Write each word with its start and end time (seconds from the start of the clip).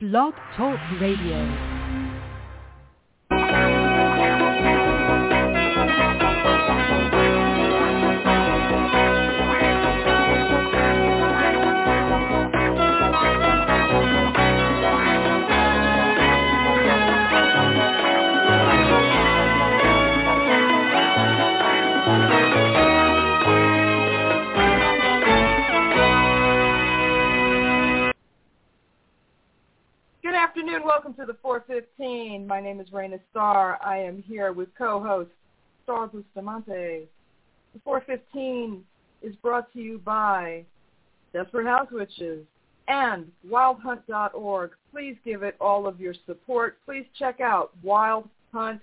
Blog 0.00 0.32
Talk 0.56 0.78
Radio. 1.00 1.77
415. 31.98 32.46
My 32.46 32.60
name 32.60 32.80
is 32.80 32.88
Raina 32.90 33.18
Starr. 33.30 33.78
I 33.84 33.98
am 33.98 34.22
here 34.22 34.52
with 34.52 34.68
co-host 34.78 35.30
Star 35.82 36.08
Bustamonte. 36.08 37.06
The 37.74 37.80
415 37.84 38.84
is 39.22 39.34
brought 39.36 39.72
to 39.72 39.80
you 39.80 39.98
by 40.04 40.64
Desperate 41.32 41.66
House 41.66 41.88
Witches 41.90 42.46
and 42.86 43.26
wildhunt.org. 43.50 44.70
Please 44.92 45.16
give 45.24 45.42
it 45.42 45.56
all 45.60 45.88
of 45.88 46.00
your 46.00 46.14
support. 46.24 46.78
Please 46.86 47.04
check 47.18 47.40
out 47.40 47.72
wildhunt.org 47.84 48.80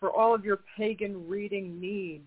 for 0.00 0.10
all 0.10 0.34
of 0.34 0.44
your 0.44 0.58
pagan 0.76 1.28
reading 1.28 1.80
needs. 1.80 2.24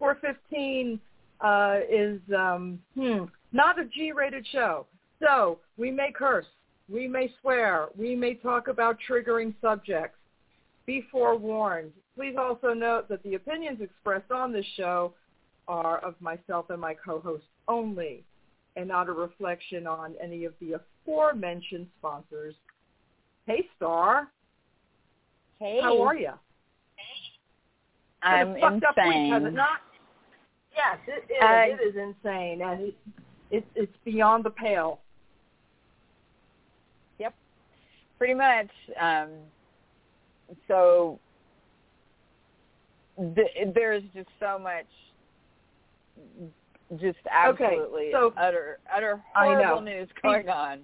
415 0.00 1.00
uh, 1.40 1.78
is 1.88 2.20
um, 2.36 2.80
hmm, 2.94 3.24
not 3.52 3.78
a 3.78 3.84
G-rated 3.84 4.46
show. 4.50 4.86
So 5.20 5.58
we 5.76 5.90
may 5.90 6.12
curse, 6.12 6.46
we 6.90 7.06
may 7.06 7.32
swear, 7.40 7.88
we 7.96 8.14
may 8.14 8.34
talk 8.34 8.68
about 8.68 8.96
triggering 9.08 9.54
subjects. 9.60 10.16
Be 10.86 11.04
forewarned. 11.12 11.92
Please 12.16 12.34
also 12.38 12.72
note 12.72 13.08
that 13.08 13.22
the 13.22 13.34
opinions 13.34 13.80
expressed 13.80 14.30
on 14.30 14.52
this 14.52 14.64
show 14.76 15.12
are 15.68 15.98
of 15.98 16.14
myself 16.20 16.70
and 16.70 16.80
my 16.80 16.94
co-host 16.94 17.44
only 17.68 18.24
and 18.76 18.88
not 18.88 19.08
a 19.08 19.12
reflection 19.12 19.86
on 19.86 20.14
any 20.22 20.44
of 20.44 20.54
the 20.60 20.74
aforementioned 21.04 21.86
sponsors. 21.98 22.54
Hey, 23.46 23.66
Star. 23.76 24.28
Hey. 25.58 25.80
How 25.82 26.00
are 26.00 26.16
you? 26.16 26.30
I'm 28.22 28.54
Been 28.54 28.62
a 28.62 28.70
fucked 28.70 28.84
up 28.84 28.96
week, 29.06 29.32
has 29.32 29.42
it 29.42 29.46
insane. 29.46 29.54
not? 29.54 29.80
Yes, 30.74 30.98
it 31.06 31.32
is. 31.32 31.42
Uh, 31.42 31.82
it 31.82 31.88
is 31.88 31.96
insane, 31.96 32.62
and 32.62 32.80
it, 32.82 32.94
it, 33.50 33.66
it's 33.74 33.96
beyond 34.04 34.44
the 34.44 34.50
pale. 34.50 35.00
Pretty 38.18 38.34
much. 38.34 38.68
Um, 39.00 39.28
so 40.66 41.18
th- 43.16 43.74
there's 43.74 44.02
just 44.14 44.28
so 44.40 44.58
much, 44.58 44.86
just 46.96 47.18
absolutely 47.30 48.10
so- 48.12 48.32
utter 48.36 48.78
utter 48.94 49.22
horrible 49.34 49.80
news 49.80 50.08
going 50.22 50.48
on. 50.48 50.80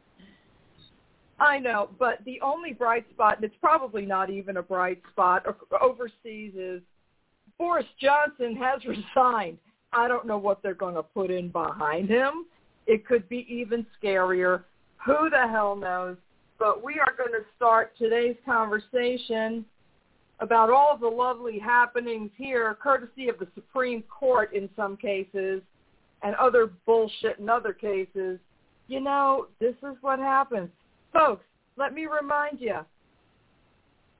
I 1.40 1.58
know, 1.58 1.90
but 1.98 2.24
the 2.24 2.40
only 2.40 2.72
bright 2.72 3.04
spot, 3.10 3.36
and 3.36 3.44
it's 3.44 3.56
probably 3.60 4.06
not 4.06 4.30
even 4.30 4.58
a 4.58 4.62
bright 4.62 5.02
spot 5.10 5.44
overseas, 5.80 6.52
is 6.56 6.80
Boris 7.58 7.86
Johnson 8.00 8.54
has 8.56 8.80
resigned. 9.16 9.58
I 9.92 10.06
don't 10.06 10.26
know 10.26 10.38
what 10.38 10.62
they're 10.62 10.74
going 10.74 10.94
to 10.94 11.02
put 11.02 11.30
in 11.30 11.48
behind 11.48 12.08
him. 12.08 12.46
It 12.86 13.06
could 13.06 13.28
be 13.28 13.46
even 13.48 13.86
scarier. 14.00 14.62
Who 15.04 15.30
the 15.30 15.48
hell 15.48 15.74
knows? 15.76 16.16
But 16.58 16.84
we 16.84 16.94
are 17.00 17.12
going 17.16 17.32
to 17.32 17.44
start 17.56 17.92
today's 17.98 18.36
conversation 18.46 19.64
about 20.40 20.70
all 20.70 20.96
the 20.96 21.08
lovely 21.08 21.58
happenings 21.58 22.30
here, 22.36 22.76
courtesy 22.82 23.28
of 23.28 23.38
the 23.38 23.48
Supreme 23.54 24.02
Court 24.02 24.52
in 24.52 24.68
some 24.76 24.96
cases, 24.96 25.62
and 26.22 26.34
other 26.36 26.70
bullshit 26.86 27.38
in 27.38 27.48
other 27.48 27.72
cases. 27.72 28.38
You 28.88 29.00
know, 29.00 29.46
this 29.60 29.74
is 29.82 29.96
what 30.00 30.18
happens. 30.18 30.70
Folks, 31.12 31.44
let 31.76 31.92
me 31.92 32.06
remind 32.06 32.60
you, 32.60 32.78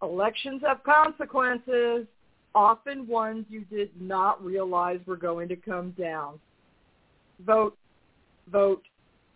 elections 0.03 0.62
have 0.66 0.82
consequences, 0.84 2.06
often 2.54 3.06
ones 3.06 3.47
you 3.48 3.62
did 3.64 3.91
not 4.00 4.42
realize 4.44 5.00
were 5.06 5.16
going 5.16 5.48
to 5.48 5.56
come 5.56 5.91
down. 5.92 6.38
Vote, 7.44 7.76
vote, 8.50 8.82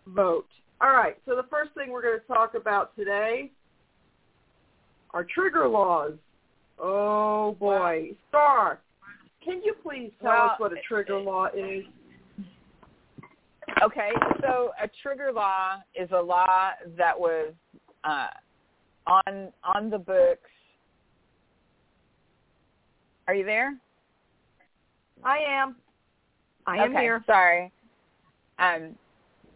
vote. 0.07 0.47
All 0.81 0.91
right, 0.91 1.17
so 1.25 1.35
the 1.35 1.45
first 1.49 1.73
thing 1.73 1.91
we're 1.91 2.01
going 2.01 2.19
to 2.19 2.27
talk 2.27 2.53
about 2.55 2.95
today 2.95 3.51
are 5.11 5.25
trigger 5.25 5.67
laws. 5.67 6.13
Oh, 6.81 7.57
boy. 7.59 8.11
Star, 8.29 8.79
can 9.43 9.61
you 9.63 9.73
please 9.83 10.11
tell 10.21 10.31
Well, 10.31 10.45
us 10.45 10.59
what 10.59 10.71
a 10.71 10.77
trigger 10.87 11.19
law 11.19 11.47
is? 11.47 11.83
Okay, 13.83 14.09
so 14.41 14.71
a 14.81 14.89
trigger 15.03 15.31
law 15.33 15.75
is 15.99 16.09
a 16.11 16.21
law 16.21 16.71
that 16.97 17.17
was 17.17 17.53
uh, 18.03 18.27
on 19.05 19.49
on 19.63 19.89
the 19.89 19.97
books. 19.97 20.49
Are 23.27 23.35
you 23.35 23.45
there? 23.45 23.77
I 25.23 25.37
am. 25.47 25.75
I 26.65 26.77
am 26.77 26.91
okay, 26.91 27.01
here. 27.01 27.23
Sorry. 27.25 27.71
Um, 28.57 28.95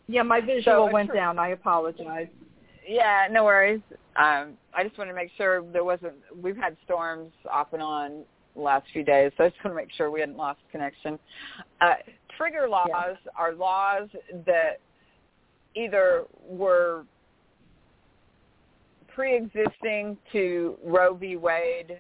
Yeah, 0.08 0.24
my 0.24 0.41
visual 0.41 0.88
a 0.88 0.91
went 0.91 1.09
tri- 1.09 1.16
down. 1.16 1.40
I 1.40 1.50
apologize. 1.50 2.28
Yeah, 2.88 3.28
no 3.31 3.46
worries. 3.46 3.81
Um, 4.16 4.58
I 4.74 4.84
just 4.84 4.97
want 4.97 5.09
to 5.09 5.16
make 5.16 5.31
sure 5.38 5.64
there 5.72 5.84
wasn't. 5.84 6.14
We've 6.41 6.58
had 6.58 6.75
storms 6.86 7.31
off 7.52 7.74
and 7.74 7.81
on 7.81 8.24
the 8.56 8.62
last 8.62 8.86
few 8.91 9.03
days, 9.03 9.31
so 9.38 9.46
I 9.46 9.50
just 9.50 9.64
want 9.64 9.75
to 9.75 9.81
make 9.81 9.91
sure 9.96 10.12
we 10.12 10.19
hadn't 10.19 10.38
lost 10.38 10.59
connection. 10.72 11.18
Uh, 11.81 11.96
trigger 12.38 12.68
laws 12.68 13.18
are 13.36 13.53
laws 13.53 14.09
that 14.46 14.80
either 15.75 16.25
were 16.47 17.06
pre-existing 19.08 20.18
to 20.31 20.75
Roe 20.84 21.14
v. 21.14 21.35
Wade 21.35 22.00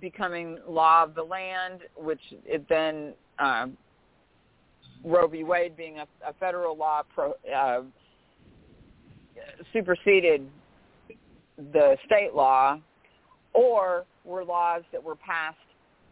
becoming 0.00 0.58
law 0.68 1.02
of 1.02 1.14
the 1.14 1.22
land, 1.22 1.80
which 1.96 2.20
it 2.44 2.64
then 2.68 3.14
um, 3.38 3.76
Roe 5.04 5.26
v. 5.26 5.44
Wade 5.44 5.76
being 5.76 5.98
a, 5.98 6.06
a 6.26 6.32
federal 6.34 6.76
law 6.76 7.02
pro, 7.14 7.32
uh, 7.54 7.82
superseded 9.72 10.46
the 11.72 11.96
state 12.06 12.34
law, 12.34 12.78
or 13.54 14.04
were 14.24 14.44
laws 14.44 14.82
that 14.92 15.02
were 15.02 15.16
passed 15.16 15.56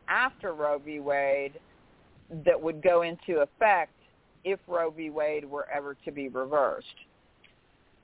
after 0.09 0.55
Roe 0.55 0.79
v. 0.79 1.01
Wade 1.01 1.59
that 2.45 2.61
would 2.61 2.83
go 2.83 3.03
into 3.03 3.41
effect 3.41 3.93
if 4.45 4.59
Roe 4.67 4.91
v. 4.91 5.11
Wade 5.11 5.45
were 5.45 5.67
ever 5.75 5.97
to 6.05 6.13
be 6.13 6.29
reversed. 6.29 6.87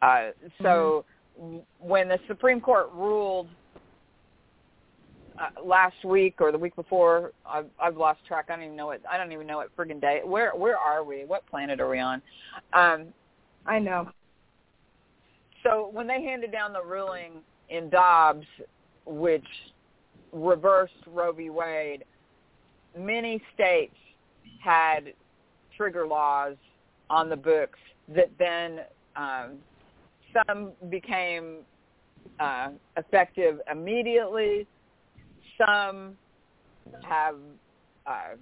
Uh, 0.02 0.30
so 0.62 1.04
w 1.36 1.62
when 1.78 2.08
the 2.08 2.18
Supreme 2.28 2.60
Court 2.60 2.90
ruled 2.92 3.48
uh, 5.38 5.62
last 5.64 6.04
week 6.04 6.36
or 6.40 6.52
the 6.52 6.58
week 6.58 6.76
before, 6.76 7.32
I've, 7.46 7.66
I've 7.80 7.96
lost 7.96 8.20
track. 8.26 8.46
I 8.48 8.56
don't 8.56 8.64
even 8.64 8.76
know 8.76 8.86
what 8.86 9.00
I 9.10 9.18
don't 9.18 9.32
even 9.32 9.46
know 9.46 9.56
what 9.56 9.76
friggin' 9.76 10.00
day. 10.00 10.20
Where 10.24 10.52
where 10.52 10.78
are 10.78 11.04
we? 11.04 11.24
What 11.24 11.46
planet 11.46 11.80
are 11.80 11.88
we 11.88 11.98
on? 11.98 12.22
Um, 12.72 13.06
I 13.66 13.78
know. 13.78 14.10
so 15.64 15.90
when 15.92 16.06
they 16.06 16.22
handed 16.22 16.52
down 16.52 16.72
the 16.72 16.82
ruling 16.82 17.40
in 17.70 17.88
Dobbs, 17.88 18.46
which 19.06 19.46
reversed 20.32 20.92
Roe 21.06 21.32
v. 21.32 21.50
Wade, 21.50 22.04
many 22.98 23.42
states 23.54 23.96
had 24.62 25.12
trigger 25.76 26.06
laws 26.06 26.56
on 27.10 27.28
the 27.28 27.36
books 27.36 27.78
that 28.14 28.30
then 28.38 28.80
um, 29.16 29.58
some 30.46 30.72
became 30.90 31.58
uh, 32.40 32.70
effective 32.96 33.60
immediately. 33.70 34.66
Some 35.58 36.16
have, 37.02 37.36
uh, 38.06 38.36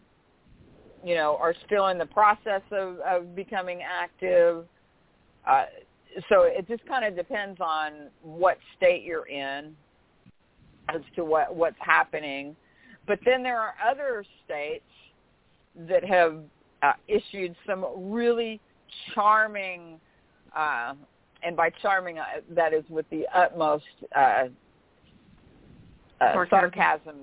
you 1.04 1.14
know, 1.14 1.36
are 1.40 1.54
still 1.66 1.88
in 1.88 1.98
the 1.98 2.06
process 2.06 2.62
of, 2.70 2.98
of 3.00 3.34
becoming 3.34 3.80
active. 3.82 4.66
Uh, 5.48 5.64
so 6.28 6.42
it 6.42 6.66
just 6.68 6.86
kind 6.86 7.04
of 7.04 7.16
depends 7.16 7.60
on 7.60 8.08
what 8.22 8.58
state 8.76 9.02
you're 9.02 9.26
in 9.26 9.74
as 10.88 11.00
to 11.16 11.24
what 11.24 11.54
what's 11.54 11.76
happening. 11.80 12.56
But 13.06 13.18
then 13.24 13.42
there 13.42 13.58
are 13.58 13.74
other 13.84 14.24
states 14.44 14.84
that 15.88 16.04
have 16.04 16.38
uh, 16.82 16.92
issued 17.08 17.56
some 17.66 17.84
really 17.96 18.60
charming, 19.14 19.98
uh, 20.54 20.94
and 21.42 21.56
by 21.56 21.70
charming 21.80 22.18
uh, 22.18 22.24
that 22.50 22.72
is 22.72 22.84
with 22.88 23.06
the 23.10 23.26
utmost 23.34 23.84
uh, 26.22 26.32
Sarcasm. 26.32 26.70
sarcasm 26.74 27.16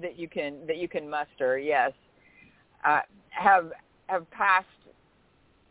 that 0.00 0.18
you 0.18 0.28
can 0.28 0.66
that 0.66 0.78
you 0.78 0.88
can 0.88 1.08
muster. 1.08 1.58
Yes, 1.58 1.92
uh, 2.84 3.00
have 3.30 3.72
have 4.06 4.30
passed 4.30 4.66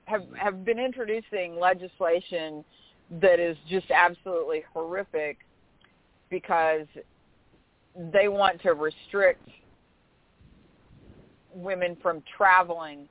have 0.06 0.24
have 0.36 0.66
been 0.66 0.80
introducing 0.80 1.60
legislation 1.60 2.64
that 3.22 3.40
is 3.40 3.58
just 3.70 3.90
absolutely 3.92 4.64
horrific 4.74 5.40
because 6.30 6.88
they 8.14 8.28
want 8.28 8.62
to 8.62 8.74
restrict 8.74 9.48
women 11.54 11.98
from 12.02 12.24
traveling 12.38 13.08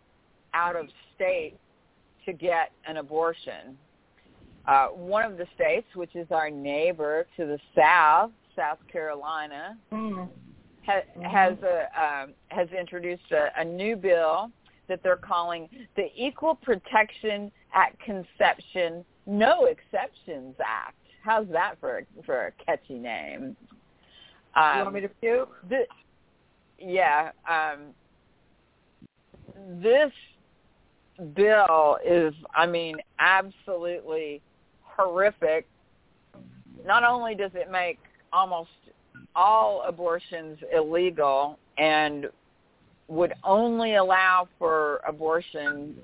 out 0.55 0.75
of 0.75 0.87
state 1.15 1.55
to 2.25 2.33
get 2.33 2.73
an 2.87 2.97
abortion. 2.97 3.77
Uh, 4.67 4.89
one 4.89 5.25
of 5.25 5.37
the 5.37 5.47
states, 5.55 5.87
which 5.95 6.15
is 6.15 6.27
our 6.31 6.51
neighbor 6.51 7.27
to 7.37 7.47
the 7.47 7.59
south, 7.77 8.31
South 8.57 8.79
Carolina, 8.91 9.77
mm-hmm. 9.93 10.25
ha- 10.87 11.01
mm-hmm. 11.17 11.23
has 11.23 11.57
a, 11.63 12.03
um, 12.03 12.35
has 12.49 12.69
introduced 12.79 13.31
a, 13.33 13.49
a 13.61 13.65
new 13.65 13.97
bill 13.97 14.51
that 14.89 15.03
they're 15.03 15.17
calling 15.17 15.69
the 15.97 16.09
Equal 16.17 16.55
Protection 16.57 17.51
at 17.75 17.99
Conception 18.01 19.05
No 19.27 19.67
Exceptions 19.67 20.57
Act. 20.65 20.97
How's 21.23 21.47
that 21.49 21.75
for 21.81 21.99
a, 21.99 22.23
for 22.25 22.47
a 22.47 22.65
catchy 22.65 22.99
name? 22.99 23.57
Um, 24.57 24.79
you 24.79 24.83
want 24.83 24.95
me 24.95 25.01
to 25.03 25.09
puke? 25.09 25.51
Yeah. 26.79 27.31
Um, 27.49 27.95
this 29.81 30.11
bill 31.35 31.99
is, 32.05 32.35
I 32.55 32.67
mean, 32.67 32.97
absolutely 33.19 34.41
horrific. 34.83 35.69
Not 36.85 37.05
only 37.05 37.35
does 37.35 37.51
it 37.55 37.71
make 37.71 37.99
almost 38.33 38.71
all 39.35 39.83
abortions 39.87 40.59
illegal 40.73 41.59
and 41.79 42.27
would 43.09 43.35
only 43.45 43.97
allow 43.97 44.49
for 44.59 45.01
abortion 45.07 45.97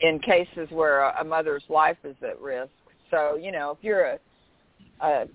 in 0.00 0.18
cases 0.20 0.68
where 0.70 1.00
a, 1.10 1.24
mother's 1.24 1.62
life 1.68 1.98
is 2.04 2.16
at 2.22 2.40
risk. 2.40 2.70
So, 3.10 3.36
you 3.36 3.52
know, 3.52 3.70
if 3.70 3.78
you're 3.82 4.04
a 4.04 4.18
a 5.00 5.26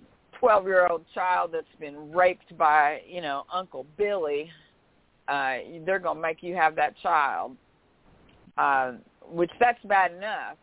12-year-old 0.41 1.03
child 1.13 1.51
that's 1.51 1.65
been 1.81 2.11
raped 2.13 2.57
by, 2.57 3.01
you 3.05 3.19
know, 3.19 3.43
Uncle 3.53 3.85
Billy, 3.97 4.49
uh 5.27 5.57
they're 5.85 5.99
going 5.99 6.15
to 6.15 6.21
make 6.21 6.41
you 6.41 6.55
have 6.55 6.75
that 6.75 6.97
child. 7.01 7.55
Uh 8.57 8.93
which 9.31 9.51
that's 9.59 9.83
bad 9.85 10.13
enough. 10.13 10.57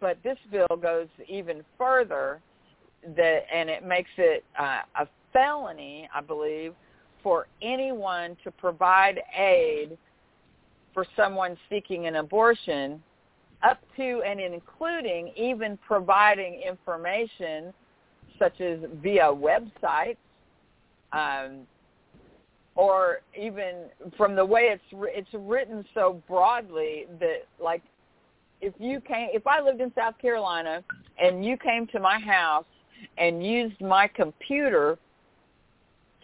But 0.00 0.18
this 0.24 0.38
bill 0.50 0.76
goes 0.80 1.08
even 1.28 1.62
further 1.78 2.40
that 3.16 3.40
and 3.52 3.68
it 3.68 3.84
makes 3.84 4.10
it 4.18 4.44
uh, 4.58 4.80
a 4.98 5.08
felony, 5.32 6.08
I 6.14 6.20
believe, 6.20 6.74
for 7.22 7.46
anyone 7.62 8.36
to 8.44 8.50
provide 8.50 9.20
aid 9.36 9.96
for 10.94 11.04
someone 11.16 11.56
seeking 11.68 12.06
an 12.06 12.16
abortion 12.16 13.02
up 13.62 13.80
to 13.96 14.22
and 14.26 14.40
including 14.40 15.32
even 15.36 15.78
providing 15.86 16.62
information 16.66 17.72
such 18.38 18.60
as 18.60 18.78
via 19.02 19.24
websites 19.24 20.16
um, 21.12 21.66
or 22.76 23.20
even 23.38 23.84
from 24.16 24.36
the 24.36 24.44
way 24.44 24.70
it's 24.72 24.82
it's 24.92 25.28
written 25.32 25.84
so 25.94 26.22
broadly 26.28 27.06
that 27.18 27.46
like 27.62 27.82
if 28.60 28.74
you 28.78 29.00
came 29.00 29.28
if 29.32 29.46
I 29.46 29.60
lived 29.60 29.80
in 29.80 29.92
South 29.94 30.18
Carolina 30.18 30.84
and 31.18 31.44
you 31.44 31.56
came 31.56 31.86
to 31.88 32.00
my 32.00 32.18
house 32.18 32.66
and 33.18 33.44
used 33.44 33.80
my 33.80 34.08
computer 34.08 34.98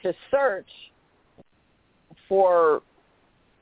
to 0.03 0.13
search 0.31 0.69
for 2.29 2.83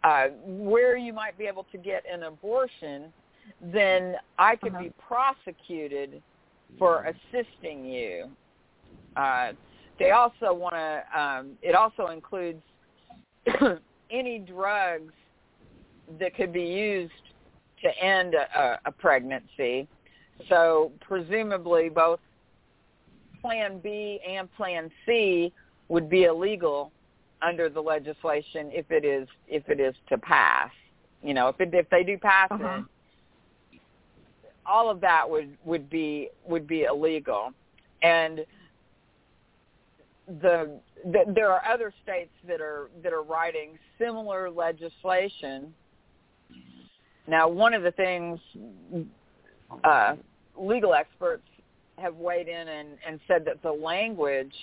uh, 0.02 0.28
where 0.44 0.96
you 0.96 1.12
might 1.12 1.36
be 1.36 1.44
able 1.44 1.66
to 1.72 1.78
get 1.78 2.04
an 2.10 2.22
abortion, 2.22 3.12
then 3.60 4.16
I 4.38 4.56
could 4.56 4.72
uh-huh. 4.72 4.84
be 4.84 4.92
prosecuted 5.06 6.22
for 6.78 7.04
assisting 7.04 7.84
you. 7.84 8.30
Uh, 9.16 9.52
they 9.98 10.12
also 10.12 10.54
want 10.54 10.74
to. 10.74 11.20
Um, 11.20 11.52
it 11.62 11.74
also 11.74 12.08
includes 12.08 12.62
any 14.10 14.38
drugs 14.38 15.12
that 16.18 16.34
could 16.34 16.52
be 16.52 16.62
used 16.62 17.12
to 17.82 18.02
end 18.02 18.34
a, 18.34 18.78
a 18.84 18.92
pregnancy. 18.92 19.86
So 20.48 20.92
presumably 21.00 21.88
both 21.88 22.20
Plan 23.40 23.80
B 23.82 24.20
and 24.28 24.52
Plan 24.56 24.90
C 25.06 25.52
would 25.88 26.08
be 26.08 26.24
illegal 26.24 26.92
under 27.42 27.68
the 27.68 27.80
legislation 27.80 28.70
if 28.72 28.90
it 28.90 29.04
is 29.04 29.28
if 29.48 29.68
it 29.68 29.80
is 29.80 29.94
to 30.08 30.18
pass. 30.18 30.70
You 31.22 31.34
know, 31.34 31.48
if 31.48 31.60
it, 31.60 31.70
if 31.72 31.88
they 31.90 32.02
do 32.02 32.16
pass 32.18 32.48
uh-huh. 32.50 32.82
it, 33.72 33.80
all 34.66 34.90
of 34.90 35.00
that 35.00 35.28
would 35.28 35.56
would 35.64 35.90
be 35.90 36.28
would 36.46 36.66
be 36.66 36.84
illegal, 36.84 37.52
and 38.02 38.40
the, 40.40 40.78
the 41.04 41.24
there 41.34 41.50
are 41.50 41.62
other 41.66 41.92
states 42.02 42.30
that 42.46 42.60
are 42.60 42.90
that 43.02 43.12
are 43.12 43.22
writing 43.22 43.78
similar 43.98 44.50
legislation. 44.50 45.74
Now, 47.26 47.48
one 47.48 47.74
of 47.74 47.82
the 47.82 47.92
things 47.92 48.40
uh, 49.84 50.16
legal 50.56 50.94
experts 50.94 51.44
have 52.00 52.16
weighed 52.16 52.48
in 52.48 52.68
and, 52.68 52.88
and 53.06 53.20
said 53.28 53.44
that 53.44 53.62
the 53.62 53.72
language 53.72 54.54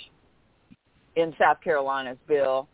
in 1.16 1.34
South 1.40 1.58
Carolina's 1.64 2.18
bill 2.28 2.68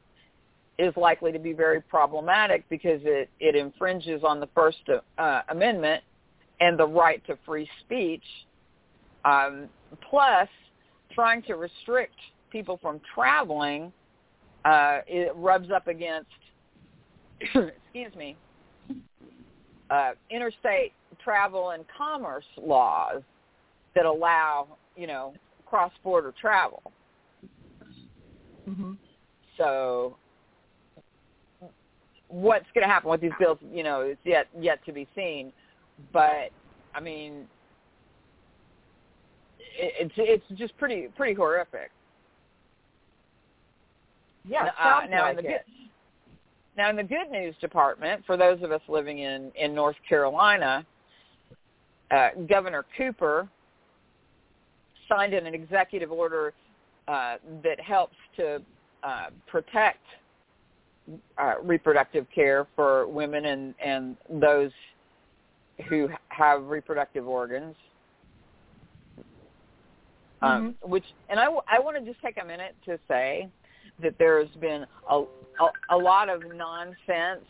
is 0.79 0.93
likely 0.97 1.31
to 1.31 1.39
be 1.39 1.53
very 1.53 1.81
problematic 1.81 2.67
because 2.69 2.99
it, 3.03 3.29
it 3.39 3.55
infringes 3.55 4.23
on 4.23 4.39
the 4.39 4.49
First 4.55 4.79
uh, 5.17 5.41
Amendment 5.49 6.03
and 6.59 6.77
the 6.79 6.87
right 6.87 7.25
to 7.27 7.37
free 7.45 7.69
speech, 7.85 8.23
um, 9.25 9.67
plus 10.09 10.47
trying 11.13 11.41
to 11.43 11.55
restrict 11.55 12.15
people 12.51 12.79
from 12.81 12.99
traveling, 13.13 13.91
uh, 14.65 14.99
it 15.07 15.31
rubs 15.35 15.69
up 15.71 15.87
against, 15.87 16.29
excuse 17.41 18.15
me, 18.15 18.35
uh, 19.89 20.11
interstate 20.29 20.93
travel 21.23 21.71
and 21.71 21.85
commerce 21.95 22.45
laws 22.57 23.21
that 23.95 24.05
allow, 24.05 24.67
you 24.95 25.07
know, 25.07 25.33
cross-border 25.65 26.33
travel. 26.39 26.81
Mm-hmm. 28.69 28.93
So 29.57 30.17
what's 32.27 32.65
going 32.73 32.85
to 32.87 32.91
happen 32.91 33.09
with 33.09 33.21
these 33.21 33.31
bills, 33.39 33.59
you 33.71 33.83
know, 33.83 34.01
is 34.01 34.17
yet 34.23 34.47
yet 34.59 34.83
to 34.85 34.91
be 34.91 35.07
seen. 35.15 35.51
But 36.11 36.49
I 36.95 36.99
mean, 36.99 37.47
it, 39.59 40.11
it's 40.17 40.43
it's 40.49 40.59
just 40.59 40.75
pretty 40.77 41.09
pretty 41.15 41.33
horrific. 41.33 41.91
Yeah, 44.45 44.69
uh, 44.79 45.01
now 45.09 45.23
like 45.23 45.37
in 45.37 45.43
the 45.43 45.49
it. 45.49 45.65
good 45.65 45.89
now 46.75 46.89
in 46.89 46.95
the 46.95 47.03
good 47.03 47.29
news 47.31 47.55
department, 47.61 48.23
for 48.25 48.35
those 48.35 48.61
of 48.63 48.71
us 48.71 48.81
living 48.87 49.19
in 49.19 49.51
in 49.55 49.75
North 49.75 49.95
Carolina, 50.09 50.85
uh, 52.11 52.29
Governor 52.49 52.85
Cooper 52.97 53.47
signed 55.13 55.33
in 55.33 55.45
an 55.45 55.53
executive 55.53 56.11
order 56.11 56.53
uh, 57.07 57.35
that 57.63 57.79
helps 57.79 58.15
to 58.37 58.61
uh, 59.03 59.27
protect 59.47 59.99
uh, 61.37 61.55
reproductive 61.61 62.25
care 62.33 62.65
for 62.75 63.07
women 63.07 63.45
and, 63.45 63.75
and 63.83 64.17
those 64.41 64.71
who 65.89 66.07
have 66.29 66.63
reproductive 66.63 67.27
organs. 67.27 67.75
Um, 70.41 70.75
mm-hmm. 70.83 70.91
Which, 70.91 71.05
and 71.29 71.39
I, 71.39 71.45
I 71.67 71.79
want 71.79 71.97
to 71.97 72.09
just 72.09 72.21
take 72.21 72.37
a 72.41 72.45
minute 72.45 72.75
to 72.85 72.99
say 73.07 73.49
that 74.01 74.15
there's 74.17 74.49
been 74.59 74.85
a, 75.09 75.19
a, 75.21 75.95
a 75.95 75.97
lot 75.97 76.29
of 76.29 76.41
nonsense 76.55 77.45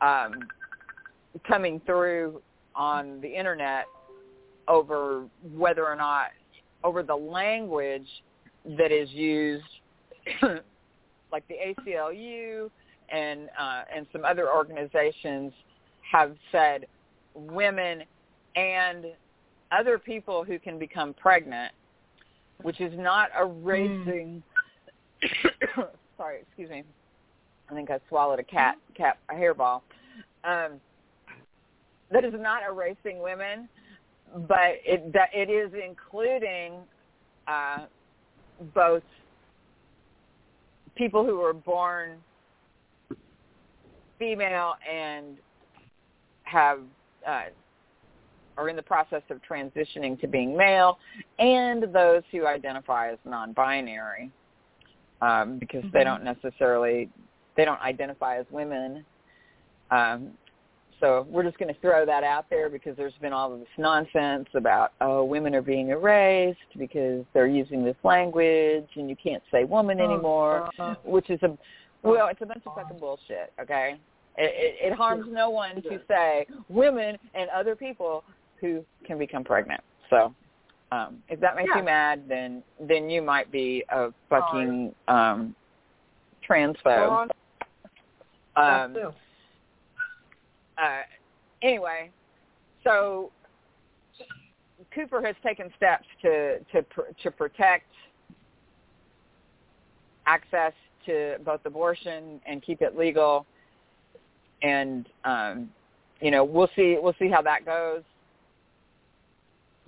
um, 0.00 0.48
coming 1.46 1.80
through 1.86 2.40
on 2.74 3.20
the 3.20 3.28
internet 3.28 3.84
over 4.68 5.24
whether 5.54 5.86
or 5.86 5.96
not 5.96 6.28
over 6.84 7.02
the 7.02 7.14
language 7.14 8.06
that 8.78 8.92
is 8.92 9.10
used, 9.10 9.64
like 11.32 11.46
the 11.48 11.56
ACLU 11.66 12.70
and 13.10 13.48
uh, 13.58 13.82
and 13.94 14.06
some 14.12 14.24
other 14.24 14.52
organizations 14.52 15.52
have 16.10 16.34
said 16.50 16.86
women 17.34 18.02
and 18.56 19.06
other 19.70 19.98
people 19.98 20.44
who 20.44 20.58
can 20.58 20.78
become 20.78 21.14
pregnant, 21.14 21.72
which 22.62 22.80
is 22.80 22.92
not 22.96 23.30
erasing. 23.38 24.42
Mm. 25.22 25.88
sorry, 26.16 26.40
excuse 26.42 26.70
me. 26.70 26.84
I 27.70 27.74
think 27.74 27.90
I 27.90 27.98
swallowed 28.08 28.38
a 28.38 28.44
cat 28.44 28.76
cat 28.96 29.18
a 29.30 29.34
hairball. 29.34 29.80
Um, 30.44 30.80
that 32.10 32.24
is 32.24 32.34
not 32.36 32.62
erasing 32.68 33.20
women 33.22 33.68
but 34.48 34.78
it 34.84 35.14
it 35.32 35.50
is 35.50 35.72
including 35.74 36.74
uh, 37.46 37.86
both 38.74 39.02
people 40.94 41.24
who 41.24 41.38
were 41.38 41.52
born 41.52 42.18
female 44.18 44.74
and 44.90 45.36
have 46.44 46.80
uh, 47.26 47.44
are 48.56 48.68
in 48.68 48.76
the 48.76 48.82
process 48.82 49.22
of 49.30 49.40
transitioning 49.48 50.20
to 50.20 50.26
being 50.26 50.56
male, 50.56 50.98
and 51.38 51.84
those 51.94 52.22
who 52.30 52.46
identify 52.46 53.10
as 53.10 53.18
non-binary, 53.24 54.30
um, 55.22 55.58
because 55.58 55.82
mm-hmm. 55.84 55.96
they 55.96 56.04
don't 56.04 56.22
necessarily 56.22 57.08
they 57.56 57.64
don't 57.64 57.80
identify 57.80 58.38
as 58.38 58.46
women. 58.50 59.04
Um, 59.90 60.30
so 61.02 61.26
we're 61.28 61.42
just 61.42 61.58
going 61.58 61.72
to 61.72 61.80
throw 61.80 62.06
that 62.06 62.22
out 62.22 62.48
there 62.48 62.70
because 62.70 62.96
there's 62.96 63.12
been 63.20 63.32
all 63.32 63.52
of 63.52 63.58
this 63.58 63.68
nonsense 63.76 64.46
about 64.54 64.92
oh 65.00 65.24
women 65.24 65.52
are 65.54 65.60
being 65.62 65.88
erased 65.88 66.58
because 66.78 67.24
they're 67.34 67.48
using 67.48 67.84
this 67.84 67.96
language 68.04 68.86
and 68.94 69.10
you 69.10 69.16
can't 69.16 69.42
say 69.50 69.64
woman 69.64 70.00
oh, 70.00 70.04
anymore, 70.04 70.70
which 71.04 71.28
is 71.28 71.42
a 71.42 71.58
well 72.04 72.28
it's 72.28 72.40
a 72.40 72.46
bunch 72.46 72.62
of 72.64 72.74
fucking 72.76 72.98
bullshit. 72.98 73.52
Okay, 73.60 73.96
it, 74.38 74.78
it, 74.84 74.92
it 74.92 74.96
harms 74.96 75.26
no 75.28 75.50
one 75.50 75.82
to 75.82 76.00
say 76.06 76.46
women 76.68 77.18
and 77.34 77.50
other 77.50 77.74
people 77.74 78.22
who 78.60 78.84
can 79.04 79.18
become 79.18 79.42
pregnant. 79.42 79.80
So 80.08 80.32
um, 80.92 81.18
if 81.28 81.40
that 81.40 81.56
makes 81.56 81.70
yeah. 81.72 81.78
you 81.80 81.84
mad, 81.84 82.22
then 82.28 82.62
then 82.80 83.10
you 83.10 83.22
might 83.22 83.50
be 83.50 83.84
a 83.88 84.10
fucking 84.30 84.94
um, 85.08 85.56
transphobe. 86.48 87.28
Um, 88.54 88.94
uh, 90.78 91.00
anyway, 91.62 92.10
so 92.84 93.30
Cooper 94.94 95.24
has 95.24 95.36
taken 95.42 95.70
steps 95.76 96.06
to 96.22 96.58
to 96.72 96.84
to 97.22 97.30
protect 97.30 97.90
access 100.26 100.72
to 101.06 101.36
both 101.44 101.60
abortion 101.64 102.40
and 102.46 102.62
keep 102.62 102.82
it 102.82 102.96
legal, 102.96 103.46
and 104.62 105.08
um, 105.24 105.70
you 106.20 106.30
know 106.30 106.44
we'll 106.44 106.70
see 106.76 106.98
we'll 107.00 107.16
see 107.18 107.28
how 107.28 107.42
that 107.42 107.64
goes. 107.64 108.02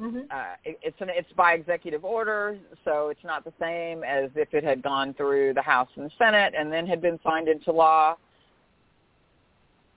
Mm-hmm. 0.01 0.23
Uh, 0.29 0.43
it, 0.65 0.79
it's 0.83 1.01
an, 1.01 1.09
it's 1.11 1.33
by 1.37 1.53
executive 1.53 2.05
order, 2.05 2.59
so 2.85 3.11
it's 3.11 3.23
not 3.23 3.45
the 3.45 3.53
same 3.61 4.03
as 4.03 4.29
if 4.35 4.53
it 4.53 4.65
had 4.65 4.83
gone 4.83 5.15
through 5.15 5.55
the 5.55 5.63
House 5.63 5.89
and 5.95 6.07
the 6.07 6.11
Senate 6.19 6.53
and 6.57 6.73
then 6.73 6.85
had 6.87 7.01
been 7.01 7.19
signed 7.23 7.49
into 7.49 7.71
law. 7.71 8.17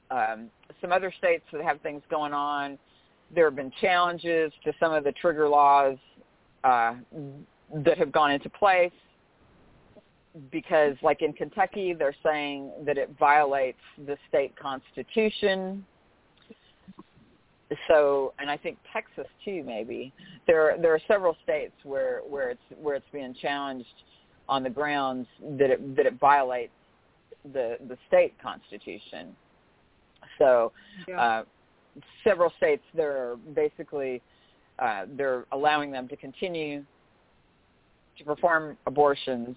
Um, 0.09 0.49
some 0.81 0.91
other 0.91 1.13
states 1.17 1.43
that 1.51 1.63
have 1.63 1.81
things 1.81 2.01
going 2.09 2.33
on, 2.33 2.77
there 3.33 3.45
have 3.45 3.55
been 3.55 3.71
challenges 3.81 4.51
to 4.63 4.73
some 4.79 4.93
of 4.93 5.03
the 5.03 5.11
trigger 5.13 5.49
laws 5.49 5.97
uh, 6.63 6.95
that 7.75 7.97
have 7.97 8.11
gone 8.11 8.31
into 8.31 8.49
place 8.49 8.91
because, 10.51 10.95
like 11.01 11.21
in 11.21 11.33
Kentucky, 11.33 11.93
they're 11.93 12.15
saying 12.23 12.71
that 12.85 12.97
it 12.97 13.09
violates 13.19 13.79
the 14.05 14.17
state 14.29 14.55
constitution. 14.55 15.85
So 17.89 18.33
and 18.39 18.49
I 18.49 18.55
think 18.55 18.77
Texas 18.93 19.27
too 19.43 19.63
maybe. 19.65 20.13
There 20.45 20.77
there 20.81 20.93
are 20.93 21.01
several 21.07 21.35
states 21.43 21.73
where 21.83 22.21
where 22.27 22.51
it's 22.51 22.61
where 22.81 22.95
it's 22.95 23.05
being 23.11 23.35
challenged 23.41 23.87
on 24.47 24.63
the 24.63 24.69
grounds 24.69 25.27
that 25.57 25.69
it 25.71 25.95
that 25.97 26.05
it 26.05 26.17
violates 26.19 26.71
the 27.53 27.77
the 27.89 27.97
state 28.07 28.33
constitution. 28.41 29.35
So 30.37 30.71
yeah. 31.07 31.21
uh, 31.21 31.43
several 32.23 32.51
states 32.57 32.83
they're 32.93 33.35
basically 33.55 34.21
uh, 34.79 35.05
they're 35.17 35.45
allowing 35.51 35.91
them 35.91 36.07
to 36.07 36.15
continue 36.15 36.83
to 38.17 38.23
perform 38.23 38.77
abortions 38.85 39.55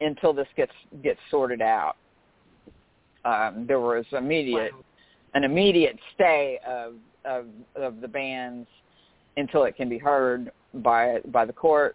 until 0.00 0.32
this 0.32 0.48
gets 0.56 0.72
gets 1.02 1.20
sorted 1.30 1.62
out. 1.62 1.96
Um, 3.24 3.66
there 3.66 3.80
was 3.80 4.04
immediate 4.12 4.72
wow 4.72 4.82
an 5.36 5.44
immediate 5.44 5.98
stay 6.14 6.58
of 6.66 6.94
of 7.24 7.46
of 7.76 8.00
the 8.00 8.08
bans 8.08 8.66
until 9.36 9.64
it 9.64 9.76
can 9.76 9.88
be 9.88 9.98
heard 9.98 10.50
by 10.76 11.18
by 11.26 11.44
the 11.44 11.52
court 11.52 11.94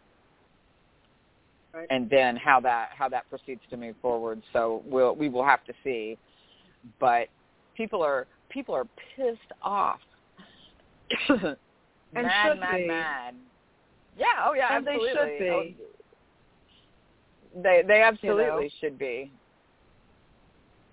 right. 1.74 1.88
and 1.90 2.10
then 2.10 2.36
how 2.36 2.60
that 2.60 2.90
how 2.96 3.10
that 3.10 3.28
proceeds 3.30 3.62
to 3.70 3.78
move 3.78 3.96
forward 4.02 4.42
so 4.54 4.84
we'll 4.86 5.16
we 5.16 5.28
will 5.28 5.44
have 5.44 5.66
to 5.66 5.74
see 5.84 6.18
but 7.00 7.28
people 7.76 8.02
are 8.02 8.28
people 8.50 8.76
are 8.76 8.88
pissed 9.16 9.40
off 9.62 10.00
and 11.30 11.58
mad 12.14 12.60
mad 12.60 12.78
be. 12.78 12.88
mad 12.88 13.36
yeah 14.18 14.26
oh 14.46 14.54
yeah 14.54 14.78
and 14.78 14.88
absolutely 14.88 15.14
they 15.14 15.38
should 15.38 15.40
be 15.40 15.78
oh, 17.56 17.62
they 17.64 17.84
they 17.88 18.02
absolutely 18.02 18.44
you 18.44 18.62
know? 18.62 18.70
should 18.80 19.00
be 19.00 19.32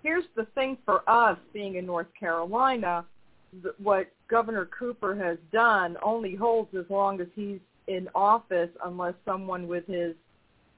here's 0.03 0.25
the 0.37 0.47
thing 0.55 0.79
for 0.85 1.09
us 1.09 1.39
being 1.53 1.77
in 1.77 1.87
North 1.87 2.07
Carolina, 2.19 3.05
what 3.83 4.07
Governor 4.29 4.69
Cooper 4.79 5.15
has 5.15 5.39
done 5.53 5.97
only 6.03 6.35
holds 6.35 6.75
as 6.75 6.85
long 6.89 7.21
as 7.21 7.27
he's 7.35 7.59
in 7.89 8.09
office 8.15 8.71
unless 8.85 9.15
someone 9.25 9.67
with 9.67 9.87
his 9.87 10.15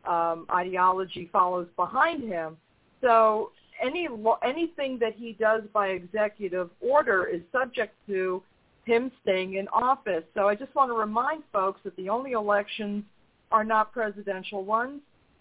um, 0.08 0.46
ideology 0.52 1.28
follows 1.32 1.66
behind 1.76 2.22
him. 2.22 2.56
So 3.00 3.50
any 3.80 4.08
anything 4.42 4.98
that 4.98 5.14
he 5.16 5.32
does 5.32 5.62
by 5.72 5.88
executive 5.88 6.70
order 6.80 7.24
is 7.24 7.40
subject 7.52 7.94
to 8.06 8.42
him 8.84 9.10
staying 9.22 9.54
in 9.54 9.68
office. 9.68 10.24
So 10.34 10.48
I 10.48 10.54
just 10.54 10.74
want 10.74 10.90
to 10.90 10.94
remind 10.94 11.42
folks 11.52 11.80
that 11.84 11.94
the 11.96 12.08
only 12.08 12.32
elections 12.32 13.04
are 13.52 13.64
not 13.64 13.92
presidential 13.92 14.64
ones 14.64 15.00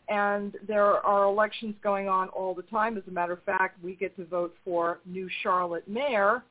and 0.09 0.55
there 0.67 1.05
are 1.05 1.25
elections 1.25 1.75
going 1.83 2.09
on 2.09 2.29
all 2.29 2.53
the 2.55 2.63
time. 2.63 2.97
As 2.97 3.03
a 3.07 3.11
matter 3.11 3.33
of 3.33 3.43
fact, 3.43 3.81
we 3.83 3.95
get 3.95 4.15
to 4.17 4.25
vote 4.25 4.55
for 4.65 4.99
new 5.05 5.29
Charlotte 5.43 5.87
mayor 5.87 6.43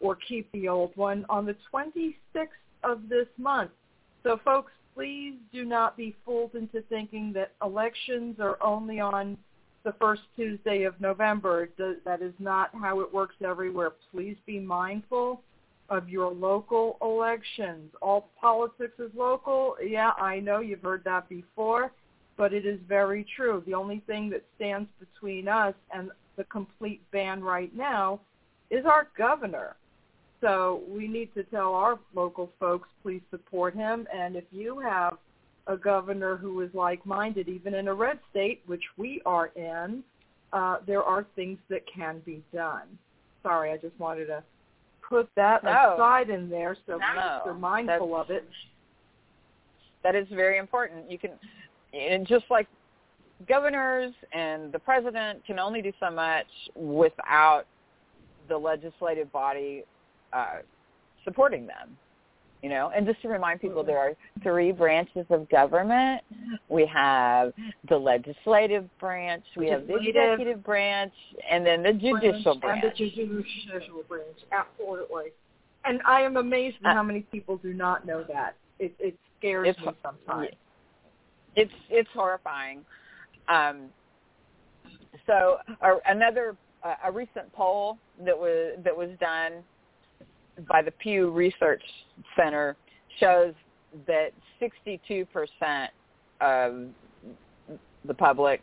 or 0.00 0.16
keep 0.16 0.50
the 0.52 0.68
old 0.68 0.92
one 0.96 1.24
on 1.28 1.46
the 1.46 1.56
26th 1.72 2.14
of 2.84 3.08
this 3.08 3.26
month. 3.38 3.70
So 4.22 4.38
folks, 4.44 4.72
please 4.94 5.34
do 5.52 5.64
not 5.64 5.96
be 5.96 6.14
fooled 6.24 6.54
into 6.54 6.82
thinking 6.88 7.32
that 7.34 7.52
elections 7.64 8.36
are 8.38 8.58
only 8.62 9.00
on 9.00 9.38
the 9.84 9.94
first 10.00 10.22
Tuesday 10.36 10.84
of 10.84 11.00
November. 11.00 11.68
That 12.04 12.22
is 12.22 12.34
not 12.38 12.70
how 12.74 13.00
it 13.00 13.12
works 13.12 13.36
everywhere. 13.44 13.92
Please 14.12 14.36
be 14.46 14.58
mindful 14.58 15.42
of 15.88 16.08
your 16.08 16.30
local 16.32 16.98
elections. 17.02 17.90
All 18.00 18.30
politics 18.40 18.98
is 18.98 19.10
local. 19.16 19.76
Yeah, 19.84 20.12
I 20.18 20.40
know 20.40 20.60
you've 20.60 20.82
heard 20.82 21.02
that 21.04 21.28
before 21.28 21.90
but 22.40 22.54
it 22.54 22.64
is 22.64 22.80
very 22.88 23.26
true. 23.36 23.62
The 23.66 23.74
only 23.74 24.02
thing 24.06 24.30
that 24.30 24.42
stands 24.56 24.88
between 24.98 25.46
us 25.46 25.74
and 25.94 26.10
the 26.38 26.44
complete 26.44 27.02
ban 27.12 27.42
right 27.42 27.70
now 27.76 28.18
is 28.70 28.86
our 28.86 29.08
governor. 29.18 29.76
So 30.40 30.82
we 30.88 31.06
need 31.06 31.34
to 31.34 31.42
tell 31.44 31.74
our 31.74 31.98
local 32.14 32.50
folks, 32.58 32.88
please 33.02 33.20
support 33.30 33.74
him. 33.74 34.08
And 34.10 34.36
if 34.36 34.44
you 34.50 34.78
have 34.78 35.18
a 35.70 35.76
governor 35.76 36.36
who 36.36 36.60
is 36.60 36.70
like-minded, 36.74 37.48
even 37.48 37.74
in 37.74 37.88
a 37.88 37.94
red 37.94 38.18
state, 38.30 38.60
which 38.66 38.82
we 38.96 39.22
are 39.24 39.52
in, 39.54 40.02
uh, 40.52 40.78
there 40.86 41.02
are 41.02 41.24
things 41.36 41.58
that 41.68 41.82
can 41.86 42.20
be 42.26 42.42
done. 42.52 42.82
Sorry, 43.44 43.70
I 43.70 43.76
just 43.76 43.98
wanted 43.98 44.26
to 44.26 44.42
put 45.08 45.28
that 45.36 45.62
no. 45.62 45.94
aside 45.94 46.28
in 46.28 46.50
there 46.50 46.76
so 46.86 46.98
no. 46.98 47.42
we're 47.46 47.54
mindful 47.54 48.16
That's, 48.16 48.30
of 48.30 48.36
it. 48.36 48.48
That 50.02 50.16
is 50.16 50.26
very 50.30 50.58
important. 50.58 51.10
You 51.10 51.18
can 51.18 51.30
and 51.92 52.26
just 52.26 52.44
like 52.50 52.66
governors 53.48 54.12
and 54.32 54.72
the 54.72 54.78
president 54.78 55.44
can 55.46 55.58
only 55.58 55.82
do 55.82 55.92
so 55.98 56.10
much 56.10 56.46
without 56.74 57.64
the 58.48 58.56
legislative 58.56 59.30
body 59.32 59.84
uh, 60.32 60.58
supporting 61.24 61.66
them. 61.66 61.96
You 62.62 62.68
know, 62.68 62.92
and 62.94 63.06
just 63.06 63.22
to 63.22 63.28
remind 63.28 63.60
people, 63.60 63.82
there 63.82 63.98
are 63.98 64.12
three 64.42 64.70
branches 64.70 65.24
of 65.30 65.48
government. 65.48 66.22
We 66.68 66.84
have 66.86 67.54
the 67.88 67.96
legislative 67.96 68.86
branch, 68.98 69.44
we 69.56 69.68
have 69.68 69.86
the 69.86 69.96
executive 69.96 70.62
branch, 70.62 71.14
and 71.50 71.64
then 71.64 71.82
the 71.82 71.94
judicial 71.94 72.56
branch. 72.56 72.84
And 72.84 72.92
the 72.92 72.96
judicial 72.96 74.02
branch, 74.06 74.36
absolutely. 74.52 75.32
And 75.86 76.02
I 76.06 76.20
am 76.20 76.36
amazed 76.36 76.76
at 76.84 76.90
uh, 76.90 76.94
how 76.94 77.02
many 77.02 77.20
people 77.20 77.56
do 77.56 77.72
not 77.72 78.06
know 78.06 78.24
that. 78.28 78.56
It, 78.78 78.94
it 78.98 79.16
scares 79.38 79.74
me 79.78 79.92
sometimes 80.02 80.50
it's 81.56 81.72
it's 81.88 82.08
horrifying. 82.14 82.84
Um, 83.48 83.86
so 85.26 85.58
uh, 85.82 85.96
another 86.06 86.56
uh, 86.82 86.94
a 87.04 87.12
recent 87.12 87.52
poll 87.52 87.98
that 88.24 88.36
was 88.36 88.78
that 88.84 88.96
was 88.96 89.10
done 89.20 89.64
by 90.68 90.82
the 90.82 90.90
Pew 90.90 91.30
Research 91.30 91.82
Center 92.36 92.76
shows 93.18 93.54
that 94.06 94.30
62% 94.60 95.26
of 96.40 96.86
the 98.04 98.14
public 98.14 98.62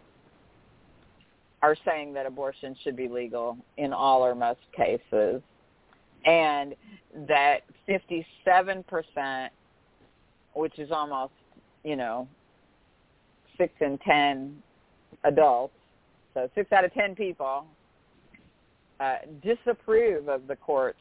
are 1.62 1.76
saying 1.86 2.14
that 2.14 2.26
abortion 2.26 2.76
should 2.84 2.96
be 2.96 3.08
legal 3.08 3.58
in 3.78 3.92
all 3.94 4.22
or 4.22 4.36
most 4.36 4.60
cases 4.76 5.42
and 6.26 6.76
that 7.28 7.62
57% 7.90 9.50
which 10.58 10.80
is 10.80 10.92
almost 10.92 11.34
you 11.84 11.96
know 11.96 12.28
six 13.58 13.74
in 13.80 13.98
ten 14.00 14.62
adults, 15.24 15.74
so 16.34 16.50
six 16.56 16.72
out 16.72 16.86
of 16.86 16.94
ten 16.94 17.16
people, 17.16 17.66
uh, 19.00 19.18
disapprove 19.44 20.28
of 20.28 20.48
the 20.48 20.56
court's 20.56 21.00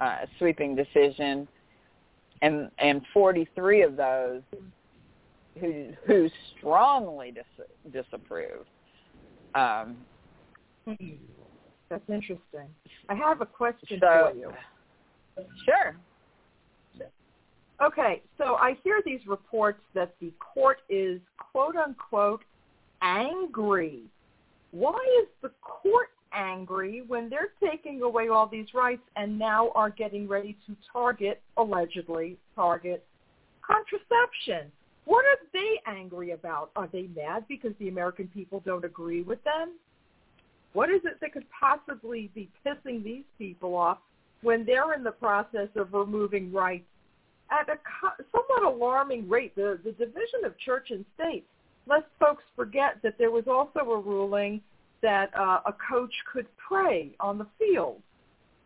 uh, 0.00 0.18
sweeping 0.38 0.76
decision, 0.76 1.48
and 2.42 2.70
and 2.78 3.02
43 3.12 3.82
of 3.82 3.96
those 3.96 4.42
who 5.60 5.92
who 6.06 6.28
strongly 6.56 7.32
dis- 7.32 7.92
disapproved. 7.92 8.68
Um, 9.54 9.96
That's 11.88 12.08
interesting. 12.08 12.68
I 13.08 13.14
have 13.14 13.40
a 13.40 13.46
question 13.46 14.00
so, 14.00 14.30
for 14.32 14.36
you. 14.36 14.52
Sure. 15.64 15.96
Okay, 17.82 18.22
so 18.38 18.54
I 18.54 18.76
hear 18.82 19.02
these 19.04 19.20
reports 19.26 19.80
that 19.94 20.14
the 20.20 20.32
court 20.40 20.78
is 20.88 21.20
quote 21.52 21.76
unquote 21.76 22.42
angry. 23.02 24.04
Why 24.70 24.98
is 25.22 25.28
the 25.42 25.50
court 25.60 26.08
angry 26.36 27.02
when 27.06 27.28
they're 27.28 27.52
taking 27.62 28.02
away 28.02 28.28
all 28.28 28.46
these 28.46 28.74
rights 28.74 29.02
and 29.16 29.38
now 29.38 29.70
are 29.74 29.90
getting 29.90 30.28
ready 30.28 30.56
to 30.66 30.76
target, 30.92 31.40
allegedly 31.56 32.36
target, 32.54 33.04
contraception? 33.66 34.70
What 35.06 35.24
are 35.24 35.38
they 35.52 35.80
angry 35.86 36.32
about? 36.32 36.70
Are 36.76 36.88
they 36.92 37.08
mad 37.14 37.44
because 37.48 37.72
the 37.78 37.88
American 37.88 38.28
people 38.28 38.62
don't 38.64 38.84
agree 38.84 39.22
with 39.22 39.42
them? 39.44 39.74
What 40.72 40.90
is 40.90 41.00
it 41.04 41.20
that 41.20 41.32
could 41.32 41.46
possibly 41.58 42.30
be 42.34 42.50
pissing 42.64 43.02
these 43.02 43.24
people 43.38 43.74
off 43.74 43.98
when 44.42 44.66
they're 44.66 44.92
in 44.92 45.02
the 45.02 45.12
process 45.12 45.68
of 45.76 45.94
removing 45.94 46.52
rights 46.52 46.84
at 47.50 47.68
a 47.68 47.78
somewhat 48.32 48.74
alarming 48.74 49.28
rate? 49.28 49.54
The, 49.54 49.78
the 49.84 49.92
division 49.92 50.44
of 50.44 50.58
church 50.58 50.88
and 50.90 51.04
state, 51.14 51.46
lest 51.86 52.06
folks 52.20 52.42
forget 52.54 52.96
that 53.02 53.16
there 53.16 53.30
was 53.30 53.44
also 53.46 53.90
a 53.90 54.00
ruling 54.00 54.60
that 55.02 55.30
uh, 55.36 55.60
a 55.66 55.74
coach 55.90 56.12
could 56.32 56.46
pray 56.56 57.12
on 57.20 57.38
the 57.38 57.46
field. 57.58 58.00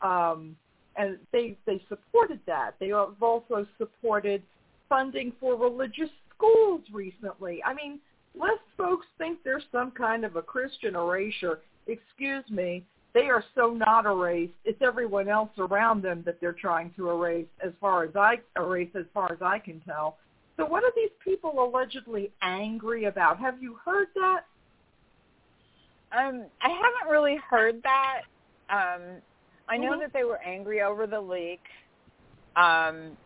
Um, 0.02 0.56
and 0.96 1.18
they 1.32 1.56
they 1.66 1.82
supported 1.88 2.40
that. 2.46 2.72
They 2.80 2.88
have 2.88 3.22
also 3.22 3.66
supported 3.78 4.42
funding 4.88 5.32
for 5.40 5.56
religious 5.56 6.10
schools 6.34 6.82
recently. 6.92 7.62
I 7.64 7.75
mean, 7.75 8.00
lest 8.34 8.62
folks 8.76 9.06
think 9.18 9.38
there's 9.44 9.64
some 9.72 9.90
kind 9.92 10.25
of 10.25 10.37
a 10.37 10.42
Christian 10.42 10.96
erasure. 10.96 11.60
Excuse 11.87 12.44
me, 12.50 12.84
they 13.14 13.26
are 13.26 13.44
so 13.54 13.70
not 13.70 14.06
erased. 14.06 14.52
It's 14.64 14.80
everyone 14.82 15.28
else 15.28 15.50
around 15.58 16.02
them 16.02 16.22
that 16.26 16.40
they're 16.40 16.52
trying 16.52 16.92
to 16.96 17.10
erase, 17.10 17.46
as 17.64 17.72
far 17.80 18.04
as 18.04 18.14
I 18.14 18.40
erase, 18.56 18.90
as 18.94 19.06
far 19.12 19.32
as 19.32 19.38
I 19.40 19.58
can 19.58 19.80
tell. 19.80 20.18
So, 20.56 20.66
what 20.66 20.84
are 20.84 20.92
these 20.94 21.10
people 21.25 21.64
allegedly 21.64 22.30
angry 22.42 23.04
about? 23.04 23.38
Have 23.38 23.62
you 23.62 23.78
heard 23.84 24.08
that? 24.14 24.40
Um, 26.12 26.46
I 26.60 26.68
haven't 26.68 27.10
really 27.10 27.38
heard 27.48 27.82
that. 27.82 28.22
Um, 28.68 29.20
I 29.68 29.76
know 29.76 29.92
mm-hmm. 29.92 30.00
that 30.00 30.12
they 30.12 30.24
were 30.24 30.40
angry 30.42 30.82
over 30.82 31.06
the 31.06 31.20
leak. 31.20 31.60
Um, 32.56 33.16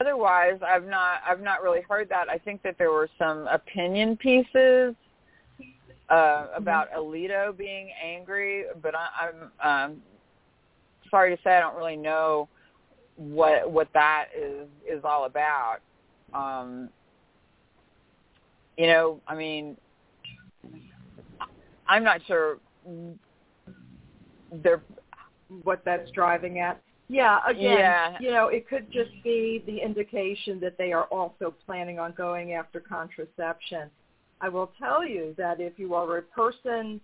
otherwise, 0.00 0.60
I've 0.64 0.86
not 0.86 1.20
I've 1.28 1.40
not 1.40 1.62
really 1.62 1.82
heard 1.88 2.08
that. 2.10 2.28
I 2.28 2.38
think 2.38 2.62
that 2.62 2.76
there 2.78 2.92
were 2.92 3.08
some 3.18 3.48
opinion 3.48 4.16
pieces 4.16 4.94
uh, 6.08 6.46
about 6.54 6.92
Alito 6.92 7.56
being 7.56 7.90
angry, 8.02 8.64
but 8.80 8.94
I, 8.94 9.30
I'm 9.62 9.90
um, 9.90 10.02
sorry 11.10 11.36
to 11.36 11.42
say 11.42 11.56
I 11.56 11.60
don't 11.60 11.76
really 11.76 11.96
know 11.96 12.48
what 13.16 13.70
what 13.70 13.88
that 13.94 14.26
is 14.36 14.68
is 14.88 15.02
all 15.04 15.24
about. 15.24 15.78
Um, 16.32 16.88
you 18.76 18.86
know, 18.86 19.20
I 19.26 19.34
mean, 19.34 19.76
I'm 21.88 22.04
not 22.04 22.20
sure 22.26 22.58
they're 24.52 24.82
what 25.62 25.84
that's 25.84 26.10
driving 26.10 26.58
at. 26.58 26.80
Yeah, 27.08 27.38
again, 27.48 27.78
yeah. 27.78 28.16
you 28.20 28.30
know, 28.30 28.48
it 28.48 28.68
could 28.68 28.92
just 28.92 29.10
be 29.24 29.62
the 29.66 29.78
indication 29.78 30.60
that 30.60 30.76
they 30.76 30.92
are 30.92 31.04
also 31.04 31.54
planning 31.64 31.98
on 31.98 32.12
going 32.12 32.52
after 32.52 32.80
contraception. 32.80 33.90
I 34.42 34.50
will 34.50 34.70
tell 34.78 35.06
you 35.06 35.34
that 35.38 35.58
if 35.58 35.78
you 35.78 35.94
are 35.94 36.18
a 36.18 36.22
person 36.22 37.00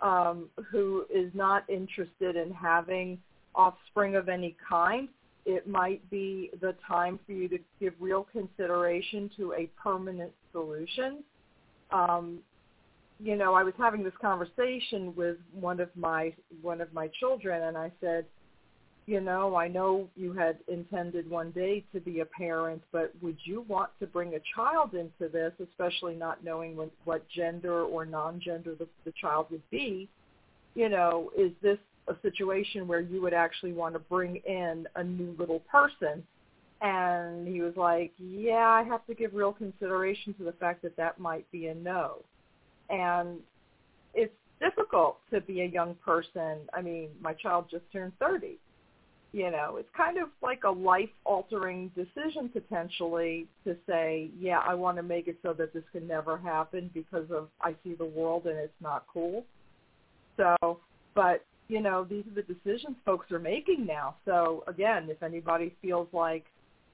um, 0.00 0.48
who 0.70 1.06
is 1.12 1.30
not 1.34 1.68
interested 1.68 2.36
in 2.36 2.52
having 2.52 3.18
offspring 3.54 4.14
of 4.14 4.28
any 4.28 4.56
kind, 4.66 5.08
it 5.44 5.66
might 5.66 6.08
be 6.08 6.50
the 6.60 6.74
time 6.86 7.18
for 7.26 7.32
you 7.32 7.48
to 7.48 7.58
give 7.80 7.94
real 7.98 8.26
consideration 8.30 9.28
to 9.36 9.54
a 9.54 9.66
permanent 9.82 10.32
solution. 10.52 11.24
Um, 11.90 12.38
you 13.20 13.36
know, 13.36 13.54
I 13.54 13.64
was 13.64 13.74
having 13.78 14.04
this 14.04 14.14
conversation 14.20 15.14
with 15.16 15.36
one 15.52 15.80
of 15.80 15.90
my 15.96 16.32
one 16.62 16.80
of 16.80 16.92
my 16.92 17.08
children, 17.18 17.64
and 17.64 17.76
I 17.76 17.90
said, 18.00 18.24
you 19.06 19.20
know, 19.20 19.56
I 19.56 19.68
know 19.68 20.08
you 20.16 20.32
had 20.32 20.58
intended 20.68 21.28
one 21.28 21.50
day 21.50 21.84
to 21.92 22.00
be 22.00 22.20
a 22.20 22.26
parent, 22.26 22.82
but 22.92 23.12
would 23.20 23.38
you 23.44 23.62
want 23.66 23.90
to 24.00 24.06
bring 24.06 24.34
a 24.34 24.40
child 24.54 24.94
into 24.94 25.32
this, 25.32 25.52
especially 25.60 26.14
not 26.14 26.44
knowing 26.44 26.76
when, 26.76 26.90
what 27.04 27.28
gender 27.28 27.82
or 27.82 28.04
non-gender 28.04 28.74
the, 28.74 28.86
the 29.04 29.12
child 29.20 29.46
would 29.50 29.68
be? 29.70 30.08
You 30.74 30.88
know, 30.88 31.32
is 31.36 31.52
this 31.62 31.78
a 32.06 32.14
situation 32.22 32.86
where 32.86 33.00
you 33.00 33.20
would 33.22 33.34
actually 33.34 33.72
want 33.72 33.94
to 33.94 33.98
bring 33.98 34.36
in 34.46 34.86
a 34.94 35.02
new 35.02 35.34
little 35.38 35.60
person? 35.60 36.22
And 36.80 37.48
he 37.48 37.62
was 37.62 37.74
like, 37.76 38.12
yeah, 38.18 38.68
I 38.68 38.84
have 38.84 39.04
to 39.06 39.14
give 39.14 39.34
real 39.34 39.52
consideration 39.52 40.34
to 40.34 40.44
the 40.44 40.52
fact 40.52 40.82
that 40.82 40.96
that 40.96 41.18
might 41.18 41.50
be 41.50 41.66
a 41.66 41.74
no 41.74 42.22
and 42.90 43.38
it's 44.14 44.32
difficult 44.60 45.18
to 45.30 45.40
be 45.40 45.62
a 45.62 45.66
young 45.66 45.94
person. 46.04 46.58
I 46.72 46.82
mean, 46.82 47.10
my 47.20 47.34
child 47.34 47.66
just 47.70 47.84
turned 47.92 48.12
30. 48.18 48.58
You 49.32 49.50
know, 49.50 49.76
it's 49.76 49.88
kind 49.94 50.16
of 50.16 50.28
like 50.42 50.64
a 50.64 50.70
life-altering 50.70 51.92
decision 51.94 52.48
potentially 52.48 53.46
to 53.64 53.76
say, 53.86 54.30
yeah, 54.40 54.60
I 54.66 54.74
want 54.74 54.96
to 54.96 55.02
make 55.02 55.28
it 55.28 55.36
so 55.42 55.52
that 55.52 55.74
this 55.74 55.84
can 55.92 56.08
never 56.08 56.38
happen 56.38 56.90
because 56.94 57.30
of 57.30 57.48
I 57.60 57.74
see 57.84 57.94
the 57.94 58.06
world 58.06 58.46
and 58.46 58.56
it's 58.56 58.72
not 58.80 59.04
cool. 59.12 59.44
So, 60.38 60.80
but 61.14 61.44
you 61.68 61.82
know, 61.82 62.06
these 62.08 62.24
are 62.26 62.34
the 62.34 62.42
decisions 62.42 62.96
folks 63.04 63.30
are 63.30 63.38
making 63.38 63.84
now. 63.84 64.16
So 64.24 64.64
again, 64.66 65.08
if 65.10 65.22
anybody 65.22 65.74
feels 65.82 66.08
like 66.12 66.46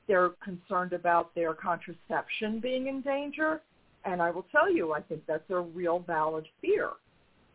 they're 0.08 0.30
concerned 0.42 0.92
about 0.92 1.32
their 1.36 1.54
contraception 1.54 2.58
being 2.58 2.88
in 2.88 3.00
danger, 3.00 3.60
and 4.04 4.20
I 4.20 4.30
will 4.30 4.46
tell 4.52 4.70
you, 4.70 4.92
I 4.92 5.00
think 5.00 5.22
that's 5.26 5.48
a 5.50 5.60
real 5.60 6.00
valid 6.00 6.46
fear. 6.60 6.90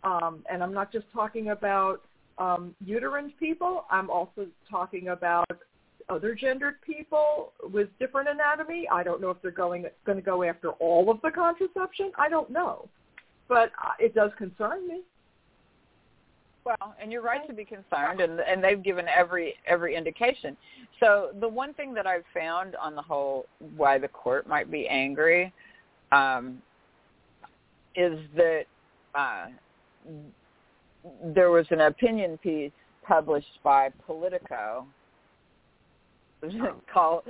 Um, 0.03 0.43
and 0.49 0.63
I'm 0.63 0.73
not 0.73 0.91
just 0.91 1.05
talking 1.13 1.49
about 1.49 2.01
um, 2.37 2.73
uterine 2.83 3.33
people. 3.39 3.85
I'm 3.91 4.09
also 4.09 4.47
talking 4.69 5.09
about 5.09 5.49
other 6.07 6.33
gendered 6.33 6.81
people 6.81 7.53
with 7.71 7.89
different 7.99 8.29
anatomy. 8.29 8.87
I 8.91 9.03
don't 9.03 9.21
know 9.21 9.29
if 9.29 9.41
they're 9.41 9.51
going 9.51 9.85
going 10.05 10.17
to 10.17 10.23
go 10.23 10.43
after 10.43 10.69
all 10.71 11.11
of 11.11 11.21
the 11.21 11.29
contraception. 11.31 12.11
I 12.17 12.29
don't 12.29 12.49
know, 12.49 12.87
but 13.47 13.71
uh, 13.83 13.91
it 13.99 14.15
does 14.15 14.31
concern 14.37 14.87
me. 14.87 15.01
Well, 16.65 16.95
and 17.01 17.11
you're 17.11 17.21
right 17.21 17.45
to 17.47 17.53
be 17.53 17.65
concerned, 17.65 18.21
and 18.21 18.39
and 18.39 18.63
they've 18.63 18.81
given 18.81 19.07
every 19.07 19.55
every 19.67 19.95
indication. 19.95 20.57
So 20.99 21.31
the 21.39 21.47
one 21.47 21.73
thing 21.73 21.93
that 21.93 22.07
I've 22.07 22.25
found 22.33 22.75
on 22.75 22.95
the 22.95 23.01
whole 23.01 23.45
why 23.75 23.97
the 23.97 24.07
court 24.07 24.47
might 24.47 24.71
be 24.71 24.87
angry 24.87 25.53
um, 26.11 26.61
is 27.95 28.19
that 28.35 28.63
uh, 29.15 29.47
there 31.33 31.51
was 31.51 31.65
an 31.71 31.81
opinion 31.81 32.37
piece 32.37 32.71
published 33.05 33.59
by 33.63 33.89
Politico 34.05 34.85
called 36.93 37.23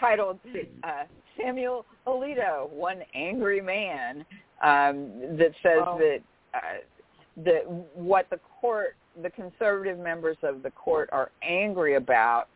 titled 0.00 0.38
uh, 0.84 1.04
Samuel 1.38 1.84
Alito, 2.06 2.70
one 2.70 3.00
angry 3.14 3.60
man, 3.60 4.24
um, 4.62 5.10
that 5.36 5.52
says 5.62 5.82
oh. 5.86 5.98
that 5.98 6.18
uh, 6.54 7.42
that 7.44 7.68
what 7.94 8.28
the 8.30 8.40
court, 8.60 8.96
the 9.22 9.30
conservative 9.30 9.98
members 9.98 10.38
of 10.42 10.62
the 10.62 10.70
court, 10.70 11.10
are 11.12 11.30
angry 11.42 11.96
about 11.96 12.46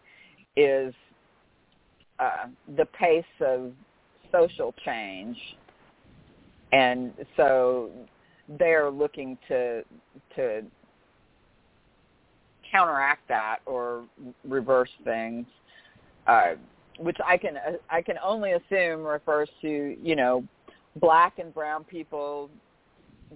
is 0.56 0.94
uh, 2.18 2.46
the 2.76 2.86
pace 2.86 3.24
of 3.40 3.72
social 4.32 4.74
change 4.84 5.36
and 6.72 7.12
so 7.36 7.90
they're 8.58 8.90
looking 8.90 9.38
to 9.48 9.82
to 10.36 10.62
counteract 12.70 13.26
that 13.28 13.58
or 13.66 14.04
reverse 14.44 14.90
things, 15.04 15.46
uh, 16.26 16.52
which 16.98 17.16
I 17.24 17.36
can 17.36 17.58
I 17.90 18.02
can 18.02 18.16
only 18.22 18.52
assume 18.52 19.02
refers 19.02 19.48
to 19.62 19.96
you 20.00 20.16
know 20.16 20.44
black 20.96 21.38
and 21.38 21.52
brown 21.52 21.84
people 21.84 22.50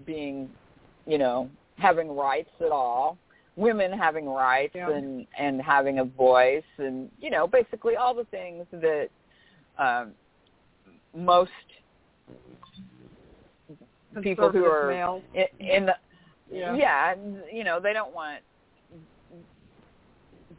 being 0.06 0.48
you 1.06 1.18
know 1.18 1.50
having 1.76 2.14
rights 2.14 2.50
at 2.60 2.70
all, 2.70 3.18
women 3.56 3.92
having 3.92 4.28
rights 4.28 4.74
yeah. 4.74 4.90
and 4.90 5.26
and 5.38 5.60
having 5.60 5.98
a 5.98 6.04
voice 6.04 6.62
and 6.78 7.10
you 7.20 7.30
know 7.30 7.46
basically 7.46 7.96
all 7.96 8.14
the 8.14 8.24
things 8.24 8.66
that 8.72 9.08
um, 9.78 10.12
most 11.16 11.50
people 14.22 14.50
who 14.50 14.64
are 14.64 14.88
males. 14.88 15.22
in, 15.34 15.66
in 15.66 15.86
the 15.86 15.94
yeah. 16.50 16.74
yeah 16.74 17.14
you 17.52 17.64
know 17.64 17.80
they 17.80 17.92
don't 17.92 18.14
want 18.14 18.40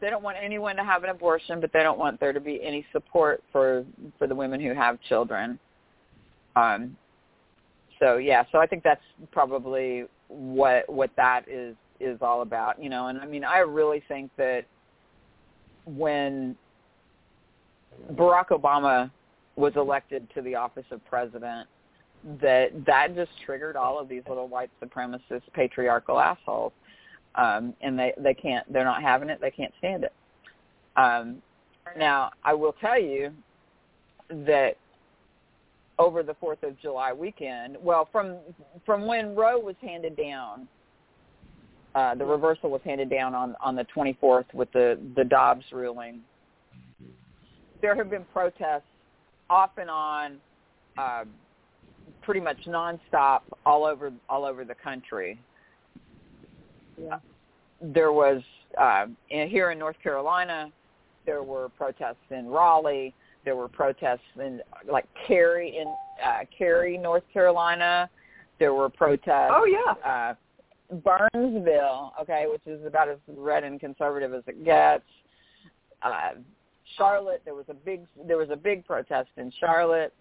they 0.00 0.10
don't 0.10 0.22
want 0.22 0.36
anyone 0.40 0.76
to 0.76 0.84
have 0.84 1.04
an 1.04 1.10
abortion, 1.10 1.60
but 1.60 1.72
they 1.72 1.82
don't 1.82 1.98
want 1.98 2.20
there 2.20 2.32
to 2.32 2.40
be 2.40 2.60
any 2.62 2.84
support 2.92 3.42
for 3.52 3.84
for 4.18 4.26
the 4.26 4.34
women 4.34 4.60
who 4.60 4.74
have 4.74 4.98
children. 5.08 5.58
Um, 6.54 6.96
so 7.98 8.16
yeah, 8.16 8.44
so 8.52 8.58
I 8.58 8.66
think 8.66 8.82
that's 8.82 9.02
probably 9.32 10.04
what 10.28 10.88
what 10.88 11.10
that 11.16 11.48
is 11.48 11.76
is 12.00 12.18
all 12.20 12.42
about, 12.42 12.82
you 12.82 12.90
know. 12.90 13.08
And 13.08 13.18
I 13.18 13.26
mean, 13.26 13.44
I 13.44 13.58
really 13.58 14.02
think 14.08 14.30
that 14.36 14.64
when 15.84 16.56
Barack 18.12 18.48
Obama 18.48 19.10
was 19.56 19.72
elected 19.76 20.28
to 20.34 20.42
the 20.42 20.54
office 20.54 20.84
of 20.90 21.04
president, 21.06 21.68
that 22.40 22.70
that 22.86 23.14
just 23.14 23.30
triggered 23.44 23.76
all 23.76 23.98
of 23.98 24.08
these 24.08 24.22
little 24.28 24.48
white 24.48 24.70
supremacist 24.82 25.42
patriarchal 25.52 26.18
assholes. 26.18 26.72
Um, 27.34 27.74
and 27.82 27.98
they 27.98 28.12
they 28.18 28.34
can't 28.34 28.70
they're 28.72 28.84
not 28.84 29.02
having 29.02 29.28
it. 29.28 29.40
They 29.40 29.50
can't 29.50 29.72
stand 29.78 30.04
it. 30.04 30.12
Um, 30.96 31.42
now 31.96 32.30
i 32.44 32.52
will 32.52 32.74
tell 32.80 33.00
you 33.00 33.30
that 34.30 34.76
over 35.98 36.22
the 36.22 36.34
fourth 36.34 36.62
of 36.62 36.78
july 36.80 37.12
weekend 37.12 37.76
well 37.80 38.08
from 38.10 38.36
from 38.84 39.06
when 39.06 39.34
roe 39.34 39.58
was 39.58 39.76
handed 39.80 40.16
down 40.16 40.66
uh, 41.94 42.14
the 42.14 42.24
reversal 42.24 42.68
was 42.68 42.80
handed 42.84 43.08
down 43.08 43.34
on 43.34 43.54
on 43.60 43.76
the 43.76 43.86
24th 43.96 44.52
with 44.52 44.70
the 44.72 44.98
the 45.16 45.24
dobbs 45.24 45.64
ruling 45.72 46.20
there 47.80 47.94
have 47.94 48.10
been 48.10 48.24
protests 48.32 48.82
off 49.48 49.70
and 49.78 49.90
on 49.90 50.36
uh, 50.98 51.24
pretty 52.26 52.40
much 52.40 52.58
nonstop 52.66 53.40
all 53.64 53.84
over 53.84 54.12
all 54.28 54.44
over 54.44 54.64
the 54.64 54.74
country 54.74 55.38
Yeah. 56.98 57.20
there 57.80 58.12
was 58.12 58.42
uh, 58.78 59.06
in, 59.30 59.48
here 59.48 59.70
in 59.70 59.78
North 59.78 59.96
Carolina, 60.02 60.70
there 61.24 61.42
were 61.42 61.68
protests 61.70 62.26
in 62.30 62.46
Raleigh. 62.48 63.14
There 63.44 63.56
were 63.56 63.68
protests 63.68 64.20
in 64.38 64.60
like 64.90 65.06
Cary 65.26 65.78
in 65.78 65.86
uh, 66.22 66.40
Cary, 66.56 66.98
North 66.98 67.22
Carolina. 67.32 68.10
There 68.58 68.74
were 68.74 68.90
protests. 68.90 69.52
Oh 69.54 69.64
yeah. 69.64 69.94
Uh, 70.12 70.34
Burnsville, 71.04 72.12
okay, 72.20 72.46
which 72.50 72.62
is 72.66 72.84
about 72.86 73.08
as 73.08 73.18
red 73.28 73.64
and 73.64 73.78
conservative 73.80 74.34
as 74.34 74.42
it 74.46 74.64
gets. 74.64 75.04
Uh, 76.02 76.30
Charlotte, 76.96 77.42
there 77.44 77.54
was 77.54 77.66
a 77.68 77.74
big 77.74 78.00
there 78.26 78.36
was 78.36 78.50
a 78.50 78.56
big 78.56 78.84
protest 78.84 79.30
in 79.36 79.52
Charlotte, 79.60 80.12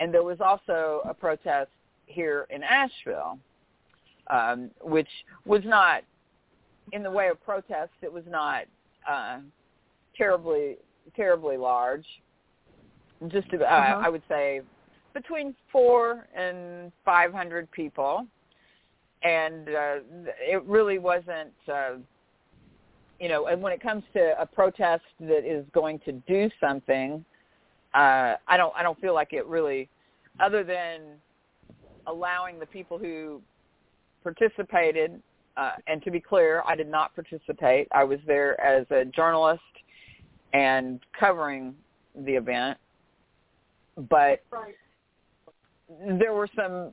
and 0.00 0.12
there 0.12 0.24
was 0.24 0.38
also 0.40 1.02
a 1.04 1.14
protest 1.14 1.70
here 2.06 2.46
in 2.50 2.62
Asheville, 2.64 3.38
um, 4.28 4.70
which 4.82 5.08
was 5.44 5.60
not 5.64 6.02
in 6.92 7.04
the 7.04 7.10
way 7.10 7.28
of 7.28 7.40
protest. 7.44 7.92
It 8.02 8.12
was 8.12 8.24
not 8.28 8.64
uh, 9.08 9.38
terribly 10.16 10.78
terribly 11.14 11.56
large. 11.56 12.06
Just 13.28 13.48
uh, 13.52 13.58
Uh-huh. 13.58 14.00
I 14.02 14.08
would 14.08 14.22
say 14.28 14.62
between 15.12 15.54
four 15.70 16.26
and 16.34 16.90
five 17.04 17.32
hundred 17.32 17.70
people, 17.70 18.26
and 19.22 19.68
uh, 19.68 19.96
it 20.40 20.64
really 20.64 20.98
wasn't. 20.98 21.52
Uh, 21.70 21.96
you 23.20 23.28
know, 23.28 23.48
and 23.48 23.60
when 23.60 23.74
it 23.74 23.82
comes 23.82 24.02
to 24.14 24.34
a 24.40 24.46
protest 24.46 25.04
that 25.20 25.44
is 25.44 25.66
going 25.72 25.98
to 26.06 26.12
do 26.26 26.48
something, 26.58 27.22
uh, 27.94 28.34
I 28.46 28.56
don't 28.56 28.72
I 28.76 28.82
don't 28.82 29.00
feel 29.00 29.14
like 29.14 29.32
it 29.32 29.46
really, 29.46 29.88
other 30.38 30.62
than 30.62 31.00
allowing 32.06 32.58
the 32.58 32.66
people 32.66 32.98
who 32.98 33.40
participated. 34.22 35.20
Uh, 35.56 35.72
and 35.88 36.02
to 36.04 36.10
be 36.10 36.20
clear, 36.20 36.62
I 36.66 36.76
did 36.76 36.88
not 36.88 37.14
participate. 37.14 37.88
I 37.92 38.04
was 38.04 38.18
there 38.26 38.58
as 38.60 38.86
a 38.90 39.04
journalist 39.04 39.62
and 40.52 41.00
covering 41.18 41.74
the 42.24 42.32
event, 42.32 42.78
but 44.08 44.42
there 46.18 46.32
were 46.32 46.48
some 46.54 46.92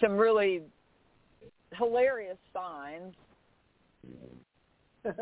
some 0.00 0.16
really 0.16 0.62
hilarious 1.74 2.38
signs 2.52 3.14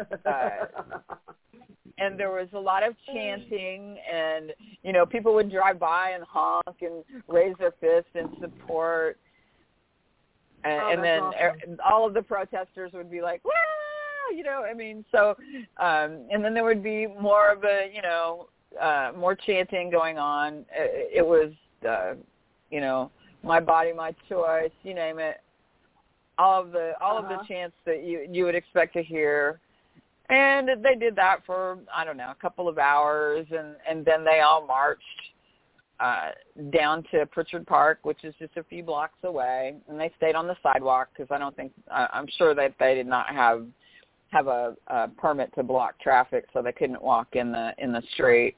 and 1.99 2.19
there 2.19 2.31
was 2.31 2.49
a 2.55 2.59
lot 2.59 2.83
of 2.87 2.95
chanting 3.13 3.97
and 4.13 4.53
you 4.83 4.93
know 4.93 5.05
people 5.07 5.35
would 5.35 5.51
drive 5.51 5.79
by 5.79 6.11
and 6.11 6.25
honk 6.25 6.77
and 6.81 7.05
raise 7.29 7.55
their 7.59 7.73
fists 7.81 8.11
in 8.15 8.29
support 8.41 9.19
and, 10.65 10.81
Oh, 10.83 10.89
and 10.91 11.05
then 11.05 11.23
awesome. 11.23 11.79
all 11.89 12.07
of 12.07 12.15
the 12.15 12.23
protesters 12.23 12.93
would 12.93 13.11
be 13.11 13.21
like 13.23 13.45
Wah! 13.45 13.53
you 14.35 14.43
know 14.43 14.63
i 14.69 14.75
mean 14.75 15.05
so 15.11 15.37
um 15.79 16.27
and 16.31 16.45
then 16.45 16.53
there 16.55 16.65
would 16.65 16.83
be 16.83 17.07
more 17.07 17.51
of 17.51 17.65
a 17.65 17.91
you 17.95 18.03
know 18.03 18.49
uh 18.81 19.13
more 19.17 19.35
chanting 19.35 19.91
going 19.91 20.19
on 20.19 20.65
it, 20.73 21.11
it 21.19 21.27
was 21.27 21.51
uh 21.89 22.15
you 22.71 22.81
know 22.81 23.11
my 23.43 23.61
body 23.61 23.93
my 23.93 24.13
choice 24.29 24.71
you 24.83 24.95
name 24.95 25.19
it 25.19 25.41
all 26.39 26.61
of 26.61 26.73
the 26.73 26.93
all 27.01 27.17
of 27.19 27.25
Uh-huh. 27.25 27.39
the 27.41 27.47
chants 27.49 27.77
that 27.87 28.03
you 28.05 28.27
you 28.31 28.45
would 28.45 28.55
expect 28.55 28.93
to 28.95 29.03
hear 29.03 29.61
and 30.29 30.69
they 30.83 30.95
did 30.95 31.17
that 31.17 31.39
for 31.47 31.79
I 31.95 32.05
don't 32.05 32.17
know 32.17 32.31
a 32.31 32.41
couple 32.41 32.69
of 32.69 32.79
hours, 32.79 33.47
and 33.51 33.77
and 33.89 34.05
then 34.05 34.25
they 34.25 34.41
all 34.41 34.67
marched 34.67 35.03
uh, 36.01 36.31
down 36.71 37.03
to 37.11 37.27
Pritchard 37.27 37.67
Park, 37.67 38.01
which 38.03 38.25
is 38.25 38.35
just 38.39 38.57
a 38.57 38.63
few 38.65 38.83
blocks 38.83 39.19
away, 39.25 39.75
and 39.89 39.99
they 39.99 40.13
stayed 40.17 40.35
on 40.35 40.47
the 40.47 40.57
sidewalk 40.63 41.09
because 41.13 41.31
I 41.31 41.39
don't 41.39 41.57
think 41.57 41.73
I 41.91 42.09
I'm 42.13 42.27
sure 42.37 42.55
that 42.55 42.75
they 42.79 42.95
did 42.95 43.07
not 43.07 43.29
have 43.29 43.67
have 44.31 44.47
a, 44.47 44.77
a 44.89 45.09
permit 45.09 45.55
to 45.55 45.63
block 45.63 45.99
traffic, 46.01 46.47
so 46.53 46.63
they 46.63 46.73
couldn't 46.73 47.03
walk 47.03 47.29
in 47.33 47.53
the 47.53 47.73
in 47.79 47.93
the 47.93 48.03
street. 48.13 48.57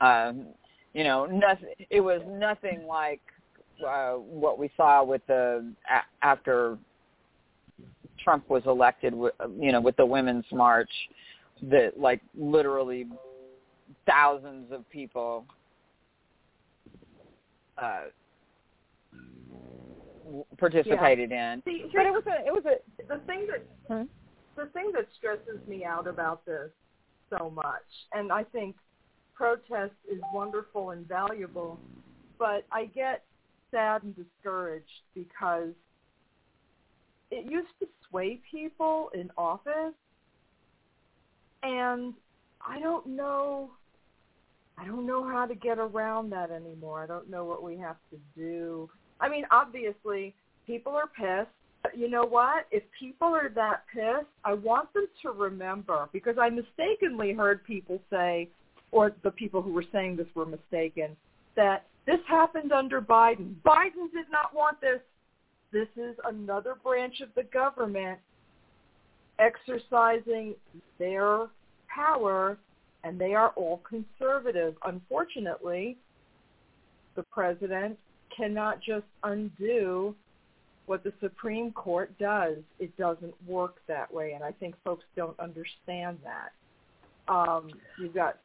Um, 0.00 0.46
you 0.94 1.04
know, 1.04 1.26
nothing. 1.26 1.74
It 1.90 2.00
was 2.00 2.22
nothing 2.26 2.86
like 2.86 3.20
uh, 3.86 4.14
what 4.14 4.58
we 4.58 4.70
saw 4.76 5.04
with 5.04 5.24
the 5.26 5.72
a- 5.88 6.26
after 6.26 6.76
Trump 8.22 8.48
was 8.48 8.62
elected, 8.66 9.12
wi- 9.12 9.32
you 9.58 9.72
know, 9.72 9.80
with 9.80 9.96
the 9.96 10.06
women's 10.06 10.46
march, 10.52 10.90
that 11.62 11.98
like 11.98 12.20
literally 12.36 13.06
thousands 14.06 14.70
of 14.72 14.88
people 14.90 15.44
uh, 17.76 18.04
participated 20.58 21.32
in. 21.32 21.62
See, 21.64 21.84
But 21.94 22.06
it 22.06 22.12
was 22.12 22.24
a, 22.26 22.46
it 22.46 22.52
was 22.52 22.64
a, 22.66 22.76
the 23.08 23.20
thing 23.26 23.46
that 23.50 23.66
Hmm? 23.88 24.02
the 24.56 24.66
thing 24.66 24.92
that 24.94 25.06
stresses 25.16 25.66
me 25.66 25.84
out 25.84 26.06
about 26.06 26.44
this 26.44 26.70
so 27.30 27.50
much, 27.50 27.84
and 28.12 28.30
I 28.32 28.44
think 28.44 28.76
protest 29.34 29.94
is 30.10 30.20
wonderful 30.32 30.90
and 30.90 31.06
valuable, 31.06 31.80
but 32.38 32.66
I 32.72 32.86
get 32.86 33.24
sad 33.70 34.02
and 34.02 34.14
discouraged 34.14 34.86
because 35.14 35.72
it 37.30 37.50
used 37.50 37.68
to 37.80 37.86
sway 38.08 38.40
people 38.50 39.10
in 39.14 39.30
office, 39.36 39.94
and 41.62 42.14
I 42.66 42.80
don't 42.80 43.06
know. 43.06 43.70
I 44.76 44.86
don't 44.86 45.06
know 45.06 45.28
how 45.28 45.44
to 45.44 45.54
get 45.54 45.78
around 45.78 46.30
that 46.30 46.50
anymore. 46.50 47.02
I 47.02 47.06
don't 47.06 47.28
know 47.28 47.44
what 47.44 47.62
we 47.62 47.76
have 47.78 47.96
to 48.10 48.18
do. 48.36 48.88
I 49.20 49.28
mean, 49.28 49.44
obviously, 49.50 50.34
people 50.66 50.94
are 50.94 51.08
pissed. 51.08 51.50
But 51.82 51.96
you 51.96 52.10
know 52.10 52.24
what? 52.24 52.66
If 52.70 52.82
people 52.98 53.28
are 53.28 53.48
that 53.54 53.84
pissed, 53.92 54.26
I 54.44 54.54
want 54.54 54.92
them 54.94 55.06
to 55.22 55.30
remember 55.30 56.08
because 56.12 56.36
I 56.40 56.48
mistakenly 56.50 57.32
heard 57.32 57.64
people 57.64 58.00
say, 58.10 58.48
or 58.90 59.12
the 59.22 59.30
people 59.30 59.62
who 59.62 59.72
were 59.72 59.84
saying 59.92 60.16
this 60.16 60.26
were 60.34 60.46
mistaken, 60.46 61.16
that 61.56 61.86
this 62.06 62.18
happened 62.26 62.72
under 62.72 63.00
Biden. 63.00 63.54
Biden 63.64 64.10
did 64.12 64.26
not 64.30 64.54
want 64.54 64.80
this. 64.80 65.00
This 65.72 65.88
is 65.96 66.16
another 66.24 66.76
branch 66.82 67.20
of 67.20 67.28
the 67.34 67.42
government 67.44 68.18
exercising 69.38 70.54
their 70.98 71.46
power, 71.94 72.58
and 73.04 73.18
they 73.18 73.34
are 73.34 73.50
all 73.50 73.80
conservative. 73.88 74.74
Unfortunately, 74.84 75.96
the 77.16 77.22
president 77.24 77.98
cannot 78.34 78.80
just 78.80 79.06
undo 79.24 80.14
what 80.86 81.04
the 81.04 81.12
Supreme 81.20 81.70
Court 81.72 82.10
does. 82.18 82.56
It 82.78 82.96
doesn't 82.96 83.34
work 83.46 83.76
that 83.88 84.12
way, 84.12 84.32
and 84.32 84.42
I 84.42 84.52
think 84.52 84.74
folks 84.84 85.04
don't 85.16 85.38
understand 85.38 86.18
that. 86.24 87.32
Um, 87.32 87.70
you've 88.00 88.14
got. 88.14 88.38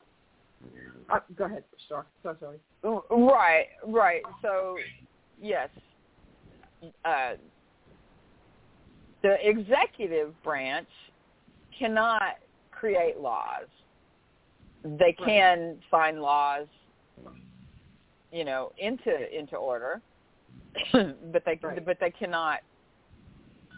Uh, 1.10 1.20
go 1.38 1.46
ahead, 1.46 1.64
Star. 1.86 2.06
So 2.22 2.36
sorry. 2.40 2.60
Right, 3.10 3.68
right. 3.86 4.24
So, 4.42 4.78
yes, 5.42 5.70
uh, 7.06 7.34
the 9.22 9.36
executive 9.48 10.34
branch 10.44 10.88
cannot 11.78 12.38
create 12.72 13.20
laws. 13.20 13.68
They 14.84 15.14
can 15.14 15.78
sign 15.90 16.20
laws, 16.20 16.68
you 18.32 18.44
know, 18.44 18.72
into 18.78 19.38
into 19.38 19.56
order, 19.56 20.02
but 20.94 21.44
they 21.46 21.58
Right. 21.62 21.86
but 21.86 21.98
they 22.00 22.12
cannot 22.12 22.60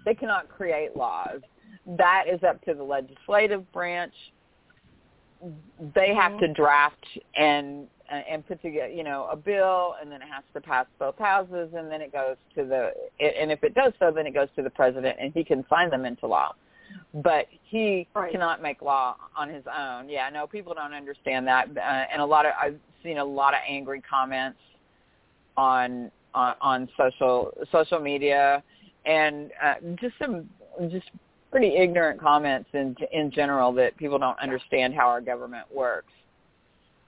they 0.05 0.15
cannot 0.15 0.49
create 0.49 0.95
laws. 0.95 1.41
that 1.85 2.25
is 2.27 2.41
up 2.43 2.59
to 2.65 2.73
the 2.73 2.83
legislative 2.83 3.71
branch. 3.71 4.13
They 5.93 6.15
have 6.15 6.31
Mhm. 6.33 6.39
to 6.39 6.47
draft 6.53 7.05
and 7.35 7.87
and 8.09 8.47
put 8.47 8.61
together, 8.61 8.89
you 8.89 9.03
know, 9.03 9.27
a 9.31 9.35
bill, 9.35 9.95
and 10.01 10.11
then 10.11 10.21
it 10.21 10.27
has 10.31 10.43
to 10.53 10.61
pass 10.61 10.85
both 10.99 11.17
houses, 11.17 11.69
and 11.75 11.91
then 11.91 12.01
it 12.01 12.11
goes 12.11 12.35
to 12.55 12.63
the, 12.63 12.91
and 13.19 13.51
if 13.51 13.63
it 13.63 13.73
does 13.73 13.93
so, 13.99 14.11
then 14.11 14.27
it 14.27 14.33
goes 14.33 14.47
to 14.55 14.61
the 14.61 14.69
president, 14.69 15.17
and 15.19 15.33
he 15.33 15.43
can 15.43 15.65
sign 15.69 15.89
them 15.89 16.05
into 16.05 16.27
law. 16.27 16.53
But 17.13 17.47
he 17.63 18.07
Right. 18.13 18.31
cannot 18.31 18.61
make 18.61 18.81
law 18.81 19.15
on 19.35 19.49
his 19.49 19.63
own. 19.67 20.07
Yeah, 20.07 20.29
no, 20.29 20.45
people 20.45 20.73
don't 20.73 20.93
understand 20.93 21.47
that, 21.47 21.67
uh, 21.75 21.79
and 21.79 22.21
a 22.21 22.25
lot 22.25 22.45
of 22.45 22.53
I've 22.61 22.79
seen 23.03 23.17
a 23.17 23.25
lot 23.25 23.53
of 23.53 23.59
angry 23.67 24.01
comments 24.01 24.59
on 25.57 26.11
on, 26.33 26.55
on 26.61 26.89
social 26.97 27.51
social 27.71 27.99
media, 27.99 28.61
and 29.05 29.51
uh, 29.63 29.75
just 29.95 30.15
some 30.19 30.49
just 30.89 31.09
pretty 31.49 31.75
ignorant 31.75 32.19
comments 32.19 32.69
in 32.73 32.95
in 33.11 33.31
general 33.31 33.71
that 33.73 33.95
people 33.97 34.19
don't 34.19 34.37
understand 34.39 34.93
how 34.93 35.07
our 35.07 35.21
government 35.21 35.65
works. 35.73 36.11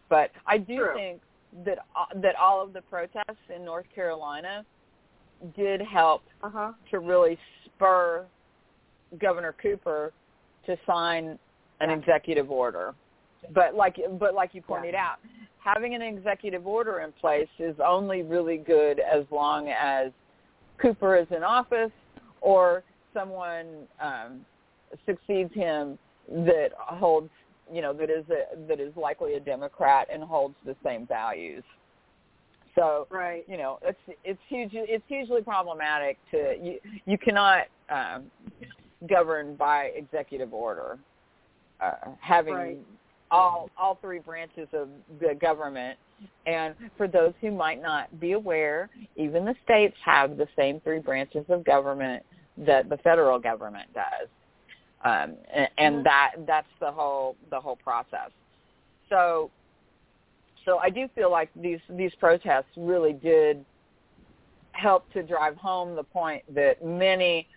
But 0.10 0.32
I 0.46 0.58
do 0.58 0.78
True. 0.78 0.93
think 0.96 1.22
that 1.65 1.80
uh, 1.96 2.06
that 2.22 2.36
all 2.36 2.62
of 2.62 2.74
the 2.74 2.82
protests 2.82 3.41
in 3.54 3.63
North 3.63 3.86
Carolina 3.93 4.65
did 5.56 5.82
help 5.82 6.24
Uh 6.43 6.50
huh. 6.50 6.72
to 6.91 7.00
really 7.00 7.38
spur 7.65 8.26
Governor 9.20 9.54
Cooper 9.62 10.12
to 10.65 10.78
sign 10.86 11.39
an 11.80 11.89
Yeah. 11.89 11.96
executive 11.96 12.52
order. 12.52 12.93
But 13.54 13.76
like 13.76 13.98
but 14.20 14.34
like 14.34 14.54
you 14.54 14.62
pointed 14.62 14.93
Yeah. 14.93 15.06
out, 15.12 15.17
having 15.60 15.93
an 15.96 16.02
executive 16.02 16.67
order 16.67 17.00
in 17.02 17.12
place 17.13 17.50
is 17.60 17.80
only 17.80 18.24
really 18.24 18.58
good 18.58 19.00
as 19.00 19.26
long 19.32 19.70
as 19.70 20.12
Cooper 20.78 21.15
is 21.15 21.28
in 21.32 21.43
office 21.43 21.91
or 22.41 22.84
someone 23.13 23.88
um, 24.00 24.46
succeeds 25.06 25.54
him 25.54 25.98
that 26.30 26.70
holds 26.78 27.30
you 27.71 27.82
know 27.82 27.93
that 27.93 28.10
is 28.10 28.25
a, 28.30 28.56
that 28.67 28.80
is 28.80 28.95
likely 28.95 29.36
a 29.36 29.39
Democrat 29.39 30.08
and 30.12 30.23
holds 30.23 30.56
the 30.65 30.75
same 30.84 31.06
values. 31.08 31.63
So 32.75 33.08
Right. 33.10 33.43
you 33.47 33.58
know 33.58 33.80
it's 33.82 33.99
it's 34.23 34.39
huge 34.47 34.71
it's 34.73 35.03
hugely 35.08 35.41
problematic 35.41 36.17
to 36.32 36.56
you 36.62 36.80
you 37.06 37.17
cannot 37.17 37.63
um, 37.89 38.30
govern 39.10 39.56
by 39.56 39.86
executive 39.95 40.53
order 40.53 40.99
uh, 41.82 41.91
having 42.19 42.53
Right. 42.53 42.77
all 43.32 43.69
all 43.77 43.95
three 43.95 44.19
branches 44.19 44.67
of 44.73 44.89
the 45.19 45.36
government 45.36 45.97
and 46.45 46.75
for 46.97 47.08
those 47.08 47.34
who 47.41 47.51
might 47.51 47.82
not 47.82 48.19
be 48.19 48.34
aware 48.34 48.89
even 49.15 49.45
the 49.45 49.56
states 49.63 49.95
have 50.03 50.38
the 50.38 50.47
same 50.58 50.80
three 50.82 50.99
branches 50.99 51.45
of 51.49 51.63
government 51.63 52.23
that 52.58 52.89
the 52.89 52.97
federal 52.97 53.39
government 53.39 53.91
does 53.93 54.30
um, 55.03 55.36
and, 55.53 55.69
and 55.77 55.95
Mhm. 55.97 56.03
that 56.03 56.31
that's 56.45 56.67
the 56.79 56.91
whole 56.91 57.36
the 57.49 57.60
whole 57.60 57.75
process 57.77 58.31
so 59.10 59.51
so 60.65 60.79
I 60.79 60.89
do 60.89 61.07
feel 61.10 61.31
like 61.31 61.49
these 61.55 61.79
these 61.89 62.13
protests 62.15 62.75
really 62.75 63.13
did 63.13 63.65
help 64.73 65.10
to 65.13 65.23
drive 65.23 65.55
home 65.55 65.95
the 65.95 66.03
point 66.03 66.43
that 66.53 66.83
many 66.83 67.47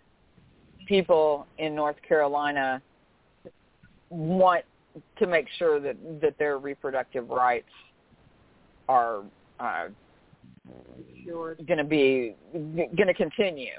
people 0.87 1.45
in 1.57 1.75
North 1.75 2.01
Carolina 2.07 2.81
want 4.09 4.65
to 5.17 5.27
make 5.27 5.47
sure 5.57 5.79
that 5.79 5.97
that 6.21 6.37
their 6.37 6.57
reproductive 6.57 7.29
rights 7.29 7.69
are 8.87 9.23
uh, 9.59 9.87
Sure. 11.25 11.55
going 11.67 11.77
to 11.77 11.83
be 11.83 12.35
going 12.53 13.07
to 13.07 13.13
continue. 13.13 13.73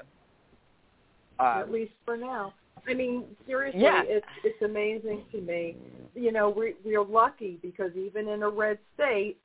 Uh, 1.39 1.59
At 1.59 1.71
least 1.71 1.93
for 2.05 2.17
now. 2.17 2.53
I 2.87 2.93
mean, 2.93 3.23
seriously, 3.45 3.81
Yeah. 3.81 4.03
it's 4.05 4.27
it's 4.43 4.61
amazing 4.61 5.23
to 5.31 5.41
me. 5.41 5.77
You 6.15 6.31
know, 6.31 6.49
we 6.49 6.75
we're 6.83 7.03
lucky 7.03 7.59
because 7.61 7.95
even 7.95 8.27
in 8.27 8.43
a 8.43 8.49
red 8.49 8.77
state, 8.95 9.37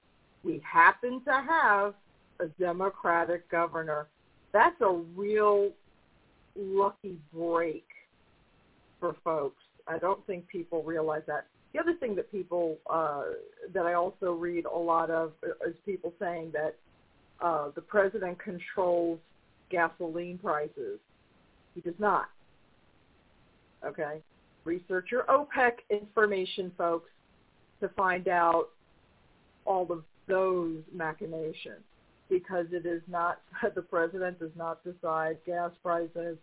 we 0.42 0.60
happen 0.64 1.22
to 1.24 1.32
have 1.32 1.94
a 2.40 2.46
Democratic 2.60 3.48
governor. 3.48 4.08
That's 4.52 4.80
a 4.80 4.92
real 5.16 5.72
lucky 6.56 7.18
break 7.32 7.86
for 8.98 9.14
folks. 9.22 9.62
I 9.86 9.98
don't 9.98 10.24
think 10.26 10.48
people 10.48 10.82
realize 10.82 11.22
that. 11.26 11.46
The 11.72 11.80
other 11.80 11.94
thing 11.94 12.14
that 12.16 12.30
people 12.32 12.78
uh, 12.88 13.24
that 13.72 13.86
I 13.86 13.94
also 13.94 14.32
read 14.32 14.64
a 14.64 14.76
lot 14.76 15.10
of 15.10 15.32
is 15.66 15.76
people 15.84 16.12
saying 16.18 16.52
that 16.52 16.74
uh, 17.40 17.70
the 17.74 17.82
president 17.82 18.38
controls 18.38 19.20
gasoline 19.70 20.38
prices. 20.38 20.98
He 21.74 21.82
does 21.82 21.98
not. 21.98 22.30
Okay? 23.84 24.20
Research 24.64 25.06
your 25.10 25.24
OPEC 25.24 25.72
information, 25.90 26.72
folks, 26.76 27.10
to 27.80 27.88
find 27.90 28.28
out 28.28 28.68
all 29.64 29.90
of 29.90 30.02
those 30.26 30.78
machinations 30.92 31.82
because 32.28 32.66
it 32.72 32.86
is 32.86 33.02
not, 33.08 33.40
the 33.74 33.82
president 33.82 34.38
does 34.38 34.50
not 34.56 34.82
decide 34.84 35.38
gas 35.46 35.70
prices. 35.82 36.36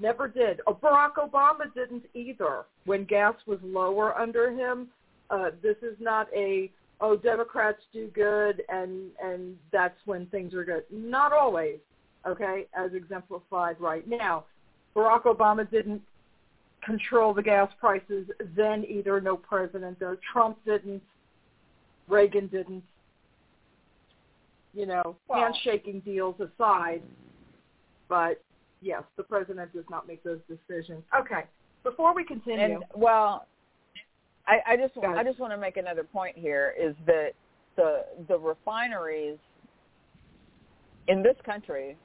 Never 0.00 0.26
did. 0.28 0.60
Oh, 0.66 0.74
Barack 0.74 1.14
Obama 1.14 1.72
didn't 1.74 2.04
either. 2.14 2.64
When 2.86 3.04
gas 3.04 3.34
was 3.46 3.58
lower 3.62 4.18
under 4.18 4.50
him, 4.50 4.88
uh, 5.30 5.50
this 5.62 5.76
is 5.82 5.96
not 6.00 6.28
a, 6.34 6.70
oh, 7.00 7.16
Democrats 7.16 7.80
do 7.92 8.08
good 8.08 8.62
and, 8.68 9.10
and 9.22 9.56
that's 9.70 9.98
when 10.04 10.26
things 10.26 10.54
are 10.54 10.64
good. 10.64 10.84
Not 10.90 11.32
always, 11.32 11.78
okay, 12.26 12.66
as 12.74 12.92
exemplified 12.94 13.80
right 13.80 14.06
now. 14.08 14.44
Barack 14.94 15.22
Obama 15.22 15.70
didn't 15.70 16.02
control 16.84 17.32
the 17.32 17.42
gas 17.42 17.70
prices 17.80 18.26
then 18.56 18.84
either. 18.84 19.20
No 19.20 19.36
president 19.36 19.98
does. 19.98 20.18
Trump 20.32 20.58
didn't. 20.64 21.02
Reagan 22.08 22.48
didn't. 22.48 22.82
You 24.74 24.86
know, 24.86 25.16
Well- 25.28 25.40
handshaking 25.40 26.00
deals 26.00 26.40
aside, 26.40 27.02
but 28.08 28.42
yes, 28.80 29.02
the 29.16 29.22
president 29.22 29.72
does 29.74 29.84
not 29.90 30.06
make 30.06 30.22
those 30.22 30.40
decisions. 30.48 31.04
Okay, 31.14 31.44
before 31.82 32.14
we 32.14 32.24
continue, 32.24 32.76
and 32.76 32.84
well, 32.94 33.46
I, 34.46 34.60
I 34.66 34.76
just 34.76 34.96
I 34.98 35.22
just 35.22 35.38
want 35.38 35.52
to 35.52 35.58
make 35.58 35.76
another 35.76 36.04
point 36.04 36.36
here 36.36 36.74
is 36.78 36.94
that 37.06 37.32
the 37.76 38.06
the 38.28 38.38
refineries 38.38 39.38
in 41.08 41.22
this 41.22 41.36
country 41.44 41.96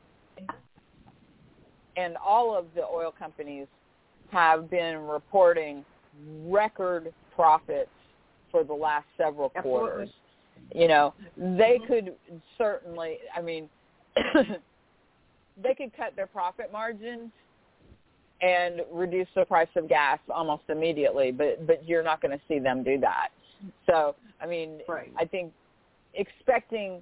and 1.96 2.18
all 2.18 2.56
of 2.58 2.66
the 2.76 2.84
oil 2.84 3.14
companies 3.18 3.68
have 4.32 4.70
been 4.70 5.00
reporting 5.00 5.86
record 6.46 7.14
profits 7.36 7.90
for 8.52 8.64
the 8.64 8.74
last 8.74 9.06
several 9.18 9.52
Absolutely. 9.56 9.80
quarters. 9.80 10.10
You 10.74 10.88
know, 10.88 11.14
they 11.38 11.80
mm-hmm. 11.80 11.94
could 11.94 12.16
certainly, 12.58 13.18
I 13.36 13.42
mean, 13.42 13.70
they 15.64 15.74
could 15.76 15.96
cut 15.96 16.16
their 16.16 16.28
profit 16.28 16.72
margins 16.72 17.32
and 18.42 18.82
reduce 18.92 19.28
the 19.36 19.46
price 19.46 19.68
of 19.76 19.90
gas 19.90 20.20
almost 20.34 20.64
immediately, 20.70 21.32
but 21.32 21.66
but 21.66 21.88
you're 21.88 22.04
not 22.04 22.22
going 22.22 22.38
to 22.38 22.44
see 22.48 22.60
them 22.60 22.84
do 22.84 23.00
that. 23.00 23.30
So, 23.88 24.16
I 24.42 24.46
mean, 24.46 24.80
Right. 24.88 25.12
I 25.18 25.26
think 25.26 25.52
expecting 26.14 27.02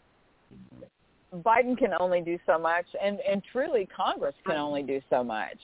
Biden 1.34 1.78
can 1.78 1.92
only 2.00 2.22
do 2.22 2.38
so 2.46 2.58
much, 2.58 2.86
and 3.02 3.20
and 3.20 3.42
truly 3.52 3.88
Congress 3.96 4.36
can 4.46 4.58
only 4.58 4.84
do 4.84 5.02
so 5.10 5.24
much. 5.24 5.58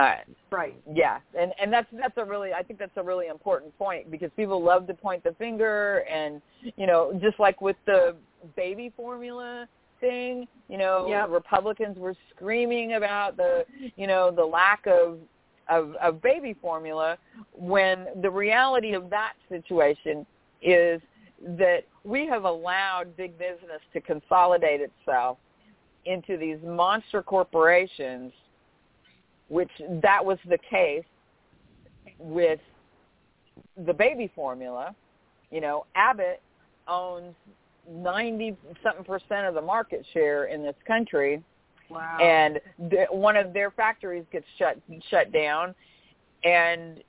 Uh, 0.00 0.16
right, 0.50 0.80
yeah, 0.90 1.18
and 1.38 1.52
and 1.60 1.70
that's 1.72 1.88
that's 1.92 2.16
a 2.16 2.24
really 2.24 2.52
I 2.54 2.62
think 2.62 2.78
that's 2.78 2.96
a 2.96 3.02
really 3.02 3.26
important 3.26 3.76
point 3.76 4.10
because 4.10 4.30
people 4.36 4.62
love 4.62 4.86
to 4.86 4.94
point 4.94 5.22
the 5.24 5.34
finger, 5.38 6.04
and 6.10 6.40
you 6.76 6.86
know, 6.86 7.18
just 7.20 7.38
like 7.38 7.60
with 7.60 7.76
the 7.86 8.16
baby 8.56 8.92
formula 8.96 9.68
thing, 10.00 10.46
you 10.68 10.78
know, 10.78 11.06
Yep. 11.08 11.30
Republicans 11.30 11.98
were 11.98 12.14
screaming 12.34 12.94
about 12.94 13.36
the 13.36 13.66
you 13.96 14.06
know 14.06 14.30
the 14.30 14.44
lack 14.44 14.86
of 14.86 15.18
of, 15.68 15.94
of 15.96 16.22
baby 16.22 16.54
formula 16.60 17.18
when 17.52 18.06
the 18.22 18.30
reality 18.30 18.94
of 18.94 19.10
that 19.10 19.34
situation 19.48 20.26
is 20.62 21.00
that 21.58 21.84
we 22.04 22.26
have 22.26 22.44
allowed 22.44 23.16
big 23.16 23.38
business 23.38 23.80
to 23.92 24.00
consolidate 24.00 24.80
itself 24.80 25.38
into 26.06 26.36
these 26.36 26.58
monster 26.64 27.22
corporations 27.22 28.32
which 29.50 29.70
that 30.02 30.24
was 30.24 30.38
the 30.48 30.58
case 30.58 31.04
with 32.18 32.60
the 33.84 33.92
baby 33.92 34.30
formula. 34.34 34.94
You 35.50 35.60
know, 35.60 35.84
Abbott 35.94 36.40
owns 36.88 37.34
90 37.90 38.56
something 38.82 39.04
percent 39.04 39.46
of 39.46 39.54
the 39.54 39.60
market 39.60 40.06
share 40.12 40.46
in 40.46 40.62
this 40.62 40.76
country. 40.86 41.42
Wow, 41.90 42.18
and 42.18 42.60
th- 42.88 43.08
one 43.10 43.36
of 43.36 43.52
their 43.52 43.72
factories 43.72 44.24
gets 44.32 44.46
shut 44.58 44.78
shut 45.10 45.32
down. 45.32 45.74
And 46.44 47.02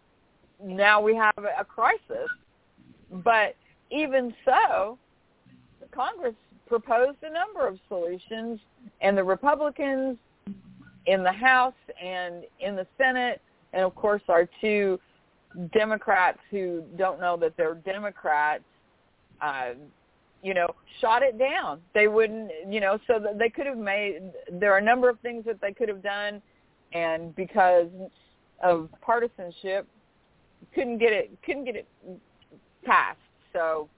now 0.62 1.00
we 1.00 1.16
have 1.16 1.38
a, 1.38 1.62
a 1.62 1.64
crisis. 1.64 2.28
But 3.24 3.56
even 3.92 4.34
so 4.46 4.98
congress 5.92 6.36
proposed 6.68 7.18
a 7.24 7.32
number 7.32 7.68
of 7.68 7.78
solutions 7.88 8.60
and 9.02 9.18
the 9.18 9.24
republicans 9.24 10.18
in 11.06 11.24
the 11.24 11.32
house 11.32 11.74
and 12.02 12.44
in 12.60 12.76
the 12.76 12.86
senate 12.98 13.42
and 13.74 13.84
of 13.84 13.96
course 13.96 14.22
our 14.28 14.48
two 14.60 15.00
Democrats 15.74 16.40
who 16.50 16.84
don't 16.98 17.20
know 17.20 17.38
that 17.38 17.56
they're 17.58 17.76
Democrats, 17.76 18.64
uh, 19.42 19.72
you 20.44 20.54
know, 20.54 20.68
shot 21.00 21.22
it 21.24 21.38
down. 21.38 21.82
They 21.94 22.08
wouldn't, 22.08 22.52
you 22.70 22.80
know, 22.80 22.98
so 23.08 23.20
that 23.20 23.38
they 23.38 23.50
could 23.50 23.68
have 23.68 23.78
made. 23.78 24.22
There 24.52 24.74
are 24.74 24.78
a 24.78 24.84
number 24.84 25.10
of 25.10 25.20
things 25.20 25.46
that 25.46 25.62
they 25.62 25.74
could 25.74 25.90
have 25.90 26.02
done, 26.02 26.42
and 26.94 27.36
because 27.36 27.88
of 28.64 28.90
partisanship, 29.02 29.88
couldn't 30.74 30.98
get 31.00 31.12
it, 31.12 31.32
couldn't 31.46 31.66
get 31.66 31.76
it 31.76 31.88
passed. 32.84 33.20
So 33.54 33.90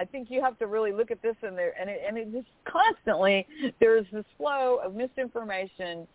I 0.00 0.04
think 0.06 0.30
you 0.30 0.40
have 0.40 0.58
to 0.60 0.66
really 0.66 0.92
look 0.92 1.10
at 1.10 1.20
this 1.20 1.36
in 1.46 1.54
there, 1.54 1.74
and 1.78 1.90
it, 1.90 2.00
and 2.06 2.16
it 2.16 2.32
just 2.32 2.48
constantly 2.64 3.46
there's 3.80 4.06
this 4.10 4.24
flow 4.38 4.78
of 4.82 4.94
misinformation 4.94 6.08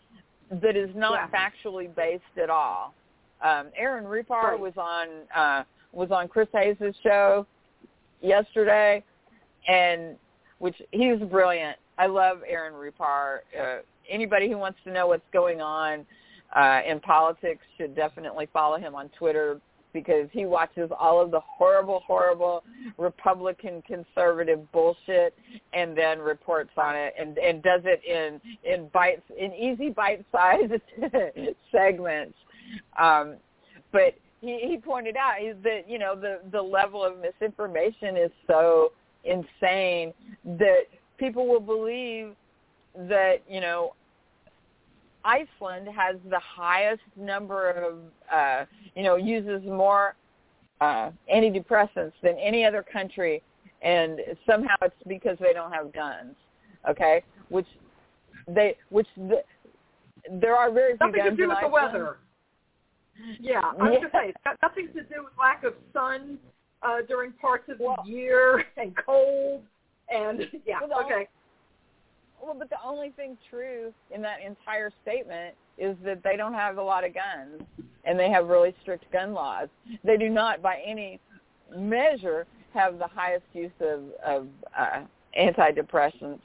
that 0.49 0.75
is 0.75 0.89
not 0.95 1.29
Yeah. 1.31 1.49
factually 1.49 1.93
based 1.95 2.23
at 2.41 2.49
all. 2.49 2.95
Um, 3.41 3.67
Aaron 3.77 4.05
Rupar 4.05 4.51
Right. 4.51 4.59
was 4.59 4.73
on 4.77 5.07
uh, 5.35 5.63
was 5.91 6.09
on 6.11 6.27
Chris 6.27 6.47
Hayes' 6.53 6.95
show 7.03 7.45
yesterday, 8.21 9.03
and 9.67 10.17
which 10.57 10.81
he's 10.91 11.19
brilliant. 11.19 11.77
I 11.99 12.07
love 12.07 12.41
Aaron 12.47 12.73
Rupar. 12.73 13.39
Uh, 13.59 13.77
anybody 14.09 14.49
who 14.49 14.57
wants 14.57 14.79
to 14.85 14.91
know 14.91 15.07
what's 15.07 15.29
going 15.31 15.61
on 15.61 16.05
uh, 16.55 16.81
in 16.87 16.99
politics 17.01 17.63
should 17.77 17.95
definitely 17.95 18.47
follow 18.51 18.77
him 18.77 18.95
on 18.95 19.09
Twitter 19.09 19.61
because 19.95 20.27
he 20.33 20.45
watches 20.45 20.91
all 20.99 21.21
of 21.21 21.31
the 21.31 21.39
horrible, 21.39 22.01
horrible 22.05 22.63
Republican 22.97 23.81
conservative 23.87 24.69
bullshit 24.73 25.33
and 25.73 25.97
then 25.97 26.19
reports 26.19 26.71
on 26.77 26.95
it 26.95 27.13
and 27.17 27.37
and 27.37 27.63
does 27.63 27.81
it 27.85 28.01
in 28.05 28.41
in 28.69 28.89
bites 28.93 29.23
in 29.39 29.53
easy 29.53 29.89
bite-sized 29.89 30.73
segments. 31.71 32.35
Um, 33.01 33.35
but 33.93 34.15
he, 34.41 34.59
he 34.67 34.77
pointed 34.77 35.15
out 35.15 35.37
that 35.63 35.89
you 35.89 35.97
know 35.97 36.13
the 36.13 36.41
the 36.51 36.61
level 36.61 37.03
of 37.03 37.13
misinformation 37.19 38.17
is 38.17 38.31
so 38.45 38.91
insane 39.23 40.13
that 40.43 40.83
people 41.17 41.47
will 41.47 41.61
believe 41.61 42.35
that 43.07 43.37
you 43.49 43.61
know 43.61 43.93
Iceland 45.25 45.87
has 45.95 46.15
the 46.29 46.39
highest 46.39 47.01
number 47.17 47.71
of 47.71 47.97
uh, 48.33 48.65
you 48.95 49.03
know 49.03 49.15
uses 49.15 49.63
more 49.65 50.15
uh, 50.79 51.09
antidepressants 51.33 52.13
than 52.21 52.37
any 52.37 52.63
other 52.63 52.83
country, 52.83 53.41
and 53.81 54.19
somehow 54.45 54.75
it's 54.83 54.95
because 55.07 55.37
they 55.41 55.51
don't 55.51 55.71
have 55.73 55.91
guns. 55.93 56.35
Okay, 56.89 57.23
which 57.49 57.65
they 58.47 58.77
which 58.89 59.07
the, 59.17 59.41
there 60.29 60.55
are 60.55 60.71
very 60.71 60.95
few 60.97 61.07
Nothing 61.07 61.23
guns 61.23 61.37
to 61.37 61.43
do 61.43 61.49
with 61.49 61.57
the 61.61 61.67
weather. 61.67 62.17
Yeah, 63.39 63.61
I 63.61 63.73
was 63.73 63.91
Yeah. 63.93 63.99
gonna 63.99 64.09
say 64.11 64.29
it's 64.29 64.37
got 64.43 64.57
nothing 64.61 64.87
to 64.93 65.01
do 65.03 65.23
with 65.23 65.33
lack 65.39 65.63
of 65.63 65.73
sun 65.93 66.37
uh, 66.83 67.01
during 67.07 67.31
parts 67.33 67.67
of 67.69 67.79
Well- 67.79 67.97
the 68.05 68.11
year 68.11 68.63
and 68.77 68.95
cold 68.95 69.63
and 70.13 70.41
yeah. 70.67 70.79
Well, 70.87 71.03
Okay. 71.05 71.27
Well, 72.41 72.55
but 72.57 72.69
the 72.69 72.77
only 72.83 73.09
thing 73.09 73.37
true 73.49 73.93
in 74.13 74.21
that 74.21 74.41
entire 74.41 74.91
statement 75.01 75.55
is 75.77 75.95
that 76.05 76.23
they 76.23 76.37
don't 76.37 76.53
have 76.53 76.77
a 76.77 76.83
lot 76.83 77.03
of 77.03 77.13
guns 77.13 77.63
and 78.03 78.19
they 78.19 78.29
have 78.29 78.47
really 78.47 78.73
strict 78.81 79.11
gun 79.11 79.33
laws. 79.33 79.67
They 80.03 80.17
do 80.17 80.29
not, 80.29 80.61
by 80.61 80.79
any 80.85 81.19
measure, 81.75 82.45
have 82.73 82.99
the 82.99 83.07
highest 83.07 83.45
use 83.53 83.71
of, 83.79 84.03
of 84.25 84.47
uh, 84.77 85.01
antidepressants 85.39 86.39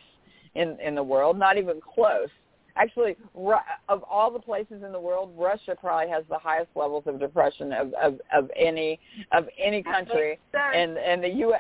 in 0.55 0.79
in 0.81 0.94
the 0.94 1.03
world. 1.03 1.38
Not 1.38 1.59
even 1.59 1.81
close. 1.81 2.29
Actually, 2.76 3.16
Ru- 3.35 3.57
of 3.88 4.03
all 4.05 4.31
the 4.31 4.38
places 4.38 4.83
in 4.85 4.92
the 4.92 5.00
world, 5.00 5.33
Russia 5.37 5.76
probably 5.79 6.09
has 6.11 6.24
the 6.29 6.38
highest 6.38 6.70
levels 6.74 7.05
of 7.07 7.18
depression 7.20 7.72
of 7.72 7.92
of, 7.94 8.20
of 8.33 8.50
any 8.57 8.98
of 9.33 9.48
any 9.59 9.83
country, 9.83 10.38
and 10.74 10.96
and 10.98 11.22
the 11.22 11.29
U 11.29 11.55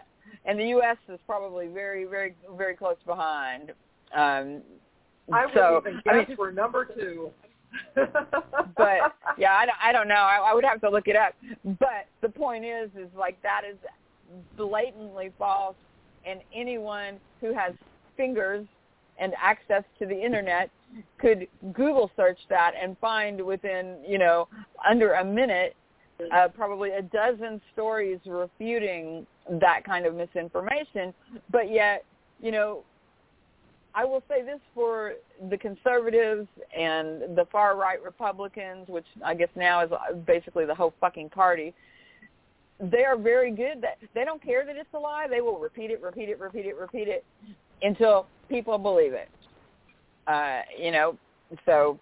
and 0.44 0.58
the 0.58 0.66
U.S. 0.68 0.96
is 1.08 1.18
probably 1.26 1.66
very 1.68 2.04
very 2.04 2.34
very 2.56 2.74
close 2.74 2.96
behind. 3.06 3.72
Um, 4.14 4.62
I 5.32 5.46
would 5.46 5.54
so 5.54 5.82
even 5.86 6.00
I 6.08 6.16
mean, 6.16 6.26
guess 6.26 6.38
we're 6.38 6.50
number 6.50 6.84
two. 6.84 7.30
but 7.94 9.14
yeah, 9.38 9.52
I 9.52 9.66
don't, 9.66 9.78
I 9.82 9.92
don't 9.92 10.08
know. 10.08 10.14
I, 10.14 10.50
I 10.50 10.54
would 10.54 10.64
have 10.64 10.80
to 10.80 10.90
look 10.90 11.06
it 11.06 11.16
up. 11.16 11.34
But 11.78 12.06
the 12.20 12.28
point 12.28 12.64
is, 12.64 12.90
is 12.98 13.08
like 13.16 13.40
that 13.42 13.62
is 13.68 13.76
blatantly 14.56 15.32
false, 15.38 15.76
and 16.26 16.40
anyone 16.54 17.18
who 17.40 17.54
has 17.54 17.74
fingers 18.16 18.66
and 19.18 19.34
access 19.40 19.84
to 19.98 20.06
the 20.06 20.20
internet 20.20 20.70
could 21.18 21.46
Google 21.72 22.10
search 22.16 22.38
that 22.48 22.72
and 22.80 22.96
find 22.98 23.40
within 23.44 23.98
you 24.06 24.18
know 24.18 24.48
under 24.88 25.12
a 25.14 25.24
minute 25.24 25.76
uh, 26.34 26.48
probably 26.48 26.90
a 26.90 27.02
dozen 27.02 27.60
stories 27.72 28.18
refuting 28.26 29.26
that 29.60 29.84
kind 29.84 30.06
of 30.06 30.14
misinformation. 30.14 31.14
But 31.50 31.70
yet, 31.70 32.04
you 32.40 32.50
know, 32.50 32.84
I 33.94 34.04
will 34.04 34.22
say 34.28 34.42
this 34.42 34.60
for 34.74 35.14
the 35.48 35.58
conservatives 35.58 36.46
and 36.76 37.36
the 37.36 37.46
far 37.50 37.76
right 37.76 38.02
Republicans, 38.02 38.88
which 38.88 39.06
I 39.24 39.34
guess 39.34 39.48
now 39.56 39.82
is 39.82 39.90
basically 40.26 40.64
the 40.64 40.74
whole 40.74 40.94
fucking 41.00 41.30
party. 41.30 41.74
They 42.78 43.04
are 43.04 43.16
very 43.16 43.50
good. 43.50 43.82
That 43.82 43.98
they 44.14 44.24
don't 44.24 44.42
care 44.42 44.64
that 44.64 44.76
it's 44.76 44.88
a 44.94 44.98
lie. 44.98 45.26
They 45.28 45.40
will 45.40 45.58
repeat 45.58 45.90
it, 45.90 46.00
repeat 46.00 46.28
it, 46.28 46.38
repeat 46.38 46.66
it, 46.66 46.76
repeat 46.76 47.08
it 47.08 47.24
until 47.82 48.26
people 48.48 48.78
believe 48.78 49.12
it. 49.12 49.28
Uh, 50.26 50.60
you 50.78 50.92
know, 50.92 51.18
so 51.66 51.98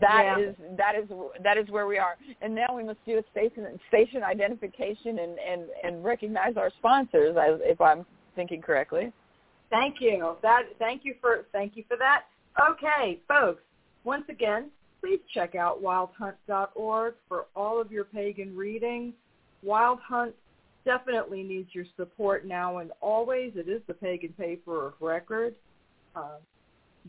that 0.00 0.24
Yeah. 0.24 0.38
is 0.38 0.56
that 0.76 0.94
is 0.94 1.08
that 1.42 1.58
is 1.58 1.68
where 1.68 1.86
we 1.86 1.98
are. 1.98 2.16
And 2.40 2.54
now 2.54 2.74
we 2.74 2.84
must 2.84 3.04
do 3.04 3.18
a 3.18 3.22
station 3.32 3.78
station 3.88 4.22
identification 4.22 5.18
and 5.18 5.38
and 5.38 5.62
and 5.82 6.04
recognize 6.04 6.56
our 6.56 6.70
sponsors, 6.78 7.36
as 7.36 7.60
if 7.62 7.80
I'm 7.80 8.06
thinking 8.36 8.62
correctly. 8.62 9.12
Thank 9.74 10.00
you. 10.00 10.36
That 10.42 10.62
thank 10.78 11.04
you 11.04 11.16
for 11.20 11.46
thank 11.52 11.76
you 11.76 11.82
for 11.88 11.96
that. 11.96 12.26
Okay, 12.70 13.18
folks. 13.26 13.62
Once 14.04 14.24
again, 14.28 14.70
please 15.00 15.18
check 15.32 15.56
out 15.56 15.82
wildhunt.org 15.82 17.14
for 17.28 17.46
all 17.56 17.80
of 17.80 17.90
your 17.90 18.04
pagan 18.04 18.56
reading. 18.56 19.12
Wild 19.64 19.98
Hunt 20.06 20.32
definitely 20.84 21.42
needs 21.42 21.70
your 21.72 21.86
support 21.96 22.46
now 22.46 22.78
and 22.78 22.92
always. 23.00 23.52
It 23.56 23.68
is 23.68 23.82
the 23.88 23.94
pagan 23.94 24.32
paper 24.38 24.86
of 24.86 24.92
record. 25.00 25.56
Uh, 26.14 26.36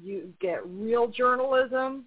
you 0.01 0.34
get 0.41 0.65
real 0.65 1.08
journalism, 1.08 2.06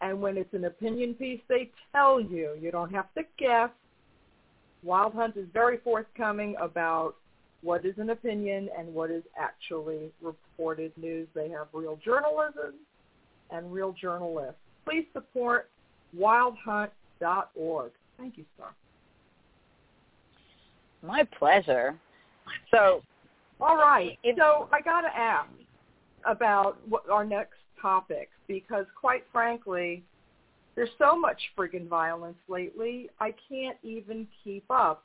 and 0.00 0.20
when 0.22 0.38
it's 0.38 0.54
an 0.54 0.64
opinion 0.64 1.14
piece, 1.14 1.40
they 1.48 1.70
tell 1.92 2.18
you. 2.18 2.56
You 2.58 2.70
don't 2.70 2.94
have 2.94 3.12
to 3.14 3.24
guess. 3.38 3.70
Wild 4.82 5.12
Hunt 5.12 5.36
is 5.36 5.46
very 5.52 5.78
forthcoming 5.84 6.56
about 6.58 7.16
what 7.62 7.84
is 7.84 7.94
an 7.98 8.10
opinion 8.10 8.68
and 8.76 8.92
what 8.92 9.10
is 9.10 9.22
actually 9.38 10.10
reported 10.20 10.92
news. 10.96 11.28
They 11.34 11.48
have 11.50 11.68
real 11.72 11.98
journalism 12.04 12.74
and 13.50 13.72
real 13.72 13.92
journalists. 13.92 14.58
Please 14.84 15.06
support 15.12 15.68
wildhunt.org. 16.16 17.92
Thank 18.18 18.38
you, 18.38 18.44
Star. 18.56 18.74
My 21.02 21.24
pleasure. 21.38 21.96
So 22.70 23.02
All 23.60 23.76
right. 23.76 24.18
So 24.36 24.68
I 24.72 24.80
got 24.80 25.02
to 25.02 25.16
ask 25.16 25.48
about 26.26 26.76
what 26.88 27.08
our 27.08 27.24
next 27.24 27.54
topic 27.80 28.28
because, 28.46 28.86
quite 29.00 29.24
frankly, 29.32 30.04
there's 30.74 30.90
so 30.98 31.18
much 31.18 31.40
friggin' 31.56 31.88
violence 31.88 32.38
lately. 32.48 33.10
I 33.20 33.34
can't 33.48 33.76
even 33.82 34.26
keep 34.42 34.64
up. 34.70 35.04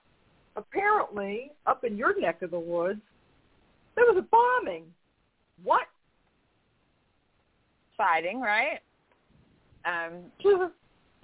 Apparently, 0.57 1.51
up 1.65 1.85
in 1.85 1.95
your 1.95 2.19
neck 2.19 2.41
of 2.41 2.51
the 2.51 2.59
woods, 2.59 3.01
there 3.95 4.05
was 4.05 4.17
a 4.17 4.27
bombing. 4.29 4.83
What? 5.63 5.87
fighting, 7.97 8.39
right? 8.39 8.79
Um, 9.83 10.13
who 10.43 10.69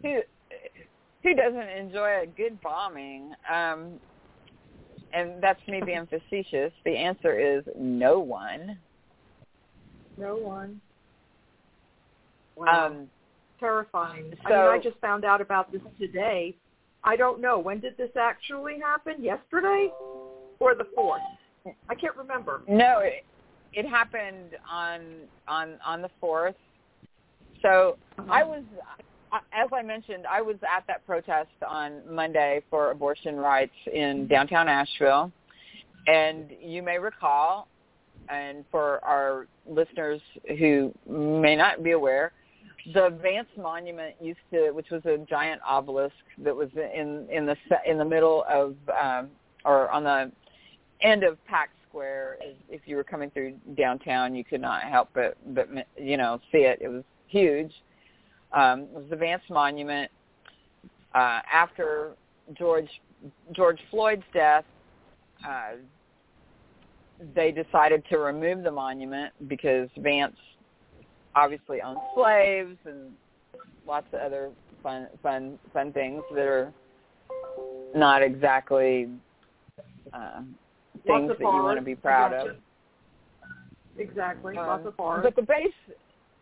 who 0.02 1.36
doesn't 1.36 1.70
enjoy 1.70 2.24
a 2.24 2.26
good 2.26 2.60
bombing? 2.62 3.34
Um, 3.52 4.00
and 5.14 5.42
that's 5.42 5.60
me 5.68 5.82
being 5.86 6.08
facetious. 6.08 6.74
The 6.84 6.98
answer 6.98 7.40
is 7.40 7.64
no 7.78 8.20
one. 8.20 8.78
No 10.18 10.36
one. 10.36 10.82
Wow. 12.56 12.88
Um, 12.88 13.08
Terrifying. 13.60 14.34
I 14.46 14.50
mean, 14.50 14.60
I 14.60 14.80
just 14.84 14.98
found 15.00 15.24
out 15.24 15.40
about 15.40 15.72
this 15.72 15.82
today. 16.00 16.56
I 17.04 17.16
don't 17.16 17.42
know. 17.42 17.60
When 17.60 17.80
did 17.80 17.98
this 17.98 18.12
actually 18.20 18.80
happen? 18.80 19.24
Yesterday 19.24 19.90
or 20.60 20.76
the 20.76 20.88
4th? 20.98 21.20
I 21.90 21.96
can't 21.96 22.16
remember. 22.16 22.62
no, 22.68 23.00
it, 23.00 23.26
it 23.74 23.88
happened 23.88 24.56
on 24.70 25.02
on 25.48 25.76
on 25.86 26.02
the 26.02 26.10
fourth. 26.20 26.56
So 27.62 27.98
uh-huh. 28.18 28.32
I 28.32 28.44
was, 28.44 28.64
as 29.32 29.70
I 29.74 29.82
mentioned, 29.82 30.26
I 30.30 30.42
was 30.42 30.58
at 30.64 30.86
that 30.88 31.06
protest 31.06 31.50
on 31.68 32.02
Monday 32.10 32.62
for 32.70 32.92
abortion 32.92 33.38
rights 33.38 33.74
in 33.92 34.28
downtown 34.28 34.68
Asheville, 34.68 35.32
and 36.08 36.52
you 36.62 36.84
may 36.84 37.00
recall, 37.00 37.68
and 38.30 38.66
for 38.70 39.04
our 39.04 39.48
listeners 39.68 40.22
who 40.60 40.94
may 41.08 41.56
not 41.56 41.84
be 41.84 41.92
aware, 41.92 42.34
the 42.92 43.18
Vance 43.22 43.48
Monument 43.58 44.16
used 44.20 44.40
to, 44.52 44.72
which 44.72 44.90
was 44.90 45.06
a 45.06 45.18
giant 45.30 45.62
obelisk 45.66 46.16
that 46.40 46.56
was 46.56 46.70
in 46.76 47.28
in 47.32 47.46
the 47.46 47.56
in 47.86 47.98
the 47.98 48.06
middle 48.06 48.44
of 48.50 48.76
um, 49.02 49.30
or 49.64 49.90
on 49.90 50.04
the 50.04 50.32
end 51.02 51.24
of 51.24 51.44
Pack 51.46 51.70
Square. 51.88 52.40
If 52.70 52.82
you 52.86 52.98
were 52.98 53.04
coming 53.04 53.30
through 53.32 53.54
downtown, 53.78 54.36
you 54.36 54.44
could 54.44 54.62
not 54.62 54.84
help 54.84 55.10
but 55.14 55.38
but 55.54 55.70
you 55.98 56.18
know 56.18 56.40
see 56.52 56.60
it. 56.60 56.80
It 56.82 56.90
was 56.90 57.04
huge. 57.28 57.72
Um, 58.52 58.82
it 58.82 58.90
was 58.90 59.06
the 59.10 59.16
Vance 59.16 59.44
Monument. 59.50 60.12
Uh, 61.16 61.40
after 61.52 62.14
George 62.58 62.90
George 63.54 63.80
Floyd's 63.90 64.24
death, 64.34 64.66
uh, 65.48 65.74
they 67.36 67.52
decided 67.52 68.04
to 68.10 68.18
remove 68.18 68.64
the 68.64 68.72
monument 68.72 69.32
because 69.48 69.90
Vance 69.98 70.36
obviously 71.36 71.82
owned 71.82 72.00
slaves 72.16 72.78
and 72.86 73.12
lots 73.88 74.08
of 74.14 74.20
other 74.20 74.52
fun 74.82 75.08
fun 75.22 75.60
fun 75.72 75.94
things 75.94 76.22
that 76.34 76.46
are 76.46 76.74
not 77.96 78.22
exactly 78.22 79.10
uh, 80.14 80.42
things 81.06 81.30
that 81.30 81.40
you 81.40 81.46
want 81.46 81.78
to 81.78 81.86
be 81.86 81.96
proud 81.96 82.32
gotcha. 82.32 82.50
of. 82.52 82.56
Exactly, 83.98 84.58
Um, 84.58 84.68
lots 84.68 84.86
of. 84.88 84.96
But 84.98 85.36
the 85.36 85.44
base, 85.44 85.98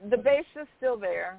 the 0.10 0.18
base 0.18 0.46
is 0.60 0.68
still 0.78 0.98
there. 0.98 1.38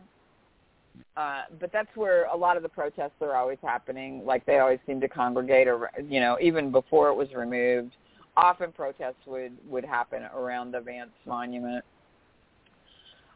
Uh, 1.16 1.42
but 1.58 1.72
that's 1.72 1.94
where 1.94 2.24
a 2.26 2.36
lot 2.36 2.56
of 2.56 2.62
the 2.62 2.68
protests 2.68 3.20
are 3.22 3.34
always 3.34 3.58
happening. 3.62 4.24
Like 4.24 4.44
they 4.44 4.58
always 4.58 4.78
seem 4.86 5.00
to 5.00 5.08
congregate, 5.08 5.66
or 5.66 5.90
you 6.06 6.20
know, 6.20 6.38
even 6.40 6.70
before 6.70 7.08
it 7.08 7.14
was 7.14 7.28
removed, 7.34 7.92
often 8.36 8.72
protests 8.72 9.26
would 9.26 9.52
would 9.68 9.84
happen 9.84 10.22
around 10.34 10.72
the 10.72 10.80
Vance 10.80 11.10
Monument. 11.26 11.84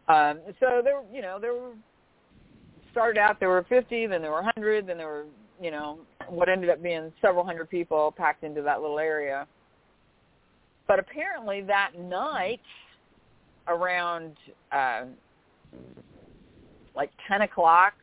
Um, 0.09 0.41
so 0.61 0.81
there, 0.83 1.03
you 1.13 1.23
know, 1.23 1.39
there 1.41 1.55
were 1.55 1.73
started 2.93 3.21
out 3.21 3.39
there 3.41 3.49
were 3.49 3.67
50, 3.69 4.07
then 4.07 4.23
there 4.23 4.31
were 4.31 4.43
100, 4.43 4.87
then 4.87 4.97
there 4.97 5.07
were, 5.07 5.27
you 5.61 5.71
know, 5.71 5.99
what 6.29 6.49
ended 6.49 6.71
up 6.71 6.83
being 6.83 7.13
several 7.21 7.45
hundred 7.45 7.69
people 7.69 8.15
packed 8.17 8.43
into 8.43 8.63
that 8.63 8.81
little 8.81 8.99
area. 8.99 9.47
But 10.87 10.99
apparently 10.99 11.61
that 11.63 11.99
night, 11.99 12.61
around 13.69 14.37
uh, 14.73 15.05
like 16.95 17.11
10 17.29 17.43
o'clock, 17.43 17.95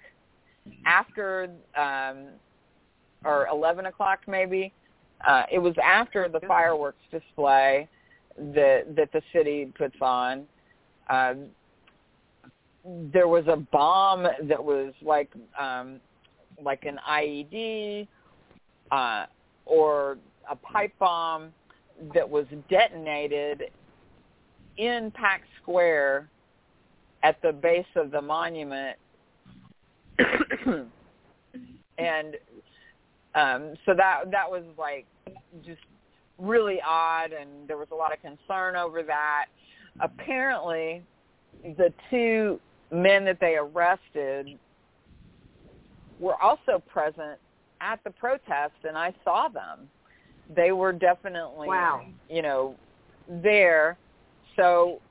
after 0.86 1.49
um, 1.76 2.28
or 3.26 3.47
11 3.47 3.88
o'clock 3.88 4.20
maybe, 4.28 4.72
uh, 5.28 5.43
it 5.51 5.60
was 5.60 5.74
after 5.84 6.28
the 6.28 6.39
fireworks 6.41 7.01
display 7.12 7.88
that 8.38 8.95
that 8.95 9.12
the 9.12 9.22
city 9.32 9.72
puts 9.78 9.95
on. 10.01 10.45
Um, 11.10 11.45
there 12.86 13.27
was 13.27 13.45
a 13.47 13.55
bomb 13.55 14.23
that 14.23 14.63
was 14.63 14.93
like 15.01 15.31
um, 15.59 15.99
like 16.61 16.84
an 16.86 16.99
IED 17.09 18.07
uh, 18.91 19.25
or 19.65 20.17
a 20.49 20.55
pipe 20.55 20.93
bomb 20.99 21.53
that 22.13 22.29
was 22.29 22.45
detonated 22.69 23.63
in 24.77 25.11
Pack 25.11 25.43
Square 25.61 26.29
at 27.23 27.41
the 27.41 27.53
base 27.53 27.86
of 27.95 28.11
the 28.11 28.21
monument, 28.21 28.97
and 31.97 32.36
um, 33.36 33.75
so 33.86 33.93
that 33.95 34.23
that 34.31 34.49
was 34.49 34.63
like 34.77 35.05
just 35.65 35.79
really 36.38 36.79
odd, 36.86 37.31
and 37.31 37.65
there 37.67 37.77
was 37.77 37.88
a 37.93 37.95
lot 37.95 38.11
of 38.11 38.21
concern 38.21 38.75
over 38.75 39.03
that. 39.03 39.45
Apparently, 40.01 41.01
the 41.63 41.93
two 42.09 42.59
men 42.94 43.26
that 43.26 43.39
they 43.39 43.56
arrested 43.56 44.58
were 46.20 46.41
also 46.41 46.82
present 46.88 47.39
at 47.82 48.00
the 48.04 48.12
protest 48.12 48.74
and 48.88 48.98
I 48.98 49.14
saw 49.24 49.48
them. 49.50 49.89
They 50.56 50.72
were 50.72 50.94
definitely 50.94 51.68
Wow. 51.68 52.06
you 52.30 52.41
know 52.41 52.76
there. 53.28 53.98
So 54.56 55.02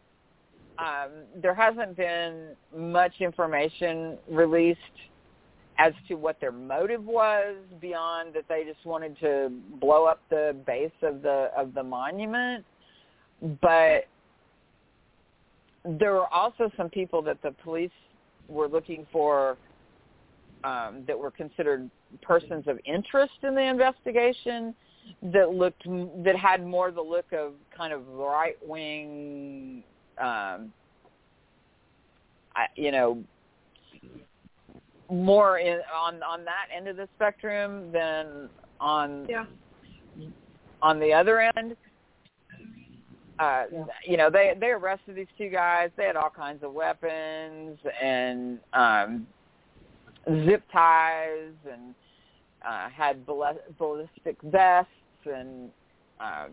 um 0.79 1.11
there 1.43 1.55
hasn't 1.55 1.97
been 1.97 2.51
much 2.75 3.21
information 3.21 4.17
released 4.29 4.79
as 5.79 5.93
to 6.07 6.15
what 6.15 6.39
their 6.41 6.53
motive 6.53 7.05
was 7.05 7.57
beyond 7.81 8.35
that 8.35 8.45
they 8.49 8.65
just 8.65 8.85
wanted 8.85 9.19
to 9.21 9.51
blow 9.81 10.05
up 10.05 10.21
the 10.31 10.55
base 10.67 10.91
of 11.03 11.23
the 11.23 11.51
of 11.57 11.75
the 11.75 11.83
monument 11.83 12.65
but 13.61 14.07
there 15.85 16.13
were 16.13 16.33
also 16.33 16.71
some 16.77 16.89
people 16.89 17.23
that 17.23 17.41
the 17.43 17.53
police 17.63 17.91
were 18.49 18.69
looking 18.69 19.07
for 19.13 19.57
um, 20.65 21.05
that 21.07 21.19
were 21.19 21.31
considered 21.31 21.91
persons 22.21 22.65
of 22.67 22.79
interest 22.85 23.33
in 23.43 23.55
the 23.55 23.63
investigation 23.63 24.75
that 25.23 25.51
looked 25.51 25.85
that 26.25 26.37
had 26.37 26.65
more 26.65 26.93
the 26.93 27.01
look 27.01 27.33
of 27.33 27.55
kind 27.77 27.93
of 27.93 28.07
right 28.09 28.57
wing, 28.65 29.83
um, 30.19 30.73
I, 32.55 32.67
you 32.77 32.93
know, 32.93 33.23
more 35.11 35.59
in 35.59 35.81
on 35.95 36.23
on 36.23 36.45
that 36.45 36.69
end 36.75 36.87
of 36.87 36.97
the 36.97 37.09
spectrum 37.17 37.91
than 37.91 38.49
on 38.81 39.27
yeah. 39.29 39.45
on 40.81 41.01
the 41.01 41.13
other 41.13 41.41
end 41.57 41.77
uh 43.39 43.65
Yeah. 43.73 43.85
you 44.05 44.17
know 44.17 44.31
they 44.31 44.55
they 44.59 44.69
arrested 44.69 45.17
these 45.17 45.27
two 45.39 45.49
guys. 45.49 45.91
They 45.97 46.05
had 46.05 46.17
all 46.17 46.31
kinds 46.31 46.63
of 46.63 46.73
weapons 46.73 47.79
and 48.03 48.59
um 48.73 49.27
zip 50.45 50.63
ties 50.73 51.55
and 51.71 51.95
uh 52.67 52.89
had 52.89 53.25
ball- 53.27 53.59
ballistic 53.79 54.37
vests 54.43 54.91
and 55.25 55.71
um 56.21 56.51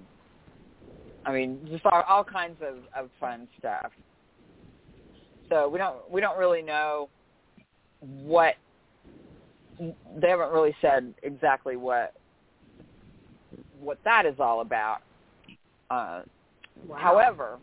i 1.26 1.32
mean 1.32 1.60
just 1.70 1.86
all, 1.86 2.04
all 2.08 2.24
kinds 2.24 2.58
of 2.62 2.78
of 2.96 3.10
fun 3.20 3.48
stuff. 3.58 3.92
So 5.50 5.68
we 5.68 5.78
don't 5.78 5.98
we 6.10 6.22
don't 6.22 6.38
really 6.38 6.62
know 6.62 7.10
what 8.00 8.56
they 9.80 10.30
haven't 10.30 10.52
really 10.52 10.76
said 10.82 11.14
exactly 11.24 11.76
what 11.76 12.14
what 13.80 13.98
that 14.06 14.26
is 14.26 14.36
all 14.40 14.62
about. 14.62 15.00
Uh 15.90 16.22
Wow. 16.88 16.98
However, 16.98 17.58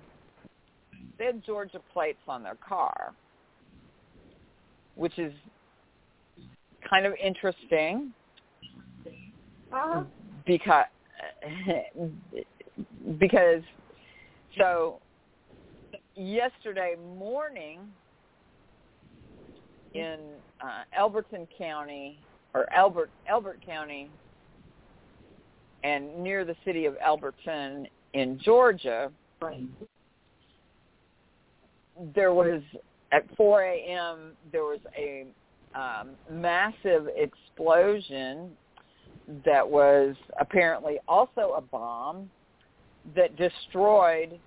they 1.19 1.27
had 1.27 1.45
Georgia 1.45 1.81
plates 1.93 2.19
on 2.29 2.43
their 2.43 2.57
car, 2.57 3.12
which 4.95 5.19
is 5.19 5.33
kind 6.89 7.07
of 7.07 7.14
interesting 7.23 8.12
uh-huh. 9.73 10.05
because 10.47 10.85
because 13.19 13.62
so 14.59 15.01
yesterday 16.14 16.95
morning 17.19 17.81
in 19.95 20.19
uh, 20.61 20.83
Elberton 20.99 21.47
County 21.59 22.19
or 22.55 22.73
Elbert 22.73 23.11
Elbert 23.29 23.64
County 23.64 24.11
and 25.83 26.19
near 26.19 26.45
the 26.45 26.57
city 26.64 26.87
of 26.87 26.97
Elberton 27.05 27.87
in 28.17 28.41
Georgia, 28.43 29.12
there 32.14 32.33
was 32.33 32.62
at 33.12 33.25
4 33.37 33.62
a.m. 33.62 34.33
there 34.51 34.64
was 34.64 34.81
a 34.97 35.27
um, 35.75 36.11
massive 36.31 37.09
explosion 37.14 38.51
that 39.45 39.69
was 39.69 40.17
apparently 40.41 40.99
also 41.07 41.53
a 41.59 41.61
bomb 41.61 42.31
that 43.14 43.37
destroyed 43.37 44.41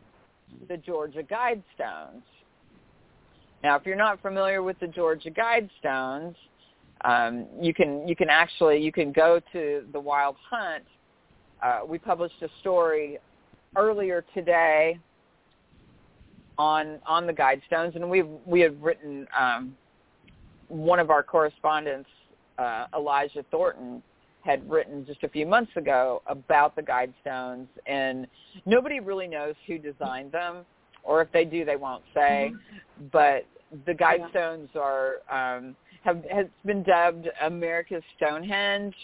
the 0.68 0.78
Georgia 0.78 1.22
Guidestones. 1.22 2.24
Now, 3.64 3.76
if 3.76 3.86
you're 3.86 3.96
not 3.96 4.20
familiar 4.22 4.64
with 4.64 4.80
the 4.80 4.88
Georgia 4.88 5.30
Guidestones, 5.30 6.34
um, 7.06 7.46
you 7.62 7.74
can 7.74 8.08
you 8.08 8.16
can 8.16 8.30
actually 8.30 8.80
you 8.80 8.92
can 8.92 9.12
go 9.12 9.40
to 9.54 9.86
the 9.94 10.00
Wild 10.00 10.38
Hunt. 10.50 10.84
Uh, 11.64 11.82
we 11.88 12.00
published 12.00 12.42
a 12.42 12.50
story 12.62 13.20
earlier 13.76 14.24
today 14.34 15.00
on 16.58 17.00
on 17.08 17.26
the 17.26 17.34
Guidestones, 17.34 17.96
and 17.96 18.10
we've 18.10 18.28
we 18.46 18.60
have 18.62 18.76
written 18.82 19.28
um, 19.38 19.76
one 20.68 21.00
of 21.00 21.10
our 21.10 21.24
correspondents, 21.24 22.10
uh, 22.58 22.86
Elijah 22.96 23.44
Thornton, 23.50 24.04
had 24.42 24.70
written 24.70 25.06
just 25.06 25.24
a 25.24 25.30
few 25.30 25.46
months 25.46 25.72
ago 25.76 26.22
about 26.28 26.76
the 26.76 26.82
Guidestones, 26.82 27.68
and 27.86 28.28
nobody 28.66 29.00
really 29.00 29.28
knows 29.28 29.56
who 29.68 29.78
designed 29.78 30.32
them, 30.32 30.66
or 31.04 31.22
if 31.22 31.32
they 31.32 31.46
do, 31.46 31.66
they 31.66 31.78
won't 31.78 32.04
say. 32.14 32.52
But 33.12 33.46
the 33.86 33.94
Guidestones 33.94 34.76
are 34.76 35.16
um, 35.32 35.76
have 36.04 36.24
has 36.32 36.48
been 36.66 36.84
dubbed 36.84 37.30
America's 37.42 38.04
Stonehenge, 38.18 38.96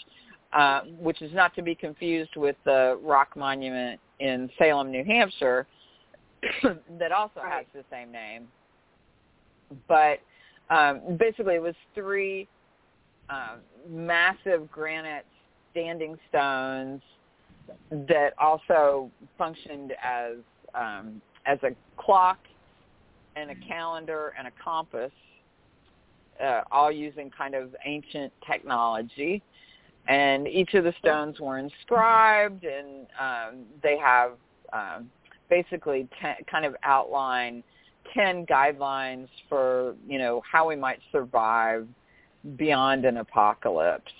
uh, 0.52 0.80
which 0.98 1.22
is 1.22 1.32
not 1.32 1.54
to 1.54 1.62
be 1.62 1.74
confused 1.74 2.36
with 2.36 2.56
the 2.64 2.98
rock 3.02 3.36
monument 3.36 4.00
in 4.20 4.50
Salem, 4.58 4.90
New 4.90 5.04
Hampshire, 5.04 5.66
that 6.98 7.12
also 7.12 7.40
has 7.42 7.64
the 7.74 7.84
same 7.90 8.10
name. 8.12 8.48
But 9.88 10.20
um, 10.70 11.16
basically 11.18 11.54
it 11.54 11.62
was 11.62 11.74
three 11.94 12.48
uh, 13.28 13.56
massive 13.88 14.70
granite 14.70 15.26
standing 15.72 16.16
stones 16.28 17.02
that 17.90 18.32
also 18.38 19.10
functioned 19.36 19.92
as 20.02 20.36
um, 20.74 21.20
as 21.46 21.58
a 21.62 21.70
clock 21.96 22.38
and 23.36 23.50
a 23.50 23.54
calendar 23.66 24.34
and 24.38 24.48
a 24.48 24.52
compass, 24.62 25.12
uh, 26.42 26.62
all 26.70 26.90
using 26.90 27.30
kind 27.30 27.54
of 27.54 27.74
ancient 27.84 28.32
technology. 28.50 29.42
And 30.08 30.46
each 30.46 30.74
of 30.74 30.84
the 30.84 30.94
stones 31.00 31.40
were 31.40 31.58
inscribed, 31.58 32.64
and 32.64 33.06
um, 33.20 33.64
they 33.82 33.98
have 33.98 34.32
um, 34.72 35.10
basically 35.50 36.08
ten, 36.20 36.36
kind 36.50 36.64
of 36.64 36.76
outline 36.84 37.64
ten 38.14 38.46
guidelines 38.46 39.26
for 39.48 39.94
you 40.06 40.18
know 40.18 40.42
how 40.50 40.68
we 40.68 40.76
might 40.76 41.00
survive 41.10 41.88
beyond 42.56 43.04
an 43.04 43.16
apocalypse. 43.16 44.12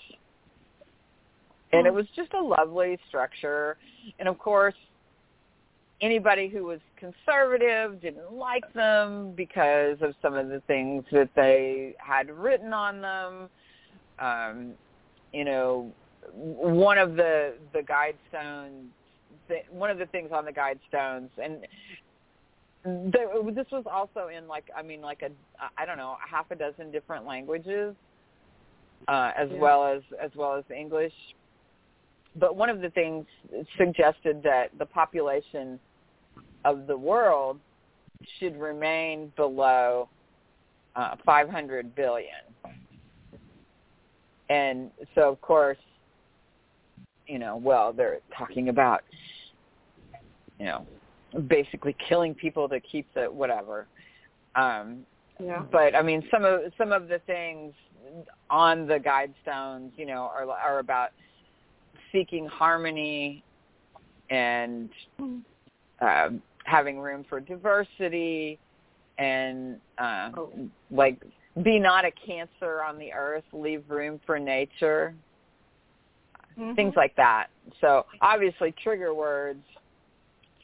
And 1.71 1.87
it 1.87 1.91
hmm. 1.91 1.95
was 1.95 2.05
just 2.15 2.33
a 2.33 2.41
lovely 2.41 2.97
structure. 3.07 3.77
And 4.19 4.27
of 4.27 4.37
course, 4.37 4.75
anybody 6.01 6.47
who 6.47 6.63
was 6.63 6.79
conservative 6.97 8.01
didn't 8.01 8.33
like 8.33 8.71
them 8.73 9.33
because 9.35 9.97
of 10.01 10.13
some 10.21 10.33
of 10.33 10.49
the 10.49 10.61
things 10.67 11.03
that 11.11 11.29
they 11.35 11.95
had 11.97 12.29
written 12.29 12.73
on 12.73 13.01
them. 13.01 13.49
Um, 14.19 14.73
you 15.33 15.45
know, 15.45 15.91
one 16.33 16.97
of 16.97 17.15
the 17.15 17.55
the 17.73 17.83
guide 17.83 18.15
stones, 18.29 18.89
one 19.71 19.89
of 19.89 19.97
the 19.97 20.05
things 20.07 20.31
on 20.31 20.45
the 20.45 20.51
guide 20.51 20.79
stones, 20.87 21.29
and 21.41 21.65
the, 22.83 23.51
this 23.53 23.65
was 23.71 23.83
also 23.91 24.29
in 24.29 24.47
like 24.47 24.65
I 24.75 24.81
mean 24.81 25.01
like 25.01 25.21
a 25.21 25.29
I 25.77 25.85
don't 25.85 25.97
know 25.97 26.17
half 26.29 26.51
a 26.51 26.55
dozen 26.55 26.91
different 26.91 27.25
languages, 27.25 27.95
uh, 29.07 29.31
as 29.37 29.49
yeah. 29.51 29.59
well 29.59 29.85
as 29.85 30.01
as 30.21 30.31
well 30.35 30.55
as 30.55 30.63
English. 30.75 31.13
But 32.35 32.55
one 32.55 32.69
of 32.69 32.81
the 32.81 32.89
things 32.91 33.25
suggested 33.77 34.43
that 34.43 34.67
the 34.77 34.85
population 34.85 35.79
of 36.65 36.85
the 36.85 36.95
world 36.95 37.59
should 38.39 38.59
remain 38.59 39.31
below 39.35 40.07
uh, 40.95 41.15
500 41.25 41.95
billion. 41.95 42.27
And 44.49 44.91
so, 45.15 45.29
of 45.29 45.41
course, 45.41 45.77
you 47.27 47.39
know, 47.39 47.57
well, 47.57 47.91
they're 47.91 48.19
talking 48.37 48.69
about, 48.69 49.01
you 50.59 50.65
know, 50.65 50.85
basically 51.47 51.95
killing 52.07 52.33
people 52.33 52.69
to 52.69 52.79
keep 52.79 53.05
the 53.13 53.25
whatever. 53.25 53.87
Um, 54.55 55.05
yeah. 55.39 55.63
But 55.71 55.95
I 55.95 56.01
mean, 56.01 56.23
some 56.31 56.45
of 56.45 56.61
some 56.77 56.91
of 56.91 57.07
the 57.07 57.19
things 57.27 57.73
on 58.49 58.87
the 58.87 58.99
guide 58.99 59.33
stones, 59.43 59.91
you 59.97 60.05
know, 60.05 60.31
are 60.33 60.49
are 60.49 60.79
about 60.79 61.09
seeking 62.11 62.47
harmony 62.47 63.43
and 64.29 64.89
uh, 66.01 66.29
having 66.63 66.99
room 66.99 67.25
for 67.27 67.39
diversity 67.39 68.59
and 69.17 69.77
uh, 69.97 70.31
oh. 70.37 70.51
like 70.91 71.21
be 71.63 71.79
not 71.79 72.05
a 72.05 72.11
cancer 72.11 72.81
on 72.83 72.97
the 72.97 73.11
earth, 73.13 73.43
leave 73.53 73.83
room 73.89 74.19
for 74.25 74.39
nature, 74.39 75.13
mm-hmm. 76.57 76.73
things 76.75 76.93
like 76.95 77.15
that. 77.15 77.47
So 77.81 78.05
obviously 78.21 78.73
trigger 78.83 79.13
words 79.13 79.63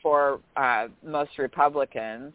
for 0.02 0.40
uh, 0.56 0.88
most 1.06 1.38
Republicans. 1.38 2.34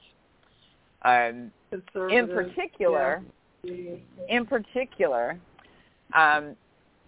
Um, 1.02 1.52
in 1.70 2.26
particular, 2.26 3.22
yeah. 3.62 3.94
in 4.28 4.46
particular, 4.46 5.38
um, 6.14 6.56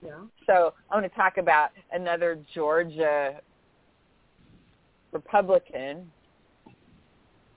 yeah. 0.05 0.12
so 0.46 0.74
I 0.90 0.94
want 0.94 1.11
to 1.11 1.18
talk 1.18 1.38
about 1.38 1.70
another 1.92 2.38
Georgia 2.55 3.40
Republican 5.12 6.07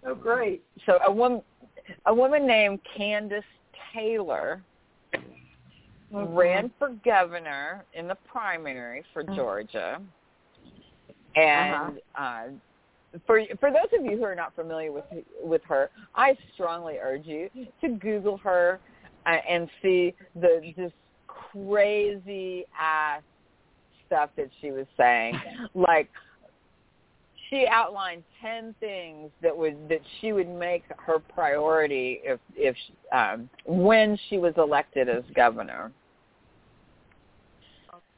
Oh, 0.06 0.16
great. 0.16 0.64
So 0.86 1.00
a 1.06 1.12
woman, 1.12 1.42
a 2.06 2.14
woman 2.14 2.46
named 2.46 2.80
Kandiss 2.98 3.44
Taylor 3.94 4.62
mm-hmm. 5.14 6.34
ran 6.34 6.72
for 6.78 6.90
governor 7.04 7.86
in 7.94 8.08
the 8.08 8.18
primary 8.28 9.04
for 9.14 9.24
mm-hmm. 9.24 9.36
Georgia, 9.36 10.02
and 11.36 12.00
uh-huh. 12.16 12.48
uh, 13.16 13.20
for 13.26 13.42
for 13.60 13.72
those 13.72 13.98
of 13.98 14.06
you 14.06 14.18
who 14.18 14.24
are 14.24 14.36
not 14.36 14.56
familiar 14.56 14.92
with 14.92 15.06
with 15.42 15.62
her, 15.68 15.90
I 16.16 16.38
strongly 16.54 16.98
urge 17.02 17.26
you 17.26 17.50
to 17.82 17.90
Google 17.90 18.38
her 18.38 18.80
uh, 19.26 19.38
and 19.48 19.70
see 19.82 20.14
the 20.36 20.74
just 20.76 20.94
crazy 21.28 22.66
ass 22.80 23.22
stuff 24.08 24.30
that 24.38 24.50
she 24.62 24.72
was 24.72 24.86
saying, 24.98 25.40
like 25.74 26.10
she 27.54 27.68
outlined 27.68 28.24
ten 28.42 28.74
things 28.80 29.30
that 29.44 29.56
would 29.56 29.88
that 29.88 30.02
she 30.20 30.34
would 30.34 30.50
make 30.50 30.84
her 30.98 31.20
priority 31.20 32.20
if 32.24 32.40
if 32.56 32.76
um, 33.12 33.48
when 33.66 34.18
she 34.30 34.40
was 34.40 34.54
elected 34.58 35.08
as 35.08 35.24
governor. 35.36 35.92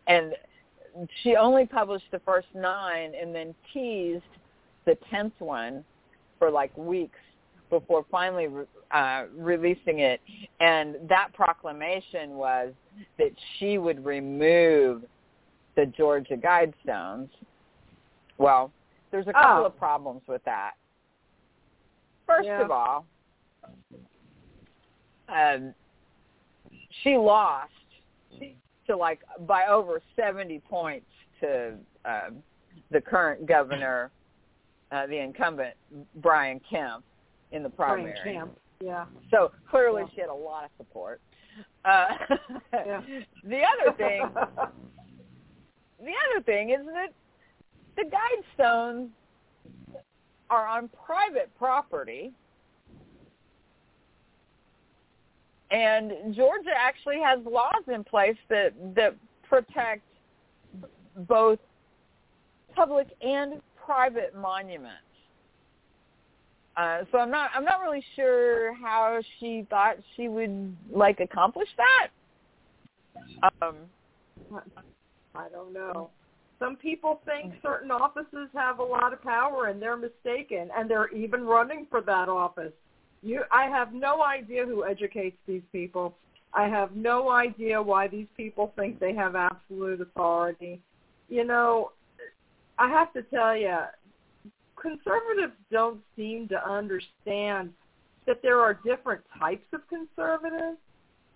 And 0.07 0.35
she 1.23 1.35
only 1.35 1.65
published 1.65 2.05
the 2.11 2.19
first 2.19 2.47
nine 2.55 3.11
and 3.19 3.35
then 3.35 3.53
teased 3.73 4.23
the 4.85 4.97
tenth 5.09 5.33
one 5.39 5.83
for 6.39 6.49
like 6.49 6.75
weeks 6.77 7.19
before 7.69 8.05
finally 8.09 8.47
uh, 8.91 9.23
releasing 9.35 9.99
it. 9.99 10.21
And 10.61 10.95
that 11.09 11.33
proclamation 11.33 12.31
was 12.35 12.71
that 13.17 13.31
she 13.57 13.79
would 13.79 14.05
remove 14.05 15.03
the 15.75 15.87
Georgia 15.87 16.37
Guidestones. 16.37 17.29
Well, 18.37 18.71
there's 19.15 19.27
a 19.27 19.33
couple 19.33 19.63
oh. 19.63 19.65
of 19.67 19.77
problems 19.77 20.21
with 20.27 20.43
that. 20.43 20.71
First 22.27 22.47
yeah. 22.47 22.61
of 22.61 22.69
all, 22.69 23.05
um, 25.29 25.73
she 27.01 27.15
lost 27.15 27.71
to 28.87 28.97
like 28.97 29.21
by 29.47 29.67
over 29.67 30.01
70 30.17 30.59
points 30.69 31.05
to 31.39 31.75
um, 32.03 32.43
the 32.91 32.99
current 32.99 33.45
governor, 33.45 34.11
uh, 34.91 35.07
the 35.07 35.17
incumbent 35.17 35.75
Brian 36.15 36.59
Kemp 36.69 37.05
in 37.53 37.63
the 37.63 37.69
primary. 37.69 38.13
Brian 38.21 38.39
Kemp, 38.39 38.59
yeah. 38.83 39.05
So 39.31 39.53
clearly 39.69 40.01
yeah. 40.01 40.09
she 40.13 40.21
had 40.21 40.29
a 40.29 40.33
lot 40.33 40.65
of 40.65 40.71
support. 40.75 41.21
Uh, 41.85 42.07
yeah. 42.73 43.01
the 43.45 43.61
other 43.61 43.95
thing, 43.97 44.27
the 45.99 46.11
other 46.33 46.43
thing 46.45 46.71
is 46.71 46.85
that 46.87 47.13
the 47.95 48.03
guide 48.03 48.43
stones 48.53 49.09
are 50.49 50.67
on 50.67 50.89
private 51.05 51.49
property. 51.57 52.31
And 55.71 56.35
Georgia 56.35 56.71
actually 56.77 57.19
has 57.23 57.39
laws 57.45 57.83
in 57.91 58.03
place 58.03 58.37
that, 58.49 58.73
that 58.95 59.15
protect 59.47 60.03
both 61.27 61.59
public 62.75 63.07
and 63.21 63.61
private 63.83 64.35
monuments. 64.35 65.01
Uh, 66.77 66.99
so 67.11 67.19
I'm 67.19 67.31
not 67.31 67.51
I'm 67.55 67.63
not 67.63 67.79
really 67.81 68.03
sure 68.17 68.73
how 68.75 69.21
she 69.39 69.65
thought 69.69 69.95
she 70.15 70.27
would 70.27 70.75
like 70.91 71.21
accomplish 71.21 71.69
that. 71.77 72.09
Um, 73.61 73.75
I 75.33 75.47
don't 75.53 75.73
know. 75.73 76.09
Some 76.59 76.75
people 76.77 77.21
think 77.25 77.53
mm. 77.53 77.61
certain 77.61 77.91
offices 77.91 78.49
have 78.53 78.79
a 78.79 78.83
lot 78.83 79.13
of 79.13 79.21
power 79.21 79.67
and 79.67 79.81
they're 79.81 79.97
mistaken 79.97 80.69
and 80.75 80.89
they're 80.89 81.13
even 81.13 81.43
running 81.43 81.85
for 81.89 82.01
that 82.01 82.29
office. 82.29 82.73
You 83.21 83.43
I 83.51 83.65
have 83.65 83.93
no 83.93 84.23
idea 84.23 84.65
who 84.65 84.85
educates 84.85 85.37
these 85.47 85.63
people. 85.71 86.15
I 86.53 86.67
have 86.67 86.95
no 86.95 87.29
idea 87.29 87.81
why 87.81 88.07
these 88.07 88.27
people 88.37 88.71
think 88.77 88.99
they 88.99 89.13
have 89.13 89.35
absolute 89.35 89.99
authority. 89.99 90.81
You 91.27 91.43
know, 91.43 91.91
I 92.77 92.89
have 92.89 93.11
to 93.13 93.23
tell 93.23 93.57
you, 93.57 93.77
conservatives 94.79 95.53
don't 95.71 95.99
seem 96.15 96.47
to 96.49 96.69
understand 96.69 97.73
that 98.25 98.41
there 98.41 98.59
are 98.59 98.79
different 98.85 99.21
types 99.37 99.65
of 99.73 99.81
conservatives. 99.89 100.77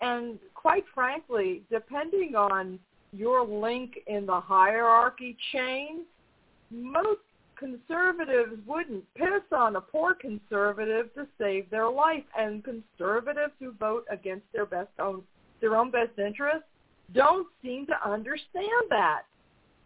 And 0.02 0.40
quite 0.54 0.86
frankly, 0.94 1.64
depending 1.70 2.36
on 2.36 2.80
your 3.12 3.46
link 3.46 4.00
in 4.08 4.26
the 4.26 4.40
hierarchy 4.40 5.38
chain, 5.52 6.02
most 6.72 7.22
conservatives 7.58 8.54
wouldn't 8.66 9.04
piss 9.16 9.44
on 9.52 9.76
a 9.76 9.82
poor 9.82 10.14
conservative 10.14 11.14
to 11.16 11.28
save 11.38 11.70
their 11.70 11.90
life. 11.90 12.24
And 12.38 12.64
conservatives 12.64 13.54
who 13.60 13.74
vote 13.74 14.06
against 14.10 14.46
their 14.54 14.66
best 14.66 14.92
own 15.00 15.24
their 15.62 15.76
own 15.76 15.92
best 15.92 16.18
interests 16.18 16.64
don't 17.14 17.48
seem 17.62 17.86
to 17.88 18.10
understand 18.10 18.88
that. 18.90 19.24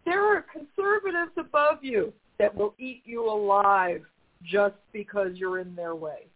There 0.05 0.23
are 0.23 0.45
conservatives 0.51 1.31
above 1.37 1.79
you 1.81 2.13
that 2.37 2.53
will 2.53 2.75
eat 2.77 3.01
you 3.05 3.27
alive 3.27 4.01
just 4.43 4.75
because 4.91 5.31
you're 5.35 5.59
in 5.59 5.75
their 5.75 5.95
way. 5.95 6.27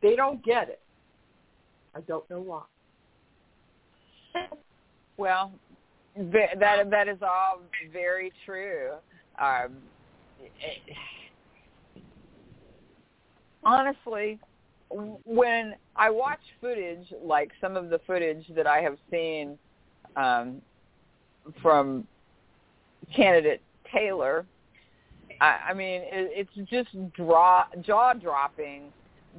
They 0.00 0.16
don't 0.16 0.42
get 0.44 0.68
it. 0.68 0.80
I 1.94 2.00
don't 2.00 2.28
know 2.30 2.40
why. 2.40 2.62
Well, 5.22 5.52
that 6.16 6.90
that 6.90 7.06
is 7.06 7.18
all 7.22 7.60
very 7.92 8.32
true. 8.44 8.88
Um, 9.40 9.76
it, 10.40 10.96
honestly, 13.62 14.40
when 14.90 15.76
I 15.94 16.10
watch 16.10 16.40
footage, 16.60 17.06
like 17.22 17.52
some 17.60 17.76
of 17.76 17.88
the 17.88 18.00
footage 18.04 18.44
that 18.56 18.66
I 18.66 18.80
have 18.80 18.96
seen 19.12 19.56
um, 20.16 20.60
from 21.62 22.04
candidate 23.14 23.62
Taylor, 23.94 24.44
I, 25.40 25.58
I 25.68 25.72
mean, 25.72 26.00
it, 26.02 26.48
it's 26.50 26.68
just 26.68 26.88
jaw-dropping 27.16 28.92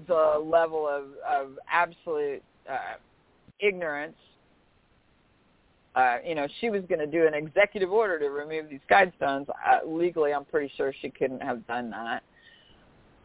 the 0.07 0.41
level 0.41 0.87
of, 0.87 1.07
of 1.29 1.59
absolute 1.69 2.41
uh, 2.71 2.95
ignorance. 3.59 4.15
Uh, 5.95 6.17
you 6.25 6.33
know, 6.33 6.47
she 6.59 6.69
was 6.69 6.81
going 6.89 6.99
to 6.99 7.07
do 7.07 7.27
an 7.27 7.33
executive 7.33 7.91
order 7.91 8.17
to 8.17 8.29
remove 8.29 8.69
these 8.69 8.79
guidestones. 8.89 9.47
Uh, 9.49 9.85
legally, 9.85 10.33
I'm 10.33 10.45
pretty 10.45 10.71
sure 10.75 10.93
she 11.01 11.09
couldn't 11.09 11.41
have 11.41 11.65
done 11.67 11.91
that. 11.91 12.23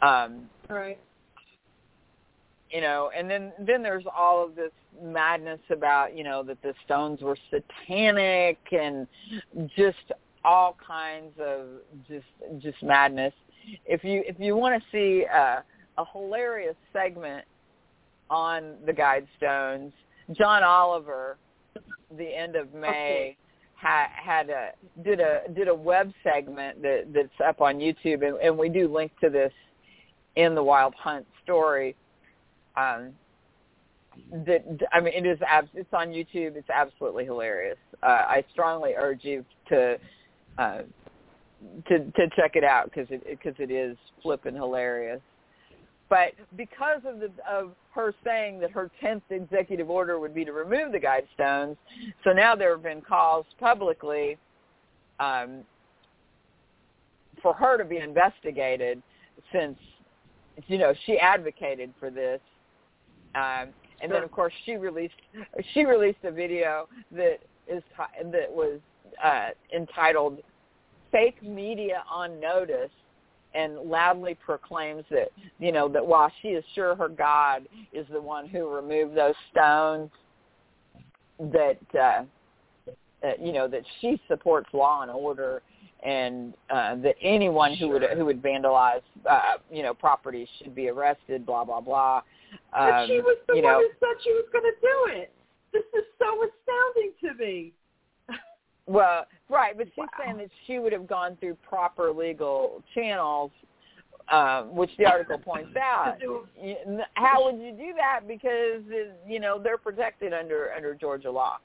Um, 0.01 0.49
right 0.69 0.99
you 2.71 2.81
know 2.81 3.11
and 3.16 3.29
then 3.31 3.53
then 3.66 3.83
there's 3.83 4.05
all 4.16 4.45
of 4.45 4.55
this 4.55 4.73
madness 5.03 5.61
about 5.71 6.16
you 6.16 6.25
know 6.25 6.43
that 6.43 6.61
the 6.62 6.75
stones 6.85 7.21
were 7.21 7.37
satanic 7.51 8.59
and 8.73 9.07
just 9.77 10.12
all 10.45 10.77
kinds 10.85 11.33
of 11.41 11.66
just 12.09 12.62
just 12.62 12.83
madness 12.83 13.33
if 13.87 14.05
you 14.05 14.23
if 14.27 14.37
you 14.39 14.57
want 14.57 14.81
to 14.81 14.89
see 14.91 15.25
a, 15.25 15.62
a 15.99 16.05
hilarious 16.12 16.77
segment 16.93 17.45
on 18.31 18.75
the 18.87 18.93
guidestones 18.93 19.93
john 20.33 20.62
oliver 20.62 21.37
the 22.16 22.37
end 22.37 22.57
of 22.57 22.72
may 22.74 22.89
okay. 22.89 23.37
had 23.74 24.09
had 24.09 24.51
a 24.51 24.70
did 25.03 25.20
a 25.20 25.43
did 25.55 25.68
a 25.68 25.74
web 25.74 26.12
segment 26.22 26.81
that 26.83 27.07
that's 27.14 27.29
up 27.47 27.61
on 27.61 27.79
youtube 27.79 28.26
and, 28.26 28.37
and 28.43 28.57
we 28.57 28.68
do 28.68 28.93
link 28.93 29.12
to 29.20 29.31
this 29.31 29.53
in 30.37 30.55
the 30.55 30.62
wild 30.62 30.95
hunt 30.95 31.26
story 31.43 31.95
um, 32.76 33.12
that 34.47 34.64
I 34.93 35.01
mean, 35.01 35.14
it 35.14 35.26
is 35.26 35.39
abs- 35.47 35.68
it's 35.74 35.93
on 35.93 36.09
YouTube. 36.09 36.57
It's 36.57 36.70
absolutely 36.70 37.24
hilarious. 37.24 37.79
Uh, 38.03 38.07
I 38.07 38.45
strongly 38.53 38.95
urge 38.97 39.24
you 39.24 39.45
to 39.68 39.97
uh, 40.59 40.83
to 41.89 41.99
to 41.99 42.29
check 42.37 42.53
it 42.55 42.64
out 42.64 42.91
because 42.91 43.09
it 43.11 43.24
because 43.29 43.55
it 43.59 43.70
is 43.70 43.97
flipping 44.22 44.55
hilarious. 44.55 45.20
But 46.09 46.33
because 46.57 47.03
of 47.05 47.21
the 47.21 47.31
of 47.49 47.73
her 47.95 48.15
saying 48.25 48.61
that 48.61 48.71
her 48.71 48.91
tenth 49.01 49.25
executive 49.31 49.91
order 49.91 50.19
would 50.19 50.35
be 50.35 50.45
to 50.45 50.53
remove 50.53 50.93
the 50.93 50.99
guidestones, 50.99 51.77
so 52.25 52.33
now 52.33 52.55
there 52.55 52.71
have 52.71 52.83
been 52.83 53.03
calls 53.03 53.45
publicly 53.61 54.39
um, 55.21 55.65
for 57.43 57.53
her 57.55 57.77
to 57.77 57.85
be 57.85 57.99
investigated 57.99 59.03
since 59.53 59.77
you 60.67 60.79
know 60.79 60.95
she 61.07 61.19
advocated 61.19 61.93
for 62.01 62.11
this 62.11 62.41
um, 63.35 63.69
and 64.01 64.11
then 64.11 64.23
of 64.23 64.31
course 64.31 64.53
she 64.65 64.77
released 64.77 65.15
she 65.73 65.85
released 65.85 66.19
a 66.25 66.31
video 66.31 66.89
that 67.13 67.39
is 67.69 67.83
that 68.33 68.51
was 68.51 68.81
uh, 69.23 69.49
entitled 69.75 70.39
"Fake 71.13 71.43
Media 71.43 72.03
on 72.11 72.41
Notice." 72.41 72.91
And 73.55 73.77
loudly 73.79 74.35
proclaims 74.35 75.05
that 75.11 75.29
you 75.59 75.73
know 75.73 75.89
that 75.89 76.07
while 76.07 76.31
she 76.43 76.49
is 76.49 76.65
sure 76.75 76.95
her 76.95 77.09
God 77.09 77.67
is 77.93 78.07
the 78.13 78.21
one 78.21 78.49
who 78.49 78.69
removed 78.69 79.17
those 79.17 79.35
stones, 79.51 80.11
that 81.39 81.79
uh, 81.95 82.25
uh, 83.27 83.33
you 83.41 83.53
know 83.53 83.69
that 83.69 83.83
she 84.01 84.21
supports 84.29 84.69
law 84.73 85.03
and 85.03 85.11
order, 85.11 85.63
and 86.05 86.55
uh, 86.71 86.97
that 86.97 87.15
anyone 87.23 87.75
who 87.75 87.89
would 87.89 88.03
who 88.17 88.25
would 88.25 88.43
vandalize 88.43 89.03
uh, 89.29 89.55
you 89.71 89.83
know 89.83 89.95
property 89.95 90.49
should 90.59 90.75
be 90.75 90.89
arrested. 90.89 91.47
Blah 91.47 91.65
blah 91.65 91.81
blah. 91.81 92.23
Um, 92.73 92.91
but 92.91 93.07
she 93.07 93.21
was 93.21 93.39
the 93.49 93.55
one 93.55 93.63
know, 93.63 93.79
who 93.79 93.89
said 94.01 94.23
she 94.23 94.33
was 94.33 94.47
going 94.53 94.65
to 94.65 94.81
do 94.81 95.21
it. 95.21 95.33
This 95.73 95.85
is 95.95 96.05
so 96.19 96.27
astounding 96.27 97.13
to 97.23 97.45
me. 97.45 97.73
Well, 98.89 99.26
right, 99.51 99.76
but 99.76 99.86
she's 99.89 99.99
wow. 99.99 100.07
saying 100.18 100.39
that 100.39 100.49
she 100.66 100.78
would 100.78 100.93
have 100.93 101.07
gone 101.07 101.36
through 101.39 101.57
proper 101.57 102.11
legal 102.11 102.82
channels, 102.95 103.51
um, 104.32 104.74
which 104.74 104.91
the 104.99 105.05
article 105.05 105.39
points 105.39 105.76
out. 105.76 106.16
How 107.14 107.45
would 107.45 107.61
you 107.61 107.72
do 107.72 107.93
that? 107.97 108.26
Because 108.26 108.82
you 109.26 109.41
know 109.41 109.61
they're 109.62 109.78
protected 109.78 110.32
under 110.32 110.72
under 110.74 110.95
Georgia 110.95 111.30
law. 111.30 111.59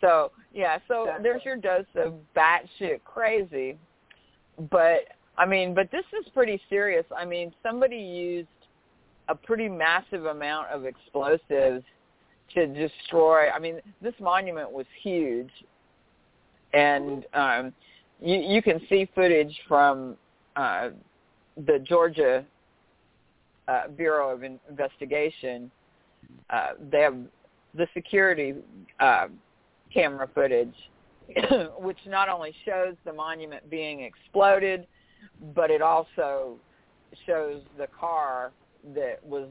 So 0.00 0.32
yeah, 0.52 0.78
so 0.88 1.02
exactly. 1.02 1.22
there's 1.22 1.44
your 1.44 1.56
dose 1.56 1.84
of 1.96 2.14
batshit 2.34 3.04
crazy. 3.04 3.78
But 4.70 5.08
I 5.36 5.46
mean, 5.46 5.74
but 5.74 5.90
this 5.90 6.04
is 6.18 6.26
pretty 6.32 6.60
serious. 6.70 7.04
I 7.16 7.26
mean, 7.26 7.52
somebody 7.62 7.96
used 7.96 8.48
a 9.28 9.34
pretty 9.34 9.68
massive 9.68 10.26
amount 10.26 10.68
of 10.68 10.86
explosives 10.86 11.84
to 12.54 12.66
destroy. 12.66 13.50
I 13.50 13.58
mean, 13.58 13.80
this 14.02 14.14
monument 14.20 14.70
was 14.70 14.86
huge, 15.02 15.50
and 16.74 17.24
um, 17.34 17.72
you, 18.20 18.36
you 18.38 18.62
can 18.62 18.80
see 18.88 19.08
footage 19.14 19.54
from 19.68 20.16
uh, 20.56 20.90
the 21.66 21.78
Georgia 21.78 22.44
uh, 23.68 23.88
Bureau 23.96 24.30
of 24.34 24.42
Investigation. 24.42 25.70
Uh, 26.50 26.70
they 26.90 27.00
have 27.00 27.16
the 27.74 27.86
security 27.94 28.54
uh, 29.00 29.28
camera 29.92 30.28
footage, 30.34 30.74
which 31.78 31.98
not 32.06 32.28
only 32.28 32.54
shows 32.64 32.94
the 33.04 33.12
monument 33.12 33.68
being 33.70 34.00
exploded, 34.00 34.86
but 35.54 35.70
it 35.70 35.82
also 35.82 36.56
shows 37.26 37.62
the 37.78 37.86
car 37.98 38.52
that 38.94 39.24
was 39.24 39.48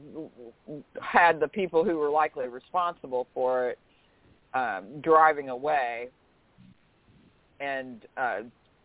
had 1.00 1.40
the 1.40 1.48
people 1.48 1.84
who 1.84 1.96
were 1.96 2.10
likely 2.10 2.46
responsible 2.46 3.26
for 3.34 3.70
it 3.70 3.78
um, 4.54 4.84
driving 5.00 5.48
away, 5.48 6.08
and 7.60 8.02
uh, 8.16 8.40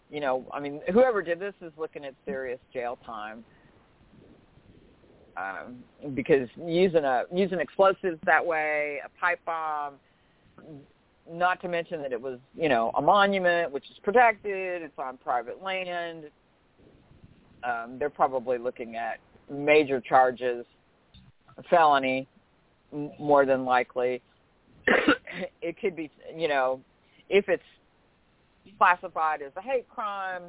you 0.09 0.19
know, 0.19 0.45
I 0.51 0.59
mean, 0.59 0.81
whoever 0.91 1.21
did 1.21 1.39
this 1.39 1.53
is 1.61 1.71
looking 1.77 2.05
at 2.05 2.13
serious 2.25 2.59
jail 2.73 2.97
time 3.05 3.43
um, 5.39 5.83
because 6.13 6.49
using 6.57 7.03
a 7.05 7.23
using 7.33 7.59
explosives 7.59 8.19
that 8.25 8.45
way, 8.45 8.99
a 9.05 9.19
pipe 9.19 9.39
bomb. 9.45 9.95
Not 11.31 11.61
to 11.61 11.67
mention 11.67 12.01
that 12.01 12.11
it 12.11 12.19
was, 12.19 12.39
you 12.55 12.69
know, 12.69 12.91
a 12.97 13.01
monument 13.01 13.71
which 13.71 13.89
is 13.91 13.97
protected. 14.03 14.81
It's 14.81 14.97
on 14.97 15.17
private 15.17 15.61
land. 15.61 16.25
Um, 17.63 17.97
they're 17.99 18.09
probably 18.09 18.57
looking 18.57 18.95
at 18.95 19.19
major 19.51 20.01
charges, 20.01 20.65
felony, 21.69 22.27
m- 22.91 23.11
more 23.19 23.45
than 23.45 23.63
likely. 23.63 24.23
it 25.61 25.79
could 25.79 25.95
be, 25.95 26.09
you 26.35 26.47
know, 26.47 26.79
if 27.29 27.47
it's 27.47 27.61
classified 28.77 29.41
as 29.41 29.51
a 29.55 29.61
hate 29.61 29.87
crime 29.89 30.43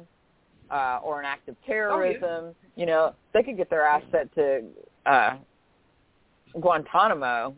uh, 0.69 0.99
or 1.03 1.19
an 1.19 1.25
act 1.25 1.49
of 1.49 1.55
terrorism, 1.65 2.23
oh, 2.23 2.55
yeah. 2.75 2.79
you 2.79 2.85
know, 2.85 3.13
they 3.33 3.43
could 3.43 3.57
get 3.57 3.69
their 3.69 3.85
ass 3.85 4.03
sent 4.11 4.33
to 4.35 4.63
uh, 5.05 5.35
Guantanamo 6.59 7.55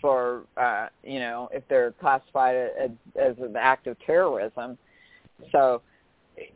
for, 0.00 0.44
uh, 0.56 0.88
you 1.04 1.20
know, 1.20 1.48
if 1.52 1.62
they're 1.68 1.92
classified 1.92 2.56
as, 2.56 2.90
as 3.20 3.36
an 3.38 3.54
act 3.56 3.86
of 3.86 3.96
terrorism. 4.04 4.76
So 5.52 5.82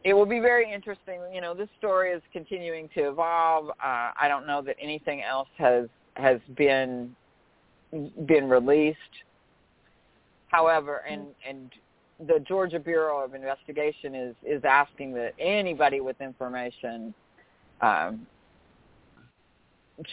it 0.05 0.14
will 0.14 0.26
be 0.26 0.41
very 0.41 0.72
interesting. 0.72 1.20
You 1.32 1.41
know, 1.41 1.55
this 1.55 1.68
story 1.78 2.11
is 2.11 2.22
continuing 2.32 2.89
to 2.95 3.09
evolve. 3.09 3.68
Uh, 3.70 4.11
I 4.20 4.26
don't 4.28 4.47
know 4.47 4.62
that 4.62 4.76
anything 4.80 5.22
else 5.22 5.49
has 5.59 5.89
has 6.14 6.41
been 6.57 7.14
been 8.26 8.49
released. 8.49 8.99
However, 10.49 11.03
and 11.09 11.26
and 11.47 11.70
the 12.27 12.41
Georgia 12.41 12.79
Bureau 12.79 13.23
of 13.23 13.35
Investigation 13.35 14.14
is 14.14 14.35
is 14.45 14.64
asking 14.64 15.12
that 15.14 15.35
anybody 15.39 16.01
with 16.01 16.21
information 16.21 17.12
um, 17.81 18.27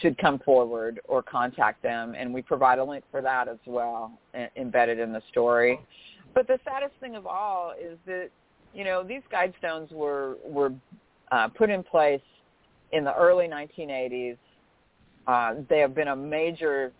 should 0.00 0.16
come 0.18 0.38
forward 0.38 1.00
or 1.08 1.22
contact 1.22 1.82
them, 1.82 2.14
and 2.16 2.32
we 2.32 2.42
provide 2.42 2.78
a 2.78 2.84
link 2.84 3.04
for 3.10 3.20
that 3.22 3.48
as 3.48 3.58
well, 3.66 4.12
embedded 4.56 4.98
in 4.98 5.12
the 5.12 5.22
story. 5.30 5.80
But 6.34 6.46
the 6.46 6.58
saddest 6.64 6.94
thing 7.00 7.16
of 7.16 7.26
all 7.26 7.72
is 7.80 7.98
that 8.06 8.30
you 8.74 8.84
know, 8.84 9.02
these 9.02 9.22
guidestones 9.32 9.90
were 9.92 10.36
were 10.44 10.72
uh, 11.30 11.48
put 11.48 11.70
in 11.70 11.82
place 11.82 12.20
in 12.92 13.04
the 13.04 13.14
early 13.14 13.46
1980s. 13.46 14.36
Uh, 15.26 15.54
they 15.70 15.78
have 15.78 15.94
been 15.94 16.08
a 16.08 16.16
major 16.16 16.92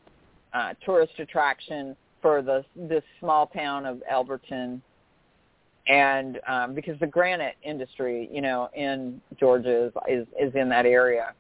uh, 0.55 0.73
tourist 0.85 1.13
attraction 1.19 1.97
for 2.23 2.41
the 2.41 2.65
this 2.77 3.03
small 3.21 3.49
town 3.49 3.85
of 3.85 4.03
Elberton, 4.11 4.81
and 5.87 6.41
um, 6.47 6.75
because 6.75 6.99
the 7.01 7.07
granite 7.07 7.57
industry, 7.63 8.29
you 8.33 8.41
know, 8.41 8.69
in 8.75 9.21
Georgia 9.39 9.87
is 9.87 9.93
is, 10.09 10.27
is 10.41 10.55
in 10.55 10.69
that 10.71 10.87
area, 10.87 11.33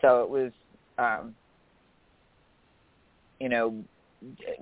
so 0.00 0.22
it 0.22 0.30
was. 0.30 0.52
Um, 0.98 1.34
you 3.40 3.48
know, 3.48 3.74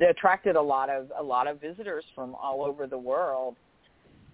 attracted 0.08 0.56
a 0.56 0.60
lot 0.60 0.88
of 0.88 1.12
a 1.18 1.22
lot 1.22 1.46
of 1.46 1.60
visitors 1.60 2.04
from 2.14 2.34
all 2.34 2.64
over 2.64 2.86
the 2.86 2.98
world. 2.98 3.56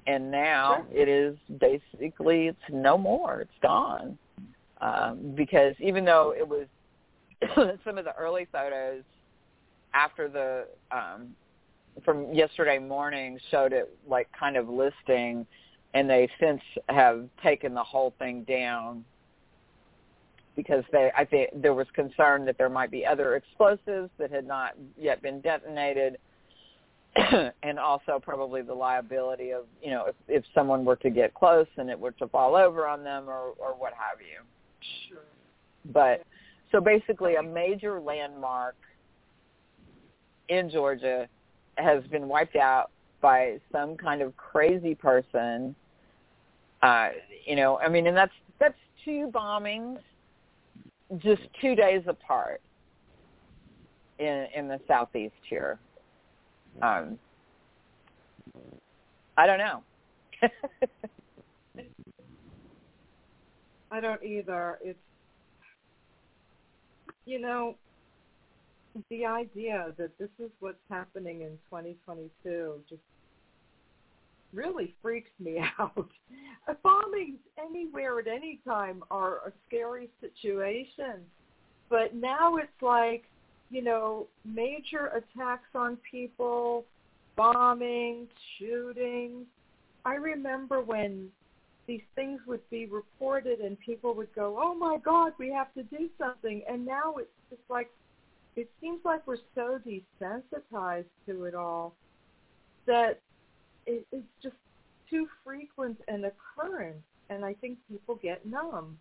And 0.07 0.31
now 0.31 0.87
Sure. 0.89 1.03
it 1.03 1.09
is 1.09 1.37
basically 1.59 2.47
it's 2.47 2.59
no 2.71 2.97
more. 2.97 3.41
It's 3.41 3.59
gone 3.61 4.17
um, 4.81 5.35
because 5.35 5.75
even 5.81 6.05
though 6.05 6.33
it 6.37 6.47
was 6.47 6.69
some 7.85 7.99
of 7.99 8.05
the 8.05 8.15
early 8.17 8.47
photos 8.53 9.03
after 9.95 10.29
the 10.29 10.67
um, 10.93 11.35
from 12.05 12.33
yesterday 12.33 12.79
morning 12.79 13.39
showed 13.51 13.73
it 13.73 13.97
like 14.09 14.29
kind 14.39 14.57
of 14.57 14.69
listing, 14.69 15.47
and 15.95 16.09
they 16.09 16.29
since 16.41 16.61
have 16.89 17.29
taken 17.43 17.75
the 17.75 17.83
whole 17.83 18.15
thing 18.19 18.45
down 18.45 19.05
because 20.55 20.85
they 20.93 21.11
I 21.17 21.25
think 21.25 21.51
there 21.55 21.75
was 21.75 21.87
concern 21.95 22.45
that 22.47 22.59
there 22.59 22.69
might 22.69 22.91
be 22.91 23.05
other 23.05 23.37
explosives 23.37 24.11
that 24.19 24.31
had 24.31 24.47
not 24.47 24.73
yet 24.99 25.23
been 25.23 25.41
detonated. 25.41 26.19
and 27.63 27.79
also 27.79 28.21
probably 28.23 28.61
the 28.61 28.75
liability 28.75 29.51
of 29.51 29.65
you 29.83 29.91
know 29.91 30.05
if 30.05 30.15
if 30.29 30.45
someone 30.55 30.85
were 30.85 30.97
to 30.97 31.09
get 31.09 31.33
close 31.33 31.67
and 31.79 31.89
it 31.89 31.99
were 31.99 32.11
to 32.11 32.29
fall 32.29 32.55
over 32.55 32.87
on 32.87 33.03
them 33.03 33.25
or 33.27 33.55
or 33.59 33.73
what 33.73 33.95
have 33.95 34.21
you 34.21 34.43
Sure. 35.09 35.23
but 35.95 36.23
so 36.71 36.79
basically 36.79 37.37
a 37.37 37.43
major 37.43 37.99
landmark 38.01 38.77
in 40.51 40.69
Georgia 40.69 41.27
has 41.77 42.05
been 42.05 42.29
wiped 42.29 42.57
out 42.57 42.91
by 43.21 43.59
some 43.73 43.97
kind 43.97 44.23
of 44.23 44.37
crazy 44.37 44.95
person 44.95 45.75
uh 46.83 47.09
you 47.47 47.57
know 47.57 47.79
i 47.79 47.89
mean 47.89 48.07
and 48.07 48.17
that's 48.17 48.33
that's 48.59 48.79
two 49.05 49.31
bombings 49.35 49.99
just 51.19 51.43
2 51.61 51.75
days 51.75 52.03
apart 52.07 52.61
in 54.19 54.47
in 54.55 54.69
the 54.69 54.81
southeast 54.87 55.35
here 55.49 55.79
um 56.83 57.19
i 59.37 59.47
don't 59.47 59.59
know 59.59 59.83
I 63.91 64.01
don't 64.01 64.23
either. 64.23 64.79
It's 64.83 64.99
you 67.25 67.41
know 67.41 67.77
the 69.11 69.25
idea 69.25 69.93
that 69.99 70.19
this 70.19 70.31
is 70.39 70.51
what's 70.61 70.79
happening 70.89 71.43
in 71.43 71.59
2022 71.71 72.81
just 72.89 73.01
really 74.53 74.95
freaks 75.03 75.31
me 75.39 75.59
out. 75.79 76.09
Bombings 76.85 77.39
anywhere 77.59 78.19
at 78.19 78.27
any 78.27 78.61
time 78.67 79.03
are 79.11 79.37
a 79.47 79.53
scary 79.67 80.09
situation, 80.21 81.23
but 81.89 82.15
now 82.15 82.57
it's 82.57 82.83
like 82.83 83.25
you 83.71 83.83
know 83.83 84.27
major 84.45 85.11
attacks 85.15 85.69
on 85.75 85.99
people, 86.11 86.85
bombings, 87.37 88.29
shootings. 88.59 89.47
I 90.05 90.15
remember 90.15 90.81
when 90.81 91.29
these 91.87 92.03
things 92.15 92.41
would 92.47 92.69
be 92.71 92.87
reported 92.87 93.61
and 93.61 93.79
people 93.81 94.15
would 94.15 94.33
go, 94.35 94.59
"Oh 94.61 94.75
my 94.75 94.99
God, 94.99 95.33
we 95.39 95.51
have 95.53 95.73
to 95.75 95.83
do 95.85 96.09
something." 96.19 96.63
And 96.69 96.85
now 96.85 97.15
it's 97.17 97.31
just 97.51 97.63
like 97.69 97.91
it 98.57 98.71
seems 98.81 99.01
like 99.05 99.27
we're 99.27 99.37
so 99.55 99.79
desensitized 99.87 101.05
to 101.27 101.45
it 101.45 101.55
all 101.55 101.95
that 102.87 103.21
it, 103.87 104.07
it's 104.13 104.25
just 104.43 104.57
too 105.09 105.29
frequent 105.45 105.99
an 106.09 106.25
occurrence, 106.25 107.03
and 107.31 107.45
I 107.45 107.55
think 107.55 107.79
people 107.89 108.17
get 108.17 108.45
numb. 108.47 108.99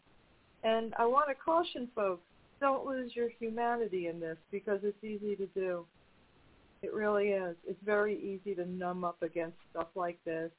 And 0.63 0.93
I 0.97 1.05
want 1.05 1.29
to 1.29 1.35
caution 1.35 1.87
folks: 1.95 2.23
don't 2.59 2.85
lose 2.85 3.15
your 3.15 3.29
humanity 3.39 4.07
in 4.07 4.19
this 4.19 4.37
because 4.51 4.79
it's 4.83 5.03
easy 5.03 5.35
to 5.35 5.47
do. 5.47 5.85
It 6.81 6.93
really 6.93 7.29
is. 7.29 7.55
It's 7.67 7.81
very 7.83 8.17
easy 8.19 8.53
to 8.55 8.65
numb 8.65 9.03
up 9.03 9.21
against 9.23 9.57
stuff 9.71 9.87
like 9.95 10.17
this 10.25 10.51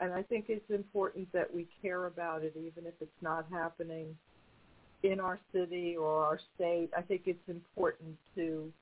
and 0.00 0.12
I 0.12 0.22
think 0.22 0.46
it's 0.48 0.70
important 0.70 1.30
that 1.32 1.52
we 1.52 1.66
care 1.82 2.06
about 2.06 2.44
it, 2.44 2.54
even 2.56 2.86
if 2.86 2.94
it's 3.00 3.22
not 3.22 3.46
happening 3.50 4.16
in 5.02 5.20
our 5.20 5.38
city 5.52 5.96
or 5.96 6.24
our 6.24 6.40
state. 6.54 6.90
I 6.96 7.02
think 7.02 7.22
it's 7.26 7.48
important 7.48 8.16
to 8.34 8.72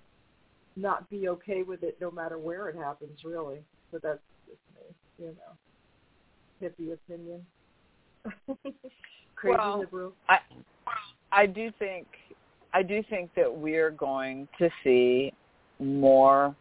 not 0.76 1.08
be 1.10 1.28
okay 1.28 1.62
with 1.62 1.82
it, 1.82 1.96
no 2.00 2.10
matter 2.10 2.38
where 2.38 2.68
it 2.68 2.76
happens, 2.76 3.20
really. 3.24 3.58
So 3.90 3.98
that's 4.02 4.20
just 4.46 4.58
me, 4.74 5.26
you 5.26 5.36
know, 5.36 6.68
hippie 6.68 6.92
opinion. 6.92 7.44
Crazy 9.36 9.56
Well, 9.58 9.80
liberal. 9.80 10.12
I 10.28 10.38
I 11.32 11.46
do 11.46 11.70
think 11.78 12.06
I 12.72 12.82
do 12.82 13.02
think 13.08 13.30
that 13.36 13.54
we're 13.54 13.90
going 13.90 14.48
to 14.58 14.68
see 14.82 15.32
more 15.78 16.54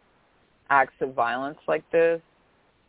acts 0.70 0.96
of 1.02 1.14
violence 1.14 1.58
like 1.68 1.90
this. 1.92 2.22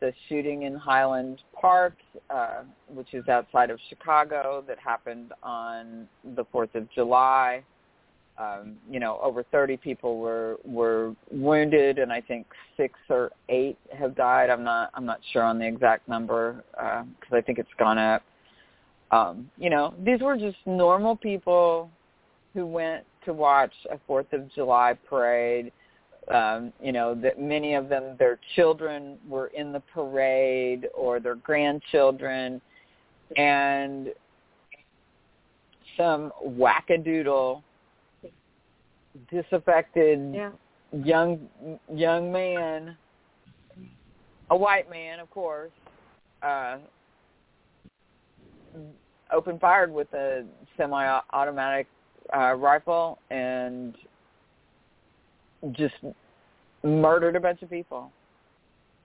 The 0.07 0.12
shooting 0.28 0.62
in 0.62 0.76
Highland 0.76 1.40
Park, 1.61 1.94
uh, 2.30 2.62
which 2.88 3.12
is 3.12 3.26
outside 3.28 3.70
of 3.70 3.78
Chicago, 3.88 4.62
that 4.68 4.78
happened 4.78 5.32
on 5.42 6.07
the 6.36 6.44
Fourth 6.52 6.74
of 6.74 6.88
July. 6.92 7.62
Um, 8.38 8.76
you 8.90 9.00
know, 9.00 9.18
over 9.22 9.42
30 9.42 9.78
people 9.78 10.18
were 10.18 10.59
were 10.64 11.14
wounded, 11.30 11.98
and 11.98 12.12
I 12.12 12.20
think 12.20 12.46
six 12.76 12.98
or 13.09 13.32
eight 13.48 13.78
have 13.98 14.14
died. 14.14 14.50
I'm 14.50 14.62
not 14.62 14.90
I'm 14.94 15.07
not 15.07 15.20
sure 15.32 15.42
on 15.42 15.59
the 15.59 15.66
exact 15.66 16.09
number 16.09 16.62
because 16.72 17.32
I 17.32 17.40
think 17.40 17.59
it's 17.59 17.68
gone 17.78 17.98
up 17.98 18.22
um, 19.11 19.50
you 19.57 19.70
know, 19.70 19.94
these 20.04 20.20
were 20.20 20.36
just 20.36 20.57
normal 20.66 21.16
people 21.16 21.90
who 22.54 22.66
went 22.66 23.04
to 23.24 23.32
watch 23.32 23.72
a 23.90 23.98
Fourth 24.07 24.32
of 24.32 24.52
July 24.54 24.94
parade. 25.09 25.72
Um, 26.29 26.72
you 26.83 26.91
know, 26.91 27.14
that 27.14 27.41
many 27.41 27.74
of 27.74 27.89
them, 27.89 28.16
their 28.18 28.41
children 28.57 29.16
were 29.29 29.47
in 29.49 29.72
the 29.72 29.81
parade 29.95 30.89
or 30.93 31.20
their 31.20 31.37
grandchildren, 31.37 32.61
and 33.37 34.12
some 35.97 36.33
wackadoodle, 36.45 37.62
disaffected 39.31 40.35
Yeah. 40.35 40.51
young 40.93 41.49
young 41.93 42.33
man, 42.33 42.97
a 44.51 44.57
white 44.57 44.91
man, 44.91 45.20
of 45.20 45.31
course, 45.31 45.72
uh, 46.43 46.79
open 49.33 49.59
fired 49.59 49.93
with 49.93 50.12
a 50.12 50.45
semi-automatic 50.77 51.87
uh, 52.35 52.55
rifle 52.55 53.18
and 53.31 53.97
just 55.72 55.94
murdered 56.82 57.36
a 57.36 57.40
bunch 57.40 57.62
of 57.62 57.70
people. 57.70 58.11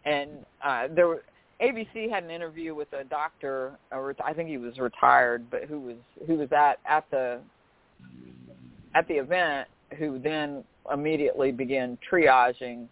And 0.05 0.45
uh, 0.63 0.87
there 0.93 1.07
were 1.07 1.23
ABC 1.61 2.09
had 2.09 2.23
an 2.23 2.31
interview 2.31 2.73
with 2.73 2.91
a 2.93 3.03
doctor, 3.03 3.73
or 3.91 4.15
I 4.23 4.33
think 4.33 4.49
he 4.49 4.57
was 4.57 4.79
retired, 4.79 5.49
but 5.51 5.65
who 5.65 5.79
was 5.79 5.97
who 6.25 6.35
was 6.35 6.51
at 6.51 6.79
at 6.85 7.05
the 7.11 7.39
at 8.95 9.07
the 9.07 9.15
event, 9.15 9.67
who 9.97 10.19
then 10.19 10.63
immediately 10.91 11.51
began 11.51 11.97
triaging, 12.11 12.87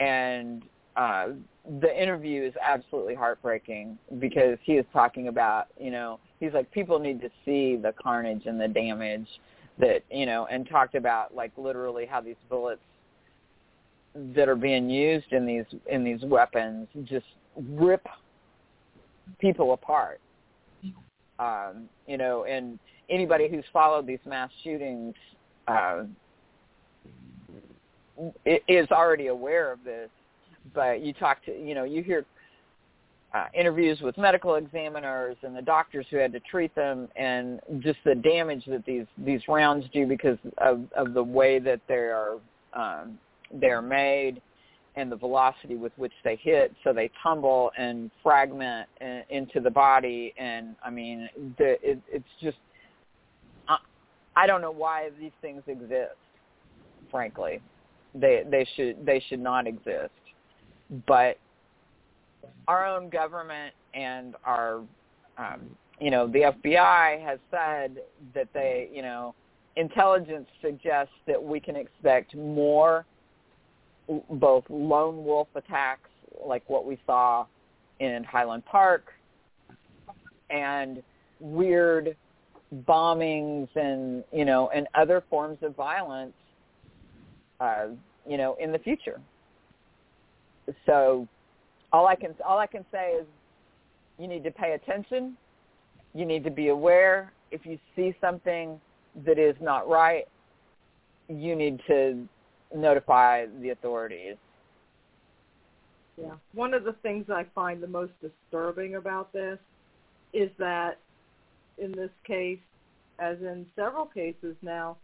and 0.00 0.64
uh, 0.96 1.28
the 1.80 2.02
interview 2.02 2.42
is 2.42 2.54
absolutely 2.60 3.14
heartbreaking 3.14 3.96
because 4.18 4.58
he 4.64 4.72
is 4.72 4.84
talking 4.92 5.28
about, 5.28 5.68
you 5.80 5.90
know, 5.90 6.18
he's 6.40 6.52
like 6.52 6.70
people 6.72 6.98
need 6.98 7.20
to 7.20 7.30
see 7.44 7.76
the 7.76 7.94
carnage 8.02 8.46
and 8.46 8.60
the 8.60 8.68
damage 8.68 9.28
that, 9.78 10.02
you 10.10 10.26
know, 10.26 10.46
and 10.50 10.68
talked 10.68 10.94
about 10.94 11.34
like 11.34 11.52
literally 11.56 12.06
how 12.06 12.20
these 12.20 12.36
bullets 12.48 12.80
that 14.34 14.48
are 14.48 14.56
being 14.56 14.90
used 14.90 15.32
in 15.32 15.46
these 15.46 15.64
in 15.90 16.04
these 16.04 16.20
weapons 16.22 16.86
just 17.04 17.26
rip 17.70 18.06
people 19.38 19.72
apart. 19.72 20.20
Um, 21.38 21.88
you 22.06 22.18
know, 22.18 22.44
and 22.44 22.78
anybody 23.08 23.48
who's 23.48 23.64
followed 23.72 24.06
these 24.06 24.20
mass 24.26 24.50
shootings 24.62 25.14
uh, 25.66 26.04
is 28.36 28.90
already 28.90 29.28
aware 29.28 29.72
of 29.72 29.82
this 29.82 30.10
but 30.74 31.02
you 31.02 31.12
talk 31.12 31.44
to 31.44 31.52
you 31.52 31.74
know 31.74 31.84
you 31.84 32.02
hear 32.02 32.24
uh, 33.34 33.46
interviews 33.54 34.00
with 34.02 34.18
medical 34.18 34.56
examiners 34.56 35.36
and 35.42 35.56
the 35.56 35.62
doctors 35.62 36.06
who 36.10 36.16
had 36.16 36.32
to 36.32 36.40
treat 36.40 36.74
them 36.74 37.08
and 37.16 37.60
just 37.80 37.98
the 38.04 38.14
damage 38.14 38.64
that 38.66 38.84
these 38.84 39.06
these 39.24 39.40
rounds 39.48 39.86
do 39.92 40.06
because 40.06 40.38
of 40.58 40.82
of 40.96 41.14
the 41.14 41.22
way 41.22 41.58
that 41.58 41.80
they 41.88 41.94
are 41.94 42.36
um, 42.74 43.18
they're 43.60 43.82
made 43.82 44.40
and 44.96 45.10
the 45.10 45.16
velocity 45.16 45.76
with 45.76 45.92
which 45.96 46.12
they 46.22 46.36
hit. 46.36 46.74
So 46.84 46.92
they 46.92 47.10
tumble 47.22 47.72
and 47.78 48.10
fragment 48.22 48.86
in, 49.00 49.22
into 49.30 49.60
the 49.60 49.70
body. 49.70 50.34
And 50.36 50.76
I 50.84 50.90
mean 50.90 51.28
the 51.58 51.78
it, 51.82 51.98
it's 52.10 52.24
just 52.42 52.58
I, 53.68 53.78
I 54.36 54.46
don't 54.46 54.60
know 54.60 54.72
why 54.72 55.08
these 55.18 55.32
things 55.40 55.62
exist 55.66 56.16
frankly. 57.10 57.60
They 58.14 58.42
they 58.50 58.66
should 58.76 59.06
they 59.06 59.24
should 59.28 59.40
not 59.40 59.66
exist. 59.66 60.10
But 61.06 61.38
our 62.68 62.86
own 62.86 63.08
government 63.08 63.74
and 63.94 64.34
our 64.44 64.82
um, 65.38 65.60
you 66.00 66.10
know 66.10 66.26
the 66.26 66.52
FBI 66.64 67.22
has 67.22 67.38
said 67.50 68.02
that 68.34 68.48
they 68.52 68.88
you 68.92 69.02
know 69.02 69.34
intelligence 69.76 70.48
suggests 70.60 71.14
that 71.26 71.42
we 71.42 71.60
can 71.60 71.76
expect 71.76 72.34
more 72.34 73.06
both 74.30 74.64
lone 74.68 75.24
wolf 75.24 75.48
attacks 75.54 76.10
like 76.44 76.68
what 76.68 76.84
we 76.84 76.98
saw 77.06 77.46
in 78.00 78.24
Highland 78.24 78.64
Park 78.66 79.12
and 80.50 81.02
weird 81.40 82.16
bombings 82.88 83.68
and 83.76 84.24
you 84.32 84.44
know 84.44 84.70
and 84.74 84.86
other 84.94 85.22
forms 85.28 85.58
of 85.62 85.74
violence 85.76 86.32
uh 87.60 87.86
you 88.28 88.36
know 88.36 88.56
in 88.60 88.72
the 88.72 88.78
future. 88.78 89.20
So 90.86 91.28
all 91.92 92.06
i 92.06 92.14
can 92.14 92.34
all 92.46 92.58
i 92.58 92.66
can 92.66 92.84
say 92.90 93.12
is 93.12 93.26
you 94.18 94.28
need 94.28 94.44
to 94.44 94.50
pay 94.50 94.72
attention. 94.72 95.36
You 96.14 96.26
need 96.26 96.44
to 96.44 96.50
be 96.50 96.68
aware. 96.68 97.32
If 97.50 97.64
you 97.64 97.78
see 97.96 98.14
something 98.20 98.78
that 99.24 99.38
is 99.38 99.56
not 99.60 99.88
right 99.88 100.26
you 101.28 101.56
need 101.56 101.80
to 101.86 102.26
notify 102.74 103.46
the 103.60 103.70
authorities. 103.70 104.36
Yeah. 106.20 106.32
One 106.54 106.74
of 106.74 106.84
the 106.84 106.94
things 107.02 107.26
i 107.30 107.44
find 107.54 107.82
the 107.82 107.86
most 107.86 108.12
disturbing 108.20 108.96
about 108.96 109.32
this 109.32 109.58
is 110.32 110.50
that 110.58 110.98
in 111.78 111.92
this 111.92 112.10
case, 112.26 112.58
as 113.18 113.38
in 113.40 113.66
several 113.76 114.06
cases 114.06 114.56
now, 114.62 114.96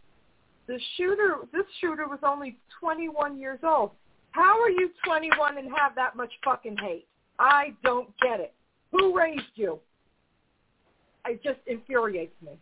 the 0.67 0.79
shooter, 0.97 1.37
this 1.51 1.65
shooter 1.81 2.07
was 2.07 2.19
only 2.23 2.57
21 2.79 3.39
years 3.39 3.59
old. 3.63 3.91
How 4.39 4.57
are 4.61 4.69
you 4.69 4.89
21 5.03 5.57
and 5.57 5.67
have 5.75 5.95
that 5.95 6.15
much 6.15 6.31
fucking 6.45 6.77
hate? 6.77 7.05
I 7.39 7.73
don't 7.83 8.07
get 8.21 8.39
it. 8.39 8.53
Who 8.93 9.13
raised 9.13 9.43
you? 9.55 9.79
It 11.27 11.43
just 11.43 11.59
infuriates 11.67 12.33
me. 12.41 12.53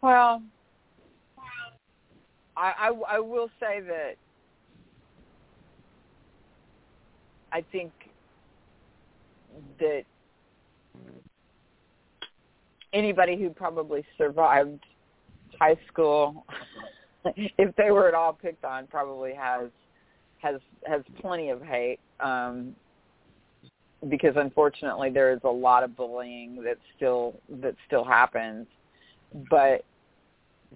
Well, 0.00 0.42
I, 2.56 2.72
I, 2.78 3.16
I 3.16 3.18
will 3.20 3.50
say 3.60 3.82
that 3.82 4.14
I 7.52 7.62
think 7.70 7.92
that 9.80 10.04
anybody 12.94 13.36
who 13.36 13.50
probably 13.50 14.02
survived 14.16 14.80
high 15.60 15.76
school, 15.92 16.46
if 17.58 17.74
they 17.76 17.90
were 17.90 18.08
at 18.08 18.14
all 18.14 18.32
picked 18.32 18.64
on, 18.64 18.86
probably 18.86 19.34
has 19.34 19.70
has 20.38 20.60
has 20.86 21.02
plenty 21.20 21.50
of 21.50 21.62
hate. 21.62 21.98
Um, 22.20 22.74
because 24.08 24.34
unfortunately 24.36 25.10
there 25.10 25.32
is 25.32 25.40
a 25.42 25.48
lot 25.48 25.82
of 25.82 25.96
bullying 25.96 26.62
that 26.62 26.78
still 26.96 27.34
that 27.60 27.74
still 27.86 28.04
happens, 28.04 28.66
but 29.50 29.84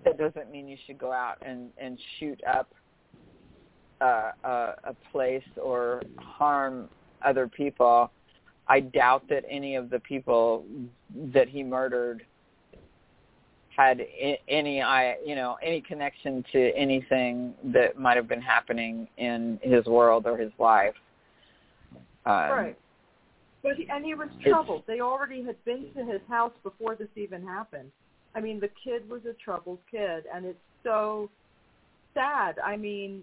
that 0.05 0.19
doesn't 0.19 0.51
mean 0.51 0.67
you 0.67 0.77
should 0.87 0.99
go 0.99 1.13
out 1.13 1.37
and 1.43 1.71
and 1.79 1.99
shoot 2.19 2.41
up 2.53 2.69
uh, 4.01 4.33
a, 4.43 4.75
a 4.85 4.97
place 5.13 5.45
or 5.57 6.03
harm 6.19 6.89
other 7.25 7.47
people 7.47 8.11
I 8.69 8.81
doubt 8.81 9.25
that 9.29 9.45
any 9.49 9.77
of 9.77 9.91
the 9.91 10.01
people 10.01 10.65
that 11.35 11.49
he 11.49 11.63
murdered 11.63 12.25
had 13.77 14.01
any 14.49 14.83
I 14.83 15.17
you 15.25 15.35
know 15.35 15.57
any 15.63 15.81
connection 15.81 16.45
to 16.53 16.71
anything 16.77 17.55
that 17.73 17.99
might 17.99 18.17
have 18.17 18.29
been 18.29 18.43
happening 18.43 19.09
in 19.19 19.59
his 19.63 19.87
world 19.87 20.27
or 20.27 20.37
his 20.37 20.53
life. 20.59 20.95
Um, 22.25 22.33
right. 22.35 22.79
But 23.63 23.77
he, 23.77 23.87
and 23.89 24.05
he 24.05 24.15
was 24.15 24.29
troubled. 24.43 24.83
They 24.87 25.01
already 25.01 25.45
had 25.45 25.63
been 25.65 25.87
to 25.97 26.05
his 26.05 26.21
house 26.29 26.53
before 26.65 26.97
this 26.97 27.09
even 27.15 27.47
happened. 27.47 27.93
I 28.35 28.41
mean, 28.41 28.59
the 28.59 28.71
kid 28.83 29.09
was 29.09 29.21
a 29.25 29.35
troubled 29.35 29.79
kid, 29.91 30.25
and 30.35 30.45
it's 30.45 30.59
so 30.83 31.31
sad. 32.15 32.59
I 32.59 32.77
mean, 32.77 33.23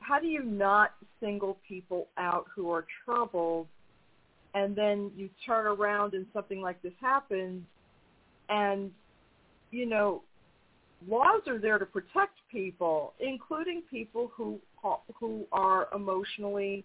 how 0.00 0.20
do 0.20 0.26
you 0.26 0.42
not 0.42 0.92
single 1.20 1.58
people 1.66 2.08
out 2.16 2.46
who 2.54 2.70
are 2.70 2.86
troubled 3.04 3.66
and 4.54 4.74
then 4.74 5.10
you 5.16 5.28
turn 5.44 5.66
around 5.66 6.14
and 6.14 6.26
something 6.32 6.60
like 6.60 6.80
this 6.82 6.92
happens 7.00 7.62
and 8.48 8.90
you 9.70 9.86
know 9.86 10.22
laws 11.08 11.42
are 11.46 11.58
there 11.58 11.78
to 11.78 11.86
protect 11.86 12.34
people 12.50 13.12
including 13.20 13.82
people 13.90 14.30
who 14.34 14.58
who 15.18 15.44
are 15.52 15.88
emotionally 15.94 16.84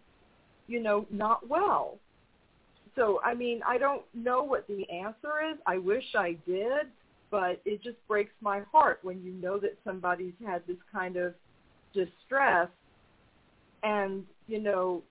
you 0.67 0.81
know 0.81 1.05
not 1.11 1.47
well. 1.47 1.97
So 2.95 3.19
i 3.23 3.33
mean 3.33 3.61
i 3.67 3.77
don't 3.77 4.03
know 4.13 4.43
what 4.43 4.67
the 4.67 4.89
answer 4.89 5.41
is. 5.51 5.57
I 5.65 5.77
wish 5.77 6.03
i 6.15 6.37
did 6.45 6.87
but 7.31 7.59
it 7.65 7.81
just 7.81 7.97
breaks 8.07 8.33
my 8.41 8.61
heart 8.71 8.99
when 9.01 9.23
you 9.23 9.31
know 9.31 9.57
that 9.57 9.75
somebody's 9.83 10.35
had 10.45 10.61
this 10.67 10.77
kind 10.91 11.15
of 11.15 11.33
distress 11.93 12.69
and 13.81 14.23
you 14.47 14.59
know 14.59 15.01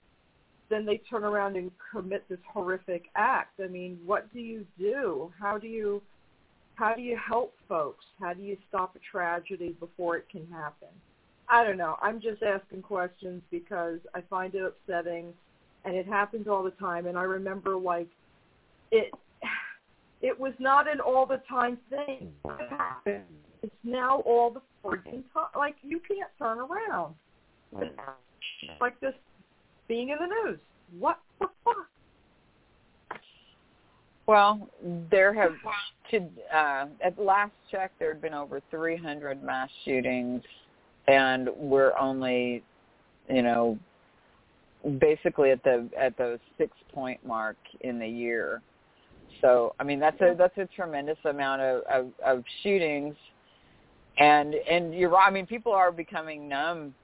then 0.72 0.86
they 0.86 1.00
turn 1.10 1.24
around 1.24 1.56
and 1.56 1.70
commit 1.90 2.28
this 2.28 2.38
horrific 2.52 3.04
act. 3.16 3.60
I 3.62 3.68
mean 3.68 3.98
what 4.04 4.32
do 4.32 4.40
you 4.40 4.64
do? 4.78 5.32
How 5.38 5.58
do 5.58 5.66
you 5.66 6.02
how 6.74 6.94
do 6.94 7.02
you 7.02 7.16
help 7.16 7.54
folks? 7.68 8.04
How 8.20 8.32
do 8.32 8.42
you 8.42 8.56
stop 8.68 8.96
a 8.96 8.98
tragedy 8.98 9.76
before 9.78 10.16
it 10.16 10.28
can 10.30 10.46
happen? 10.50 10.88
I 11.48 11.64
don't 11.64 11.76
know. 11.76 11.96
I'm 12.00 12.20
just 12.20 12.42
asking 12.42 12.82
questions 12.82 13.42
because 13.50 13.98
i 14.14 14.22
find 14.30 14.54
it 14.54 14.62
upsetting 14.62 15.34
and 15.84 15.94
it 15.94 16.06
happens 16.06 16.48
all 16.48 16.62
the 16.62 16.70
time. 16.70 17.06
And 17.06 17.18
i 17.18 17.22
remember 17.22 17.76
like 17.76 18.08
it 18.90 19.12
it 20.22 20.38
was 20.38 20.54
not 20.58 20.90
an 20.90 21.00
all 21.00 21.26
the 21.26 21.42
time 21.48 21.78
thing 21.90 22.32
it 22.44 22.70
happens 22.70 23.26
it's 23.62 23.72
now 23.84 24.20
all 24.20 24.50
the 24.50 24.60
freaking 24.84 25.22
time. 25.32 25.46
Like 25.56 25.76
you 25.82 26.00
can't 26.00 26.30
turn 26.38 26.58
around. 26.58 27.14
Like 28.80 28.98
this 29.00 29.14
being 29.93 30.09
in 30.09 30.16
the 30.18 30.26
news. 30.26 30.59
What 30.99 31.18
the 31.38 31.49
fuck? 31.62 33.20
Well, 34.26 34.70
there 35.11 35.34
have 35.34 35.53
to 36.11 36.57
uh, 36.57 36.86
at 37.05 37.18
last 37.18 37.53
check 37.70 37.93
there 37.99 38.14
had 38.14 38.22
been 38.22 38.32
over 38.32 38.62
300 38.70 39.43
mass 39.43 39.68
shootings, 39.84 40.40
and 41.09 41.51
we're 41.59 41.93
only, 41.99 42.62
you 43.28 43.43
know, 43.43 43.78
basically 44.99 45.51
at 45.51 45.62
the 45.62 45.86
at 45.99 46.16
the 46.16 46.40
six 46.57 46.72
point 46.95 47.20
mark 47.26 47.59
in 47.82 47.99
the 47.99 48.09
year. 48.09 48.62
So 49.43 49.74
I 49.78 49.84
mean 49.84 50.01
that's 50.01 50.20
a 50.22 50.34
that's 50.38 50.57
a 50.57 50.66
tremendous 50.74 51.18
amount 51.26 51.61
of, 51.61 51.82
of, 51.93 52.07
of 52.24 52.45
shootings, 52.62 53.14
and 54.16 54.55
and 54.55 54.95
you're 54.95 55.11
right. 55.11 55.28
I 55.28 55.30
mean 55.30 55.45
people 55.45 55.72
are 55.72 55.93
becoming 55.93 56.49
numb 56.49 56.95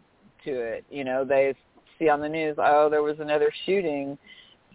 to 0.46 0.52
it. 0.52 0.86
You 0.90 1.04
know, 1.04 1.26
they 1.26 1.54
see 1.98 2.08
on 2.08 2.20
the 2.20 2.28
news, 2.28 2.56
oh, 2.58 2.88
there 2.90 3.02
was 3.02 3.16
another 3.20 3.52
shooting, 3.66 4.18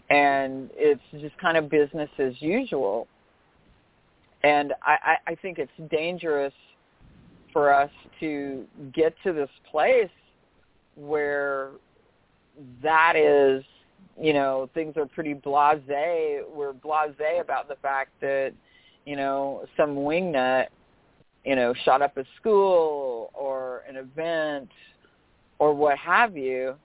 and 0.10 0.70
it's 0.74 1.02
just 1.20 1.38
kind 1.38 1.58
of 1.58 1.70
business 1.70 2.10
as 2.20 2.34
usual. 2.40 3.08
And 4.44 4.74
I, 4.84 5.16
I 5.26 5.36
think 5.36 5.58
it's 5.58 5.72
dangerous 5.90 6.54
for 7.54 7.74
us 7.74 7.92
to 8.20 8.66
get 8.94 9.16
to 9.24 9.32
this 9.32 9.50
place 9.72 10.10
where 10.96 11.72
that 12.82 13.16
is, 13.16 13.64
you 14.20 14.34
know, 14.34 14.70
things 14.74 14.98
are 14.98 15.06
pretty 15.06 15.34
blasé. 15.34 16.42
We're 16.54 16.74
blasé 16.74 17.40
about 17.40 17.70
the 17.70 17.76
fact 17.82 18.12
that, 18.22 18.52
you 19.06 19.16
know, 19.16 19.66
some 19.78 19.96
wingnut, 19.96 20.68
you 21.46 21.56
know, 21.56 21.74
shot 21.86 22.02
up 22.02 22.18
a 22.18 22.26
school 22.40 23.32
or 23.34 23.84
an 23.88 23.96
event 23.96 24.70
or 25.60 25.74
what 25.74 25.98
have 25.98 26.36
you 26.36 26.76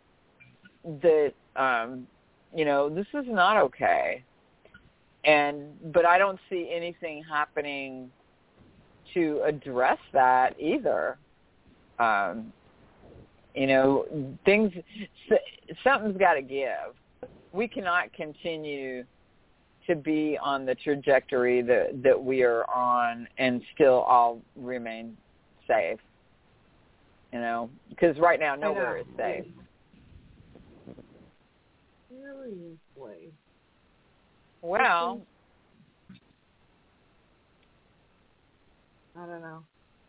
that 0.84 1.32
um 1.56 2.06
you 2.54 2.64
know 2.64 2.88
this 2.88 3.06
is 3.14 3.24
not 3.26 3.56
okay. 3.56 4.22
And 5.24 5.92
but 5.92 6.06
i 6.06 6.18
don't 6.18 6.38
see 6.48 6.70
anything 6.72 7.22
happening 7.22 8.10
to 9.14 9.42
address 9.44 9.98
that 10.12 10.58
either. 10.60 11.18
Um 11.98 12.52
you 13.54 13.66
know 13.66 14.06
things 14.44 14.72
something's 15.82 16.16
got 16.16 16.34
to 16.34 16.42
give. 16.42 16.94
We 17.52 17.66
cannot 17.66 18.12
continue 18.12 19.04
to 19.88 19.96
be 19.96 20.38
on 20.40 20.66
the 20.66 20.74
trajectory 20.76 21.62
that 21.62 22.02
that 22.04 22.22
we 22.22 22.42
are 22.42 22.68
on 22.70 23.26
and 23.38 23.62
still 23.74 24.02
all 24.02 24.40
remain 24.54 25.16
safe. 25.66 25.98
You 27.32 27.40
know, 27.40 27.70
because 27.90 28.18
right 28.18 28.38
now 28.38 28.54
nowhere 28.54 28.98
is 28.98 29.06
safe. 29.16 29.44
Seriously. 32.28 33.32
Well, 34.62 35.22
I 39.16 39.26
don't 39.26 39.40
know. 39.40 39.62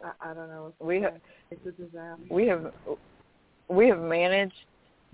I, 0.04 0.32
I 0.32 0.34
don't 0.34 0.50
know. 0.50 0.74
We 0.80 1.02
have 1.02 1.16
it's 1.52 1.66
a 1.66 1.72
disaster. 1.72 2.18
We 2.30 2.48
have 2.48 2.72
we 3.70 3.88
have 3.88 4.00
managed 4.00 4.54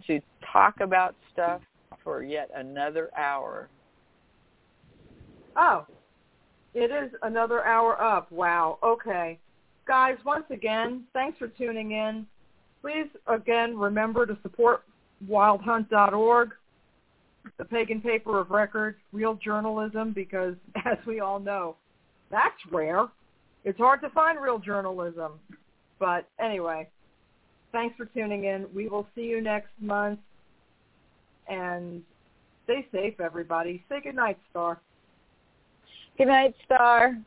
to 0.08 0.20
talk 0.51 0.80
about 0.82 1.16
stuff 1.34 1.62
for 2.03 2.24
yet 2.24 2.49
another 2.56 3.10
hour. 3.18 3.70
Oh, 5.58 5.86
It 6.74 6.91
is 6.91 7.12
another 7.24 7.64
hour 7.64 8.01
up. 8.01 8.32
Wow. 8.32 8.78
Okay. 8.84 9.39
Guys, 9.88 10.16
once 10.26 10.45
again, 10.49 11.03
thanks 11.14 11.38
for 11.38 11.47
tuning 11.47 11.91
in. 11.91 12.26
Please, 12.82 13.08
again, 13.28 13.78
remember 13.78 14.26
to 14.26 14.38
support 14.43 14.84
wildhunt.org, 15.30 16.49
the 17.58 17.66
pagan 17.66 18.02
paper 18.02 18.39
of 18.39 18.52
record, 18.52 18.96
real 19.12 19.36
journalism, 19.36 20.12
because 20.14 20.56
as 20.86 20.98
we 21.06 21.20
all 21.20 21.39
know, 21.39 21.76
that's 22.32 22.56
rare. 22.72 23.08
It's 23.64 23.80
hard 23.80 24.02
to 24.02 24.10
find 24.10 24.39
real 24.41 24.60
journalism. 24.60 25.34
But 26.00 26.28
anyway, 26.39 26.89
thanks 27.72 27.96
for 27.98 28.06
tuning 28.06 28.46
in. 28.46 28.68
We 28.74 28.88
will 28.88 29.08
see 29.16 29.24
you 29.24 29.41
next 29.41 29.72
month. 29.80 30.20
And 31.48 32.02
stay 32.64 32.88
safe, 32.91 33.20
everybody. 33.20 33.84
Say 33.89 34.02
good 34.02 34.16
night, 34.16 34.38
Star. 34.50 34.82
Good 36.18 36.28
night, 36.28 36.56
Star. 36.66 37.18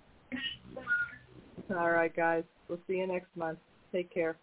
All 1.70 1.90
right, 1.90 2.14
guys. 2.14 2.44
We'll 2.68 2.80
see 2.86 2.94
you 2.94 3.06
next 3.06 3.28
month. 3.36 3.58
Take 3.92 4.12
care. 4.12 4.36